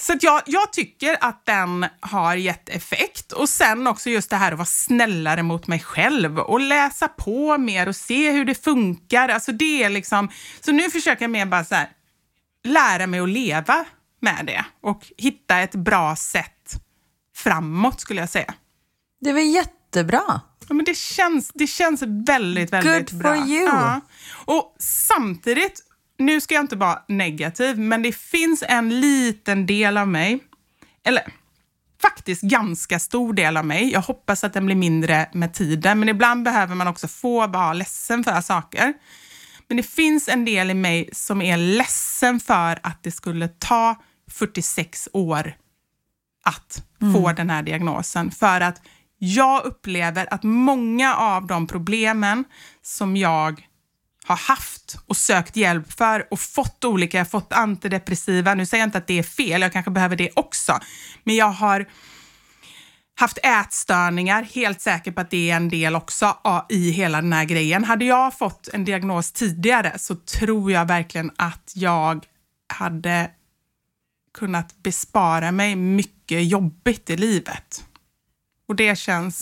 Så 0.00 0.12
att 0.12 0.22
jag, 0.22 0.42
jag 0.46 0.72
tycker 0.72 1.16
att 1.20 1.46
den 1.46 1.86
har 2.00 2.34
gett 2.34 2.68
effekt. 2.68 3.32
Och 3.32 3.48
sen 3.48 3.86
också 3.86 4.10
just 4.10 4.30
det 4.30 4.36
här 4.36 4.52
att 4.52 4.58
vara 4.58 4.66
snällare 4.66 5.42
mot 5.42 5.66
mig 5.66 5.80
själv 5.80 6.38
och 6.38 6.60
läsa 6.60 7.08
på 7.08 7.58
mer 7.58 7.88
och 7.88 7.96
se 7.96 8.30
hur 8.30 8.44
det 8.44 8.64
funkar. 8.64 9.28
Alltså 9.28 9.52
det 9.52 9.82
är 9.82 9.90
liksom, 9.90 10.30
så 10.60 10.72
nu 10.72 10.90
försöker 10.90 11.24
jag 11.24 11.30
mer 11.30 11.46
bara 11.46 11.64
så 11.64 11.74
här, 11.74 11.88
lära 12.64 13.06
mig 13.06 13.20
att 13.20 13.28
leva 13.28 13.84
med 14.24 14.46
det 14.46 14.64
och 14.82 15.12
hitta 15.16 15.58
ett 15.58 15.74
bra 15.74 16.16
sätt 16.16 16.80
framåt 17.36 18.00
skulle 18.00 18.20
jag 18.20 18.28
säga. 18.28 18.54
Det 19.20 19.32
väl 19.32 19.54
jättebra. 19.54 20.40
Ja, 20.68 20.74
men 20.74 20.84
det, 20.84 20.96
känns, 20.96 21.50
det 21.54 21.66
känns 21.66 22.02
väldigt, 22.02 22.72
väldigt 22.72 23.10
Good 23.10 23.20
bra. 23.20 23.34
for 23.34 23.46
you. 23.46 23.64
Ja. 23.66 24.00
Och 24.44 24.76
samtidigt, 24.78 25.80
nu 26.18 26.40
ska 26.40 26.54
jag 26.54 26.64
inte 26.64 26.76
vara 26.76 27.02
negativ, 27.08 27.78
men 27.78 28.02
det 28.02 28.12
finns 28.16 28.64
en 28.68 29.00
liten 29.00 29.66
del 29.66 29.96
av 29.96 30.08
mig, 30.08 30.40
eller 31.04 31.32
faktiskt 32.02 32.42
ganska 32.42 32.98
stor 32.98 33.32
del 33.32 33.56
av 33.56 33.66
mig. 33.66 33.92
Jag 33.92 34.00
hoppas 34.00 34.44
att 34.44 34.52
den 34.52 34.66
blir 34.66 34.76
mindre 34.76 35.28
med 35.32 35.54
tiden, 35.54 35.98
men 35.98 36.08
ibland 36.08 36.44
behöver 36.44 36.74
man 36.74 36.86
också 36.86 37.08
få 37.08 37.46
vara 37.46 37.72
ledsen 37.72 38.24
för 38.24 38.40
saker. 38.40 38.94
Men 39.68 39.76
det 39.76 39.82
finns 39.82 40.28
en 40.28 40.44
del 40.44 40.70
i 40.70 40.74
mig 40.74 41.08
som 41.12 41.42
är 41.42 41.56
ledsen 41.56 42.40
för 42.40 42.78
att 42.82 43.02
det 43.02 43.10
skulle 43.10 43.48
ta 43.48 43.96
46 44.34 45.08
år 45.12 45.56
att 46.44 46.82
få 47.12 47.32
den 47.32 47.50
här 47.50 47.62
diagnosen. 47.62 48.30
För 48.30 48.60
att 48.60 48.82
jag 49.18 49.64
upplever 49.64 50.34
att 50.34 50.42
många 50.42 51.16
av 51.16 51.46
de 51.46 51.66
problemen 51.66 52.44
som 52.82 53.16
jag 53.16 53.66
har 54.24 54.36
haft 54.36 54.96
och 55.06 55.16
sökt 55.16 55.56
hjälp 55.56 55.92
för 55.92 56.26
och 56.30 56.40
fått 56.40 56.84
olika, 56.84 57.18
jag 57.18 57.24
har 57.24 57.30
fått 57.30 57.52
antidepressiva, 57.52 58.54
nu 58.54 58.66
säger 58.66 58.82
jag 58.82 58.86
inte 58.88 58.98
att 58.98 59.06
det 59.06 59.18
är 59.18 59.22
fel, 59.22 59.62
jag 59.62 59.72
kanske 59.72 59.90
behöver 59.90 60.16
det 60.16 60.30
också, 60.36 60.78
men 61.24 61.36
jag 61.36 61.50
har 61.50 61.86
haft 63.16 63.38
ätstörningar, 63.42 64.42
helt 64.42 64.80
säker 64.80 65.12
på 65.12 65.20
att 65.20 65.30
det 65.30 65.50
är 65.50 65.56
en 65.56 65.68
del 65.68 65.96
också 65.96 66.36
i 66.68 66.90
hela 66.90 67.20
den 67.20 67.32
här 67.32 67.44
grejen. 67.44 67.84
Hade 67.84 68.04
jag 68.04 68.38
fått 68.38 68.68
en 68.72 68.84
diagnos 68.84 69.32
tidigare 69.32 69.98
så 69.98 70.14
tror 70.14 70.72
jag 70.72 70.88
verkligen 70.88 71.30
att 71.36 71.72
jag 71.74 72.26
hade 72.68 73.30
kunnat 74.34 74.82
bespara 74.82 75.52
mig 75.52 75.76
mycket 75.76 76.44
jobbigt 76.44 77.10
i 77.10 77.16
livet. 77.16 77.84
Och 78.68 78.76
det 78.76 78.98
känns... 78.98 79.40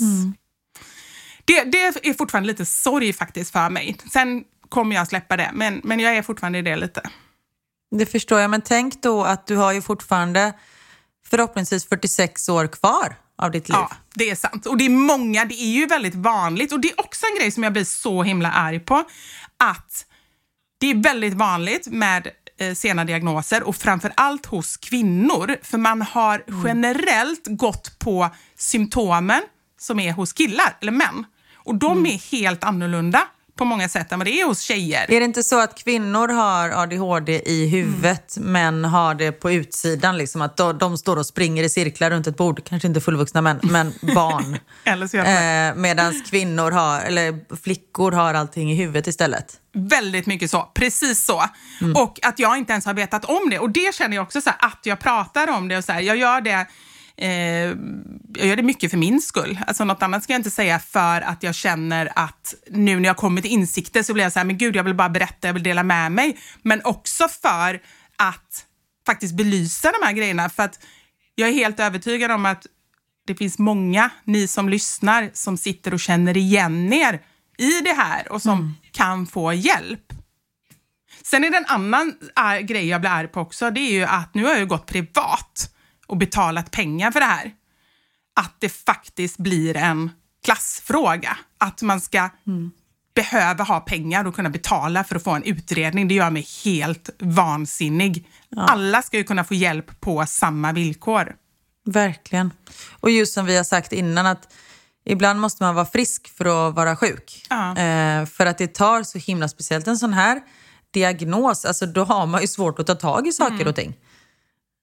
Det, 1.45 1.64
det 1.64 1.78
är 1.82 2.14
fortfarande 2.14 2.47
lite 2.47 2.66
sorg 2.66 3.12
faktiskt 3.12 3.53
för 3.53 3.70
mig. 3.70 3.97
Sen 4.12 4.45
kommer 4.68 4.97
jag 4.97 5.09
släppa 5.09 5.36
det, 5.36 5.51
men, 5.55 5.80
men 5.84 6.01
jag 6.01 6.16
är 6.16 6.22
fortfarande 6.22 6.59
i 6.59 6.62
det 6.62 6.76
lite. 6.76 7.03
Det 7.90 8.07
förstår 8.07 8.40
jag, 8.40 8.51
men 8.51 8.62
tänk 8.62 9.03
då 9.03 9.24
att 9.24 9.47
du 9.47 9.57
har 9.57 9.72
ju 9.72 9.82
fortfarande 9.82 10.53
förhoppningsvis 11.26 11.88
46 11.88 12.49
år 12.49 12.66
kvar 12.66 13.16
av 13.36 13.51
ditt 13.51 13.68
liv. 13.68 13.76
Ja, 13.78 13.90
det 14.14 14.30
är 14.30 14.34
sant. 14.34 14.66
Och 14.66 14.76
det 14.76 14.84
är 14.84 14.90
många, 14.90 15.45
det 15.45 15.55
är 15.55 15.72
ju 15.72 15.86
väldigt 15.86 16.14
vanligt. 16.14 16.72
Och 16.72 16.80
det 16.80 16.90
är 16.90 17.01
också 17.01 17.26
en 17.26 17.38
grej 17.38 17.51
som 17.51 17.62
jag 17.62 17.72
blir 17.72 17.84
så 17.84 18.22
himla 18.22 18.53
arg 18.53 18.80
på. 18.80 19.05
Att 19.57 20.07
det 20.78 20.90
är 20.90 21.03
väldigt 21.03 21.34
vanligt 21.34 21.86
med 21.86 22.28
sena 22.74 23.04
diagnoser 23.04 23.62
och 23.62 23.76
framför 23.76 24.12
allt 24.16 24.46
hos 24.46 24.76
kvinnor. 24.76 25.56
För 25.62 25.78
man 25.78 26.02
har 26.02 26.44
generellt 26.64 27.46
gått 27.46 27.98
på 27.98 28.30
symptomen 28.56 29.42
som 29.80 30.00
är 30.00 30.12
hos 30.12 30.32
killar 30.32 30.76
eller 30.80 30.92
män. 30.92 31.24
Och 31.56 31.74
de 31.74 32.06
är 32.06 32.30
helt 32.32 32.64
annorlunda 32.64 33.22
på 33.56 33.64
många 33.64 33.88
sätt 33.88 34.12
än 34.12 34.18
vad 34.18 34.26
det 34.26 34.40
är 34.40 34.46
hos 34.46 34.60
tjejer. 34.60 35.10
Är 35.10 35.20
det 35.20 35.24
inte 35.24 35.42
så 35.42 35.60
att 35.60 35.84
kvinnor 35.84 36.28
har 36.28 36.70
ADHD 36.70 37.42
i 37.46 37.68
huvudet 37.68 38.36
men 38.40 38.84
har 38.84 39.14
det 39.14 39.32
på 39.32 39.50
utsidan? 39.50 40.16
Liksom, 40.16 40.42
att 40.42 40.56
de, 40.56 40.78
de 40.78 40.98
står 40.98 41.16
och 41.16 41.26
springer 41.26 41.64
i 41.64 41.68
cirklar 41.68 42.10
runt 42.10 42.26
ett 42.26 42.36
bord, 42.36 42.64
kanske 42.64 42.88
inte 42.88 43.00
fullvuxna 43.00 43.40
män, 43.40 43.60
men 43.62 43.92
barn. 44.14 44.58
Eh, 45.26 45.74
Medan 45.76 46.22
kvinnor 46.30 46.70
har, 46.70 47.00
eller 47.00 47.56
flickor 47.56 48.12
har 48.12 48.34
allting 48.34 48.72
i 48.72 48.74
huvudet 48.74 49.06
istället. 49.06 49.58
Väldigt 49.74 50.26
mycket 50.26 50.50
så, 50.50 50.70
precis 50.74 51.24
så. 51.24 51.44
Och 51.94 52.18
att 52.22 52.38
jag 52.38 52.58
inte 52.58 52.72
ens 52.72 52.86
har 52.86 52.94
vetat 52.94 53.24
om 53.24 53.50
det. 53.50 53.58
Och 53.58 53.70
det 53.70 53.94
känner 53.94 54.16
jag 54.16 54.22
också 54.22 54.40
så 54.40 54.50
här, 54.50 54.68
att 54.68 54.80
jag 54.82 55.00
pratar 55.00 55.50
om 55.50 55.68
det 55.68 55.76
och 55.76 55.84
så 55.84 55.92
här, 55.92 56.00
jag 56.00 56.16
gör 56.16 56.40
det 56.40 56.66
Eh, 57.16 57.76
jag 58.34 58.46
gör 58.46 58.56
det 58.56 58.62
mycket 58.62 58.90
för 58.90 58.98
min 58.98 59.20
skull. 59.20 59.58
Alltså 59.66 59.84
något 59.84 60.02
annat 60.02 60.22
ska 60.22 60.32
jag 60.32 60.38
inte 60.38 60.50
säga 60.50 60.78
för 60.78 61.20
att 61.20 61.42
jag 61.42 61.54
känner 61.54 62.12
att 62.16 62.54
nu 62.70 63.00
när 63.00 63.08
jag 63.08 63.16
kommer 63.16 63.42
till 63.42 63.50
insikter 63.50 64.02
så 64.02 64.14
blir 64.14 64.24
jag 64.24 64.32
så 64.32 64.38
här, 64.38 64.46
men 64.46 64.58
gud 64.58 64.76
jag 64.76 64.84
vill 64.84 64.94
bara 64.94 65.08
berätta, 65.08 65.48
jag 65.48 65.54
vill 65.54 65.62
dela 65.62 65.82
med 65.82 66.12
mig. 66.12 66.38
Men 66.62 66.80
också 66.84 67.28
för 67.28 67.80
att 68.16 68.66
faktiskt 69.06 69.34
belysa 69.34 69.92
de 70.00 70.06
här 70.06 70.12
grejerna. 70.12 70.50
För 70.50 70.62
att 70.62 70.78
jag 71.34 71.48
är 71.48 71.52
helt 71.52 71.80
övertygad 71.80 72.30
om 72.30 72.46
att 72.46 72.66
det 73.26 73.34
finns 73.34 73.58
många, 73.58 74.10
ni 74.24 74.48
som 74.48 74.68
lyssnar, 74.68 75.30
som 75.32 75.56
sitter 75.56 75.94
och 75.94 76.00
känner 76.00 76.36
igen 76.36 76.92
er 76.92 77.20
i 77.62 77.80
det 77.80 77.92
här 77.92 78.32
och 78.32 78.42
som 78.42 78.74
kan 78.92 79.26
få 79.26 79.52
hjälp. 79.52 80.12
Sen 81.22 81.44
är 81.44 81.50
det 81.50 81.56
en 81.56 81.66
annan 81.66 82.14
äh, 82.36 82.58
grej 82.58 82.88
jag 82.88 83.00
blir 83.00 83.10
arg 83.10 83.28
på 83.28 83.40
också. 83.40 83.70
Det 83.70 83.80
är 83.80 83.92
ju 83.92 84.04
att 84.04 84.34
nu 84.34 84.44
har 84.44 84.50
jag 84.50 84.60
ju 84.60 84.66
gått 84.66 84.86
privat 84.86 85.74
och 86.06 86.16
betalat 86.16 86.70
pengar 86.70 87.10
för 87.10 87.20
det 87.20 87.26
här. 87.26 87.52
Att 88.40 88.56
det 88.58 88.68
faktiskt 88.68 89.38
blir 89.38 89.76
en 89.76 90.10
klassfråga. 90.44 91.38
Att 91.58 91.82
man 91.82 92.00
ska 92.00 92.30
behöva 93.14 93.64
ha 93.64 93.80
pengar 93.80 94.24
och 94.24 94.34
kunna 94.34 94.50
betala 94.50 95.04
för 95.04 95.16
att 95.16 95.24
få 95.24 95.30
en 95.30 95.42
utredning. 95.42 96.08
Det 96.08 96.14
gör 96.14 96.30
mig 96.30 96.46
helt 96.64 97.10
vansinnig. 97.18 98.28
Alla 98.56 99.02
ska 99.02 99.16
ju 99.16 99.24
kunna 99.24 99.44
få 99.44 99.54
hjälp 99.54 100.00
på 100.00 100.26
samma 100.26 100.72
villkor. 100.72 101.36
Verkligen. 101.84 102.50
Och 103.00 103.10
just 103.10 103.34
som 103.34 103.46
vi 103.46 103.56
har 103.56 103.64
sagt 103.64 103.92
innan 103.92 104.26
att 104.26 104.54
ibland 105.05 105.40
måste 105.40 105.62
man 105.62 105.74
vara 105.74 105.86
frisk 105.86 106.36
för 106.36 106.68
att 106.68 106.74
vara 106.74 106.96
sjuk. 106.96 107.46
Ja. 107.50 107.76
Eh, 107.76 108.26
för 108.26 108.46
att 108.46 108.59
det 108.59 108.74
tar 108.74 109.03
så 109.03 109.18
himla, 109.18 109.48
speciellt 109.48 109.86
en 109.86 109.98
sån 109.98 110.12
här 110.12 110.40
diagnos, 110.90 111.64
alltså 111.64 111.86
då 111.86 112.05
har 112.05 112.26
man 112.26 112.40
ju 112.40 112.46
svårt 112.46 112.78
att 112.78 112.86
ta 112.86 112.94
tag 112.94 113.26
i 113.26 113.32
saker 113.32 113.68
och 113.68 113.76
ting. 113.76 113.96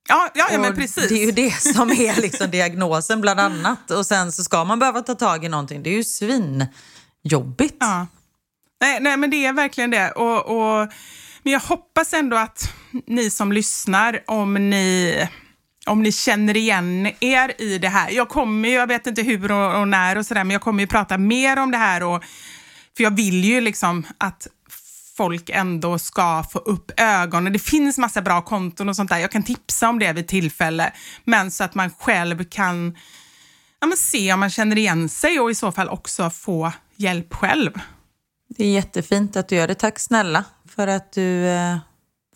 Ja, 0.09 0.29
ja, 0.33 0.47
ja 0.51 0.59
men 0.59 0.71
Och 0.71 0.77
precis. 0.77 1.09
Det 1.09 1.15
är 1.15 1.25
ju 1.25 1.31
det 1.31 1.51
som 1.51 1.91
är 1.91 2.21
liksom 2.21 2.51
diagnosen 2.51 3.21
bland 3.21 3.39
annat. 3.39 3.91
Och 3.91 4.05
sen 4.05 4.31
så 4.31 4.43
ska 4.43 4.63
man 4.63 4.79
behöva 4.79 5.01
ta 5.01 5.15
tag 5.15 5.45
i 5.45 5.49
någonting. 5.49 5.83
Det 5.83 5.89
är 5.89 5.93
ju 5.93 6.03
svinjobbigt. 6.03 7.77
Ja. 7.79 8.07
Nej, 8.81 8.99
nej, 9.01 9.17
men 9.17 9.29
det 9.29 9.45
är 9.45 9.53
verkligen 9.53 9.91
det. 9.91 10.11
Och, 10.11 10.45
och, 10.45 10.87
men 11.43 11.53
jag 11.53 11.59
hoppas 11.59 12.13
ändå 12.13 12.37
att 12.37 12.73
ni 13.07 13.29
som 13.29 13.51
lyssnar, 13.51 14.23
om 14.27 14.53
ni, 14.53 15.27
om 15.89 16.03
ni 16.03 16.11
känner 16.11 16.57
igen 16.57 17.11
er 17.19 17.61
i 17.61 17.77
det 17.77 17.89
här. 17.89 18.09
Jag 18.11 18.29
kommer 18.29 18.69
ju, 18.69 18.75
jag 18.75 18.87
vet 18.87 19.07
inte 19.07 19.21
hur 19.21 19.51
och, 19.51 19.79
och 19.79 19.87
när 19.87 20.17
och 20.17 20.25
sådär, 20.25 20.43
men 20.43 20.51
jag 20.51 20.61
kommer 20.61 20.83
ju 20.83 20.87
prata 20.87 21.17
mer 21.17 21.59
om 21.59 21.71
det 21.71 21.77
här. 21.77 22.03
Och, 22.03 22.23
för 22.97 23.03
jag 23.03 23.15
vill 23.15 23.45
ju 23.45 23.61
liksom 23.61 24.05
att 24.17 24.47
folk 25.17 25.49
ändå 25.49 25.99
ska 25.99 26.43
få 26.51 26.59
upp 26.59 26.91
ögonen. 26.97 27.53
Det 27.53 27.59
finns 27.59 27.97
massa 27.97 28.21
bra 28.21 28.41
konton 28.41 28.89
och 28.89 28.95
sånt 28.95 29.09
där. 29.09 29.17
Jag 29.17 29.31
kan 29.31 29.43
tipsa 29.43 29.89
om 29.89 29.99
det 29.99 30.13
vid 30.13 30.27
tillfälle. 30.27 30.93
Men 31.23 31.51
så 31.51 31.63
att 31.63 31.75
man 31.75 31.89
själv 31.89 32.43
kan 32.43 32.97
ja, 33.81 33.91
se 33.97 34.33
om 34.33 34.39
man 34.39 34.49
känner 34.49 34.77
igen 34.77 35.09
sig 35.09 35.39
och 35.39 35.51
i 35.51 35.55
så 35.55 35.71
fall 35.71 35.89
också 35.89 36.29
få 36.29 36.71
hjälp 36.95 37.33
själv. 37.33 37.71
Det 38.57 38.63
är 38.63 38.71
jättefint 38.71 39.35
att 39.35 39.49
du 39.49 39.55
gör 39.55 39.67
det. 39.67 39.75
Tack 39.75 39.99
snälla 39.99 40.43
för 40.67 40.87
att 40.87 41.13
du, 41.13 41.47
eh, 41.47 41.77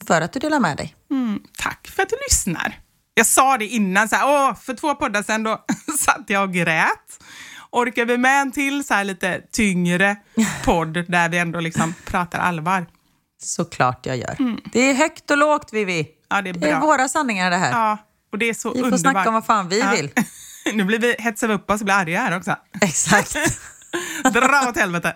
för 0.08 0.22
att 0.22 0.34
du 0.34 0.39
delar 0.39 0.60
med 0.60 0.78
dig. 0.78 0.95
Mm, 1.12 1.43
tack 1.58 1.88
för 1.88 2.04
att 2.04 2.10
du 2.10 2.16
lyssnar. 2.30 2.80
Jag 3.14 3.26
sa 3.26 3.57
det 3.57 3.66
innan, 3.68 4.09
så 4.09 4.16
här, 4.16 4.26
åh, 4.28 4.55
för 4.55 4.74
två 4.74 4.95
poddar 4.95 5.24
sedan 5.24 5.43
då 5.43 5.66
satt 5.99 6.24
jag 6.28 6.43
och 6.43 6.53
grät. 6.53 7.24
Orkar 7.72 8.05
vi 8.05 8.18
med 8.18 8.41
en 8.41 8.51
till 8.51 8.84
så 8.88 8.93
här 8.93 9.03
lite 9.03 9.41
tyngre 9.51 10.16
podd 10.66 11.11
där 11.11 11.30
vi 11.30 11.38
ändå 11.38 11.59
liksom 11.59 11.93
pratar 12.05 12.39
allvar? 12.39 12.86
Såklart 13.43 14.05
jag 14.05 14.18
gör. 14.18 14.38
Det 14.74 14.80
är 14.80 14.93
högt 14.93 15.32
och 15.32 15.38
lågt 15.38 15.74
Vivi. 15.74 16.07
Ja, 16.30 16.41
det 16.41 16.49
är 16.49 16.53
Det 16.53 16.70
är 16.70 16.80
våra 16.80 17.07
sanningar 17.07 17.49
det 17.51 17.57
här. 17.57 17.72
Ja, 17.72 17.97
och 18.32 18.38
det 18.38 18.49
är 18.49 18.53
så 18.53 18.70
Vi 18.74 18.80
får 18.80 18.86
underbart. 18.86 18.99
snacka 19.14 19.30
om 19.30 19.34
vad 19.34 19.45
fan 19.45 19.70
vi 19.70 19.80
Ja. 19.80 19.91
vill. 19.91 20.11
nu 20.74 20.84
blir 20.84 20.99
vi, 20.99 21.16
hetsar 21.20 21.47
vi 21.47 21.53
upp 21.53 21.70
oss 21.72 21.82
och 21.82 21.86
blir 21.86 21.95
arga 21.95 22.20
här 22.22 22.38
också. 22.38 22.55
Exakt. 22.82 23.36
Dra 24.34 24.70
åt 24.70 24.78
helvete. 24.78 25.16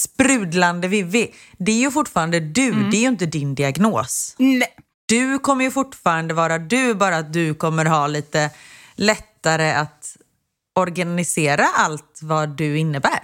Sprudlande 0.00 0.88
Vivi. 0.88 1.34
Det 1.58 1.72
är 1.72 1.80
ju 1.80 1.90
fortfarande 1.90 2.40
du, 2.40 2.72
det 2.90 2.96
är 2.96 3.00
ju 3.00 3.08
inte 3.08 3.26
din 3.26 3.54
diagnos. 3.54 4.34
Nej. 4.38 4.76
Du 5.06 5.38
kommer 5.38 5.64
ju 5.64 5.70
fortfarande 5.70 6.34
vara 6.34 6.58
du, 6.58 6.94
bara 6.94 7.16
att 7.16 7.32
du 7.32 7.54
kommer 7.54 7.84
ha 7.84 8.06
lite 8.06 8.50
lättare 8.94 9.72
att 9.72 10.16
organisera 10.74 11.66
allt 11.76 12.18
vad 12.22 12.48
du 12.48 12.78
innebär. 12.78 13.20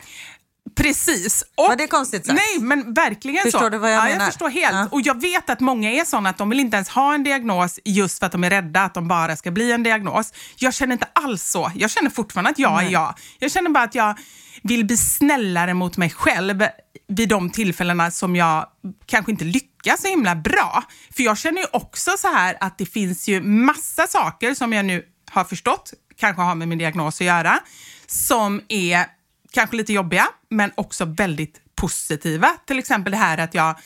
Precis. 0.76 1.44
Och, 1.54 1.68
Var 1.68 1.76
det 1.76 1.86
konstigt 1.86 2.26
sagt? 2.26 2.38
Nej, 2.38 2.66
men 2.68 2.94
verkligen 2.94 3.42
Förstår 3.42 3.58
så. 3.58 3.68
du 3.68 3.78
vad 3.78 3.90
jag 3.90 3.98
ja, 3.98 4.04
menar? 4.04 4.24
Jag 4.24 4.26
förstår 4.26 4.48
helt. 4.48 4.74
Ja. 4.74 4.88
Och 4.90 5.00
jag 5.00 5.20
vet 5.20 5.50
att 5.50 5.60
många 5.60 5.90
är 5.90 6.04
sådana 6.04 6.30
att 6.30 6.38
de 6.38 6.50
vill 6.50 6.60
inte 6.60 6.76
ens 6.76 6.88
ha 6.88 7.14
en 7.14 7.22
diagnos 7.22 7.80
just 7.84 8.18
för 8.18 8.26
att 8.26 8.32
de 8.32 8.44
är 8.44 8.50
rädda 8.50 8.82
att 8.82 8.94
de 8.94 9.08
bara 9.08 9.36
ska 9.36 9.50
bli 9.50 9.72
en 9.72 9.82
diagnos. 9.82 10.32
Jag 10.56 10.74
känner 10.74 10.92
inte 10.92 11.08
alls 11.12 11.42
så. 11.42 11.72
Jag 11.74 11.90
känner 11.90 12.10
fortfarande 12.10 12.50
att 12.50 12.58
jag 12.58 12.84
är 12.84 12.90
jag. 12.90 13.14
Jag 13.38 13.50
känner 13.50 13.70
bara 13.70 13.84
att 13.84 13.94
jag 13.94 14.18
vill 14.66 14.84
bli 14.84 14.96
snällare 14.96 15.74
mot 15.74 15.96
mig 15.96 16.10
själv 16.10 16.62
vid 17.08 17.28
de 17.28 17.50
tillfällena 17.50 18.10
som 18.10 18.36
jag 18.36 18.66
kanske 19.06 19.32
inte 19.32 19.44
lyckas 19.44 20.02
så 20.02 20.08
himla 20.08 20.36
bra. 20.36 20.84
För 21.16 21.22
jag 21.22 21.38
känner 21.38 21.60
ju 21.60 21.66
också 21.72 22.10
så 22.18 22.28
här 22.28 22.56
att 22.60 22.78
det 22.78 22.86
finns 22.86 23.28
ju 23.28 23.42
massa 23.42 24.06
saker 24.06 24.54
som 24.54 24.72
jag 24.72 24.84
nu 24.84 25.04
har 25.30 25.44
förstått, 25.44 25.92
kanske 26.16 26.42
har 26.42 26.54
med 26.54 26.68
min 26.68 26.78
diagnos 26.78 27.20
att 27.20 27.26
göra, 27.26 27.58
som 28.06 28.62
är 28.68 29.06
kanske 29.52 29.76
lite 29.76 29.92
jobbiga, 29.92 30.26
men 30.50 30.72
också 30.74 31.04
väldigt 31.04 31.60
positiva. 31.74 32.48
Till 32.66 32.78
exempel 32.78 33.10
det 33.10 33.16
här 33.16 33.38
att 33.38 33.54
jag 33.54 33.76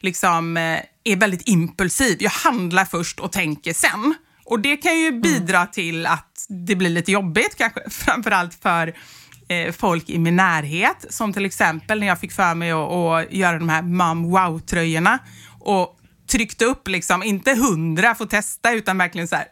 liksom 0.00 0.56
eh, 0.56 0.80
är 1.04 1.16
väldigt 1.16 1.48
impulsiv. 1.48 2.16
Jag 2.20 2.30
handlar 2.30 2.84
först 2.84 3.20
och 3.20 3.32
tänker 3.32 3.72
sen. 3.72 4.14
Och 4.44 4.60
det 4.60 4.76
kan 4.76 4.98
ju 4.98 5.20
bidra 5.20 5.66
till 5.66 6.06
att 6.06 6.46
det 6.48 6.76
blir 6.76 6.90
lite 6.90 7.12
jobbigt, 7.12 7.56
kanske 7.56 7.80
framförallt 7.90 8.54
för 8.62 8.94
folk 9.72 10.10
i 10.10 10.18
min 10.18 10.36
närhet. 10.36 11.06
Som 11.08 11.32
till 11.32 11.44
exempel 11.44 12.00
när 12.00 12.06
jag 12.06 12.20
fick 12.20 12.32
för 12.32 12.54
mig 12.54 12.70
att, 12.70 12.92
att 12.92 13.32
göra 13.32 13.58
de 13.58 13.68
här 13.68 13.82
mom 13.82 14.30
wow-tröjorna 14.30 15.18
och 15.60 15.98
tryckte 16.30 16.64
upp, 16.64 16.88
liksom, 16.88 17.22
inte 17.22 17.54
hundra 17.54 18.14
får 18.14 18.26
testa, 18.26 18.72
utan 18.72 18.98
verkligen 18.98 19.28
så 19.28 19.36
här 19.36 19.46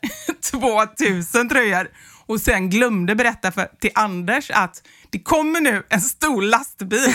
2000 0.97 1.49
tröjor. 1.49 1.89
Och 2.27 2.41
sen 2.41 2.71
glömde 2.71 3.15
berätta 3.15 3.53
för, 3.53 3.69
till 3.81 3.91
Anders 3.95 4.51
att 4.51 4.83
det 5.11 5.19
kommer 5.19 5.61
nu 5.61 5.83
en 5.89 6.01
stor 6.01 6.43
lastbil 6.43 7.15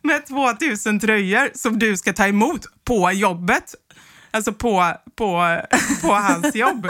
med 0.02 0.26
2000 0.26 1.00
tröjor 1.00 1.50
som 1.54 1.78
du 1.78 1.96
ska 1.96 2.12
ta 2.12 2.26
emot 2.26 2.66
på 2.84 3.12
jobbet. 3.12 3.74
Alltså 4.30 4.52
på, 4.52 4.94
på, 5.16 5.60
på 6.02 6.12
hans 6.12 6.54
jobb. 6.54 6.86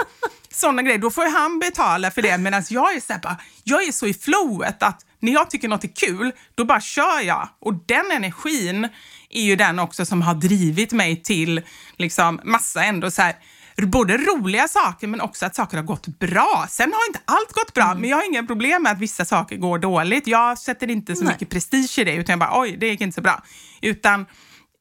Sådana 0.53 0.83
grejer. 0.83 0.99
Då 0.99 1.11
får 1.11 1.25
ju 1.25 1.31
han 1.31 1.59
betala 1.59 2.11
för 2.11 2.23
det 2.23 2.39
medan 2.39 2.63
jag 2.69 2.97
är 2.97 3.01
så 3.01 3.13
här, 3.13 3.21
bara, 3.21 3.37
jag 3.65 3.83
är 3.83 3.93
så 3.93 4.07
i 4.07 4.15
flowet 4.15 4.83
att 4.83 5.07
när 5.21 5.33
jag 5.33 5.51
tycker 5.51 5.69
något 5.69 5.85
är 5.85 5.89
kul, 5.89 6.33
då 6.55 6.65
bara 6.65 6.81
kör 6.81 7.21
jag. 7.21 7.49
Och 7.61 7.75
den 7.75 8.11
energin 8.13 8.89
är 9.31 9.43
ju 9.43 9.57
den 9.57 9.79
också 9.79 10.07
som 10.07 10.23
har 10.23 10.35
drivit 10.35 10.93
mig 10.93 11.23
till 11.23 11.63
liksom 11.97 12.41
massa 12.45 12.85
ändå 12.85 13.11
så 13.11 13.23
här, 13.23 13.37
både 13.87 14.17
roliga 14.17 14.69
saker 14.69 15.07
men 15.07 15.21
också 15.21 15.47
att 15.47 15.55
saker 15.55 15.77
har 15.77 15.85
gått 15.85 16.07
bra. 16.07 16.67
Sen 16.69 16.93
har 16.93 17.07
inte 17.09 17.21
allt 17.25 17.53
gått 17.53 17.75
bra, 17.75 17.95
men 17.95 18.11
jag 18.11 18.17
har 18.17 18.27
inga 18.27 18.43
problem 18.43 18.83
med 18.83 18.93
att 18.93 18.99
vissa 18.99 19.25
saker 19.25 19.57
går 19.57 19.79
dåligt. 19.79 20.27
Jag 20.27 20.59
sätter 20.59 20.91
inte 20.91 21.17
så 21.17 21.25
Nej. 21.25 21.33
mycket 21.33 21.51
prestige 21.51 21.99
i 21.99 22.05
det, 22.05 22.15
utan 22.15 22.33
jag 22.33 22.39
bara 22.39 22.61
oj, 22.61 22.77
det 22.81 22.89
gick 22.89 23.01
inte 23.01 23.15
så 23.15 23.21
bra. 23.21 23.43
Utan 23.81 24.27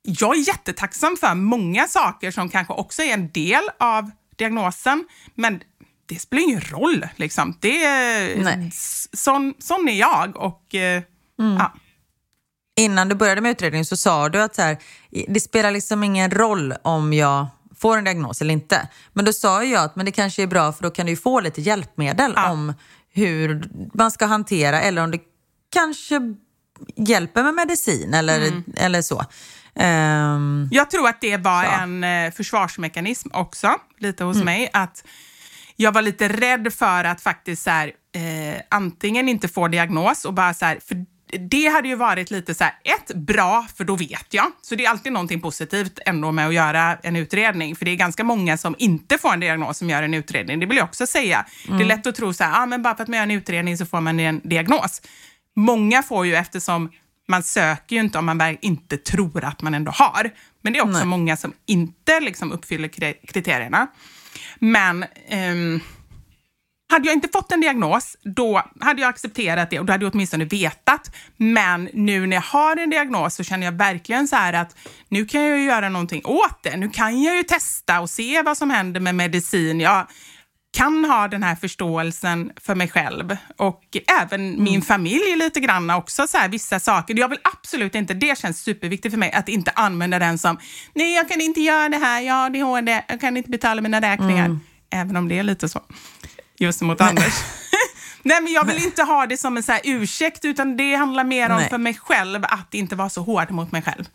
jag 0.03 0.35
är 0.37 0.47
jättetacksam 0.47 1.17
för 1.19 1.35
många 1.35 1.87
saker 1.87 2.31
som 2.31 2.49
kanske 2.49 2.73
också 2.73 3.01
är 3.01 3.13
en 3.13 3.29
del 3.31 3.63
av 3.79 4.11
diagnosen, 4.35 5.05
men 5.35 5.61
det 6.05 6.19
spelar 6.19 6.43
ingen 6.43 6.61
roll. 6.61 7.07
Liksom. 7.15 7.57
Det 7.61 7.83
är, 7.85 8.43
Nej. 8.43 8.69
sån, 9.13 9.53
sån 9.59 9.89
är 9.89 9.99
jag. 9.99 10.35
Och, 10.37 10.75
eh, 10.75 11.01
ja. 11.37 11.73
Innan 12.79 13.09
du 13.09 13.15
började 13.15 13.41
med 13.41 13.51
utredningen 13.51 13.85
så 13.85 13.97
sa 13.97 14.29
du 14.29 14.41
att 14.41 14.55
så 14.55 14.61
här, 14.61 14.77
det 15.27 15.39
spelar 15.39 15.71
liksom 15.71 16.03
ingen 16.03 16.31
roll 16.31 16.73
om 16.81 17.13
jag 17.13 17.47
får 17.75 17.97
en 17.97 18.03
diagnos 18.03 18.41
eller 18.41 18.53
inte. 18.53 18.89
Men 19.13 19.25
då 19.25 19.33
sa 19.33 19.63
jag 19.63 19.83
att 19.83 19.95
men 19.95 20.05
det 20.05 20.11
kanske 20.11 20.43
är 20.43 20.47
bra 20.47 20.73
för 20.73 20.83
då 20.83 20.89
kan 20.91 21.05
du 21.05 21.11
ju 21.11 21.15
få 21.17 21.39
lite 21.39 21.61
hjälpmedel 21.61 22.33
Ja. 22.35 22.51
om 22.51 22.73
hur 23.11 23.69
man 23.93 24.11
ska 24.11 24.25
hantera 24.25 24.81
eller 24.81 25.03
om 25.03 25.11
det 25.11 25.19
kanske 25.73 26.19
hjälper 26.95 27.43
med 27.43 27.53
medicin 27.53 28.13
eller, 28.13 28.37
Mm. 28.47 28.63
eller 28.77 29.01
så. 29.01 29.25
Ehm, 29.75 30.67
Jag 30.71 30.89
tror 30.91 31.07
att 31.09 31.21
det 31.21 31.37
var 31.37 31.63
Så. 31.63 31.69
en 31.81 32.03
eh, 32.03 32.31
försvarsmekanism 32.31 33.29
också, 33.33 33.75
lite 33.97 34.23
hos 34.23 34.43
mig. 34.43 34.69
Att 34.73 35.03
jag 35.75 35.91
var 35.91 36.01
lite 36.01 36.27
rädd 36.27 36.73
för 36.73 37.03
att 37.03 37.21
faktiskt 37.21 37.63
så 37.63 37.69
här, 37.69 37.87
eh, 38.15 38.61
antingen 38.69 39.29
inte 39.29 39.47
få 39.47 39.67
diagnos 39.67 40.25
och 40.25 40.33
bara 40.33 40.53
så 40.53 40.65
här, 40.65 40.79
för 40.87 41.05
det 41.49 41.65
hade 41.67 41.87
ju 41.87 41.95
varit 41.95 42.31
lite 42.31 42.53
så 42.53 42.63
här, 42.63 42.73
ett, 42.83 43.15
bra, 43.15 43.67
för 43.77 43.83
då 43.83 43.95
vet 43.95 44.25
jag. 44.33 44.45
Så 44.61 44.75
det 44.75 44.85
är 44.85 44.89
alltid 44.89 45.13
någonting 45.13 45.41
positivt 45.41 45.99
ändå 46.05 46.31
med 46.31 46.47
att 46.47 46.53
göra 46.53 46.97
en 47.03 47.15
utredning. 47.15 47.75
För 47.75 47.85
det 47.85 47.91
är 47.91 47.95
ganska 47.95 48.23
många 48.23 48.57
som 48.57 48.75
inte 48.77 49.17
får 49.17 49.33
en 49.33 49.39
diagnos 49.39 49.77
som 49.77 49.89
gör 49.89 50.03
en 50.03 50.13
utredning. 50.13 50.59
Det 50.59 50.65
vill 50.65 50.77
jag 50.77 50.83
också 50.85 51.07
säga. 51.07 51.45
Det 51.67 51.73
är 51.83 51.85
lätt 51.85 52.07
att 52.07 52.15
tro 52.15 52.33
så 52.33 52.43
här, 52.43 52.63
ah, 52.63 52.65
men 52.65 52.81
bara 52.81 52.95
för 52.95 53.03
att 53.03 53.09
man 53.09 53.17
gör 53.17 53.23
en 53.23 53.31
utredning 53.31 53.77
så 53.77 53.85
får 53.85 54.01
man 54.01 54.19
en 54.19 54.41
diagnos. 54.43 55.01
Många 55.55 56.03
får 56.03 56.25
ju 56.25 56.35
eftersom 56.35 56.91
man 57.29 57.43
söker 57.43 57.95
ju 57.95 58.01
inte 58.01 58.17
om 58.17 58.25
man 58.25 58.57
inte 58.61 58.97
tror 58.97 59.43
att 59.43 59.61
man 59.61 59.73
ändå 59.73 59.91
har. 59.91 60.31
Men 60.61 60.73
det 60.73 60.79
är 60.79 60.83
också 60.83 60.97
Nej. 60.97 61.05
många 61.05 61.37
som 61.37 61.53
inte 61.65 62.19
liksom 62.19 62.51
uppfyller 62.51 62.87
kri- 62.87 63.27
kriterierna. 63.27 63.87
Men 64.59 65.05
ehm, 65.27 65.79
hade 66.91 67.07
jag 67.07 67.13
inte 67.15 67.29
fått 67.33 67.51
en 67.51 67.61
diagnos, 67.61 68.17
då 68.23 68.63
hade 68.79 69.01
jag 69.01 69.09
accepterat 69.09 69.69
det 69.69 69.79
och 69.79 69.85
då 69.85 69.93
hade 69.93 70.05
jag 70.05 70.13
åtminstone 70.13 70.45
vetat. 70.45 71.15
Men 71.37 71.89
nu 71.93 72.27
när 72.27 72.35
jag 72.37 72.41
har 72.41 72.75
en 72.75 72.89
diagnos 72.89 73.35
så 73.35 73.43
känner 73.43 73.65
jag 73.65 73.71
verkligen 73.71 74.27
så 74.27 74.35
här 74.35 74.53
att 74.53 74.75
nu 75.09 75.25
kan 75.25 75.41
jag 75.41 75.57
ju 75.57 75.63
göra 75.65 75.89
någonting 75.89 76.21
åt 76.25 76.63
det. 76.63 76.77
Nu 76.77 76.89
kan 76.89 77.23
jag 77.23 77.35
ju 77.35 77.43
testa 77.43 77.99
och 77.99 78.09
se 78.09 78.41
vad 78.41 78.57
som 78.57 78.69
händer 78.69 78.99
med 78.99 79.15
medicin. 79.15 79.79
Jag 79.79 80.07
kan 80.71 81.05
ha 81.05 81.27
den 81.27 81.43
här 81.43 81.55
förståelsen 81.55 82.51
för 82.61 82.75
mig 82.75 82.87
själv 82.87 83.37
och 83.57 83.83
även 84.21 84.63
min 84.63 84.81
familj 84.81 85.35
lite 85.35 85.59
grann 85.59 85.89
också. 85.89 86.27
Så 86.27 86.37
här, 86.37 86.49
vissa 86.49 86.79
saker. 86.79 87.19
Jag 87.19 87.27
vill 87.27 87.39
absolut 87.43 87.95
inte, 87.95 88.13
det 88.13 88.37
känns 88.37 88.63
superviktigt 88.63 89.13
för 89.13 89.19
mig, 89.19 89.31
att 89.31 89.49
inte 89.49 89.71
använda 89.71 90.19
den 90.19 90.37
som 90.37 90.59
nej, 90.93 91.15
jag 91.15 91.29
kan 91.29 91.41
inte 91.41 91.61
göra 91.61 91.89
det 91.89 91.97
här, 91.97 92.21
jag 92.21 92.33
har 92.33 92.45
ADHD, 92.45 93.03
jag 93.07 93.21
kan 93.21 93.37
inte 93.37 93.49
betala 93.49 93.81
mina 93.81 94.01
räkningar. 94.01 94.59
Även 94.91 95.15
om 95.15 95.27
det 95.27 95.39
är 95.39 95.43
lite 95.43 95.69
så, 95.69 95.81
just 96.57 96.81
mot 96.81 97.01
Anders. 97.01 97.33
Nej, 98.23 98.41
men 98.41 98.53
jag 98.53 98.65
vill 98.65 98.83
inte 98.83 99.03
ha 99.03 99.25
det 99.25 99.37
som 99.37 99.57
en 99.57 99.63
så 99.63 99.71
här 99.71 99.81
ursäkt, 99.83 100.45
utan 100.45 100.77
det 100.77 100.95
handlar 100.95 101.23
mer 101.23 101.49
om 101.49 101.57
Nej. 101.57 101.69
för 101.69 101.77
mig 101.77 101.93
själv 101.93 102.45
att 102.45 102.73
inte 102.73 102.95
vara 102.95 103.09
så 103.09 103.21
hård 103.21 103.51
mot 103.51 103.71
mig 103.71 103.81
själv. 103.81 104.05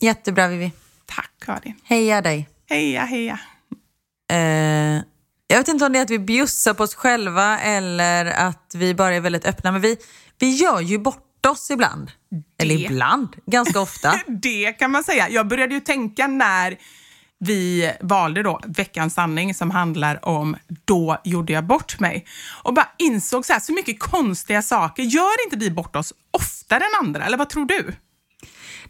jättebra 0.00 0.48
Vivi. 0.48 0.72
Tack 1.06 1.30
Karin. 1.44 1.74
Heja 1.84 2.20
dig. 2.20 2.48
Heja, 2.68 3.04
heja. 3.04 3.38
Eh, 4.30 5.02
jag 5.52 5.58
vet 5.58 5.68
inte 5.68 5.86
om 5.86 5.92
det 5.92 5.98
är 5.98 6.02
att 6.02 6.10
vi 6.10 6.18
bjussar 6.18 6.74
på 6.74 6.82
oss 6.82 6.94
själva 6.94 7.58
eller 7.58 8.26
att 8.26 8.72
vi 8.74 8.94
bara 8.94 9.14
är 9.14 9.20
väldigt 9.20 9.44
öppna. 9.44 9.72
Men 9.72 9.80
vi, 9.80 9.96
vi 10.38 10.54
gör 10.54 10.80
ju 10.80 10.98
bort 10.98 11.46
oss 11.46 11.70
ibland. 11.70 12.10
Eller 12.62 12.74
ibland, 12.74 13.36
ganska 13.46 13.80
ofta. 13.80 14.20
Det 14.26 14.72
kan 14.72 14.90
man 14.90 15.04
säga. 15.04 15.28
Jag 15.30 15.48
började 15.48 15.74
ju 15.74 15.80
tänka 15.80 16.26
när 16.26 16.78
vi 17.38 17.92
valde 18.00 18.42
då 18.42 18.60
veckans 18.66 19.14
sanning 19.14 19.54
som 19.54 19.70
handlar 19.70 20.28
om 20.28 20.56
då 20.84 21.20
gjorde 21.24 21.52
jag 21.52 21.66
bort 21.66 22.00
mig. 22.00 22.26
Och 22.62 22.74
bara 22.74 22.88
insåg 22.98 23.46
så 23.46 23.52
här, 23.52 23.60
så 23.60 23.72
mycket 23.72 24.00
konstiga 24.00 24.62
saker. 24.62 25.02
Gör 25.02 25.44
inte 25.44 25.56
vi 25.56 25.70
bort 25.70 25.96
oss 25.96 26.12
oftare 26.30 26.84
än 26.84 27.06
andra? 27.06 27.24
Eller 27.24 27.36
vad 27.36 27.48
tror 27.48 27.66
du? 27.66 27.94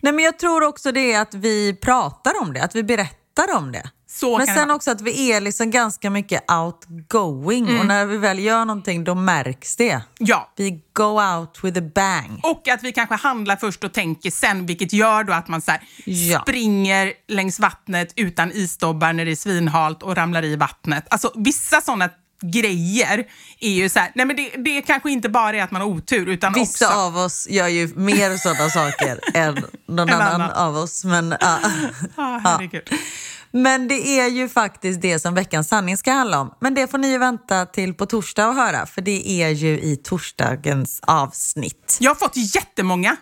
Nej, 0.00 0.12
men 0.12 0.24
jag 0.24 0.38
tror 0.38 0.62
också 0.62 0.92
det 0.92 1.14
att 1.14 1.34
vi 1.34 1.76
pratar 1.76 2.32
om 2.42 2.52
det, 2.52 2.64
att 2.64 2.74
vi 2.74 2.82
berättar 2.82 3.56
om 3.56 3.72
det. 3.72 3.90
Så 4.14 4.38
men 4.38 4.46
sen 4.46 4.70
också 4.70 4.90
att 4.90 5.00
vi 5.00 5.32
är 5.32 5.40
liksom 5.40 5.70
ganska 5.70 6.10
mycket 6.10 6.50
outgoing 6.50 7.78
och 7.80 7.86
när 7.86 8.06
vi 8.06 8.16
väl 8.16 8.38
gör 8.38 8.64
någonting 8.64 9.04
då 9.04 9.14
märks 9.14 9.76
det. 9.76 10.00
Ja. 10.18 10.52
Vi 10.56 10.80
go 10.92 11.20
out 11.20 11.58
with 11.62 11.78
a 11.78 11.82
bang. 11.94 12.40
Och 12.42 12.68
att 12.68 12.82
vi 12.82 12.92
kanske 12.92 13.14
handlar 13.14 13.56
först 13.56 13.84
och 13.84 13.92
tänker 13.92 14.30
sen, 14.30 14.66
vilket 14.66 14.92
gör 14.92 15.24
då 15.24 15.32
att 15.32 15.48
man 15.48 15.62
så 15.62 15.70
här, 15.70 15.80
Ja. 16.04 16.40
springer 16.42 17.12
längs 17.28 17.60
vattnet 17.60 18.12
utan 18.16 18.52
isdobbar 18.52 19.12
när 19.12 19.24
det 19.24 19.30
är 19.30 19.36
svinhalt 19.36 20.02
och 20.02 20.16
ramlar 20.16 20.44
i 20.44 20.56
vattnet. 20.56 21.06
Alltså 21.10 21.32
vissa 21.34 21.80
sådana 21.80 22.10
grejer 22.44 23.24
är 23.60 23.70
ju 23.70 23.88
så 23.88 23.98
här, 23.98 24.12
nej 24.14 24.26
men 24.26 24.36
det, 24.36 24.50
det 24.56 24.82
kanske 24.82 25.10
inte 25.10 25.28
bara 25.28 25.56
är 25.56 25.62
att 25.62 25.70
man 25.70 25.82
har 25.82 25.88
otur 25.88 26.28
utan 26.28 26.52
Vissa 26.52 26.86
också... 26.86 26.98
av 26.98 27.16
oss 27.16 27.46
gör 27.50 27.68
ju 27.68 27.92
mer 27.96 28.36
sådana 28.36 28.70
saker 28.70 29.20
än 29.34 29.64
någon 29.88 30.08
En 30.08 30.14
annan, 30.14 30.32
annan. 30.40 30.50
av 30.50 30.76
oss. 30.76 31.04
Men, 31.04 31.34
ja. 31.40 31.58
Ah, 32.16 32.38
herregud. 32.44 32.82
Men 33.52 33.88
det 33.88 34.18
är 34.20 34.28
ju 34.28 34.48
faktiskt 34.48 35.00
det 35.02 35.18
som 35.18 35.34
veckans 35.34 35.68
sanning 35.68 35.96
ska 35.96 36.12
handla 36.12 36.40
om. 36.40 36.54
Men 36.60 36.74
det 36.74 36.90
får 36.90 36.98
ni 36.98 37.08
ju 37.08 37.18
vänta 37.18 37.66
till 37.66 37.94
på 37.94 38.06
torsdag 38.06 38.48
och 38.48 38.54
höra, 38.54 38.86
för 38.86 39.02
det 39.02 39.28
är 39.42 39.48
ju 39.48 39.80
i 39.80 39.96
torsdagens 39.96 41.00
avsnitt. 41.02 41.98
Jag 42.00 42.10
har 42.10 42.14
fått 42.14 42.36
jättemånga. 42.54 43.16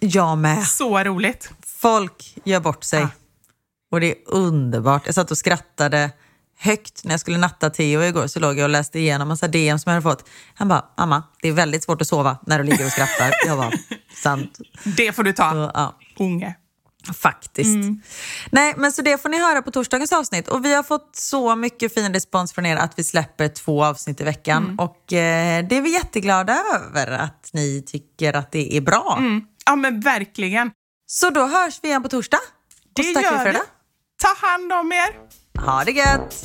Jag 0.00 0.38
med. 0.38 0.66
Så 0.66 1.04
roligt. 1.04 1.50
Folk 1.66 2.34
gör 2.44 2.60
bort 2.60 2.84
sig. 2.84 3.00
Ja. 3.00 3.08
Och 3.90 4.00
det 4.00 4.10
är 4.10 4.16
underbart. 4.26 5.02
Jag 5.06 5.14
satt 5.14 5.30
och 5.30 5.38
skrattade 5.38 6.10
högt 6.58 7.04
när 7.04 7.10
jag 7.12 7.20
skulle 7.20 7.38
natta 7.38 7.70
Theo 7.70 8.02
igår. 8.02 8.26
Så 8.26 8.40
låg 8.40 8.58
jag 8.58 8.64
och 8.64 8.70
läste 8.70 8.98
igenom 8.98 9.28
massa 9.28 9.48
DM 9.48 9.78
som 9.78 9.90
jag 9.90 10.02
hade 10.02 10.16
fått. 10.16 10.28
Han 10.54 10.68
bara, 10.68 10.84
mamma, 10.98 11.22
det 11.42 11.48
är 11.48 11.52
väldigt 11.52 11.84
svårt 11.84 12.00
att 12.00 12.08
sova 12.08 12.38
när 12.46 12.58
du 12.58 12.64
ligger 12.64 12.86
och 12.86 12.92
skrattar. 12.92 13.32
Jag 13.46 13.58
bara, 13.58 13.72
sant. 14.22 14.58
Det 14.96 15.12
får 15.12 15.22
du 15.22 15.32
ta, 15.32 15.50
Så, 15.50 15.70
ja. 15.74 15.98
unge. 16.18 16.54
Faktiskt. 17.14 17.76
Nej, 18.50 18.74
men 18.76 18.92
så 18.92 19.02
det 19.02 19.22
får 19.22 19.28
ni 19.28 19.38
höra 19.38 19.62
på 19.62 19.70
torsdagens 19.70 20.12
avsnitt. 20.12 20.48
Och 20.48 20.64
vi 20.64 20.74
har 20.74 20.82
fått 20.82 21.16
så 21.16 21.56
mycket 21.56 21.94
fin 21.94 22.12
respons 22.12 22.52
från 22.52 22.66
er 22.66 22.76
att 22.76 22.98
vi 22.98 23.04
släpper 23.04 23.48
två 23.48 23.84
avsnitt 23.84 24.20
i 24.20 24.24
veckan. 24.24 24.76
Och 24.78 25.12
eh, 25.12 25.66
det 25.66 25.76
är 25.76 25.80
vi 25.80 25.92
jätteglada 25.92 26.62
över 26.74 27.10
att 27.10 27.50
ni 27.52 27.84
tycker 27.86 28.36
att 28.36 28.52
det 28.52 28.76
är 28.76 28.80
bra. 28.80 29.18
Ja, 29.66 29.76
men 29.76 30.00
verkligen. 30.00 30.70
Så 31.06 31.30
då 31.30 31.46
hörs 31.46 31.78
vi 31.82 31.88
igen 31.88 32.02
på 32.02 32.08
torsdag. 32.08 32.38
Det 32.94 33.16
och 33.16 33.22
gör 33.22 33.52
vi. 33.52 33.58
Ta 34.22 34.46
hand 34.46 34.72
om 34.72 34.92
er. 34.92 35.42
Ha 35.64 35.84
det 35.84 35.92
gött! 35.92 36.44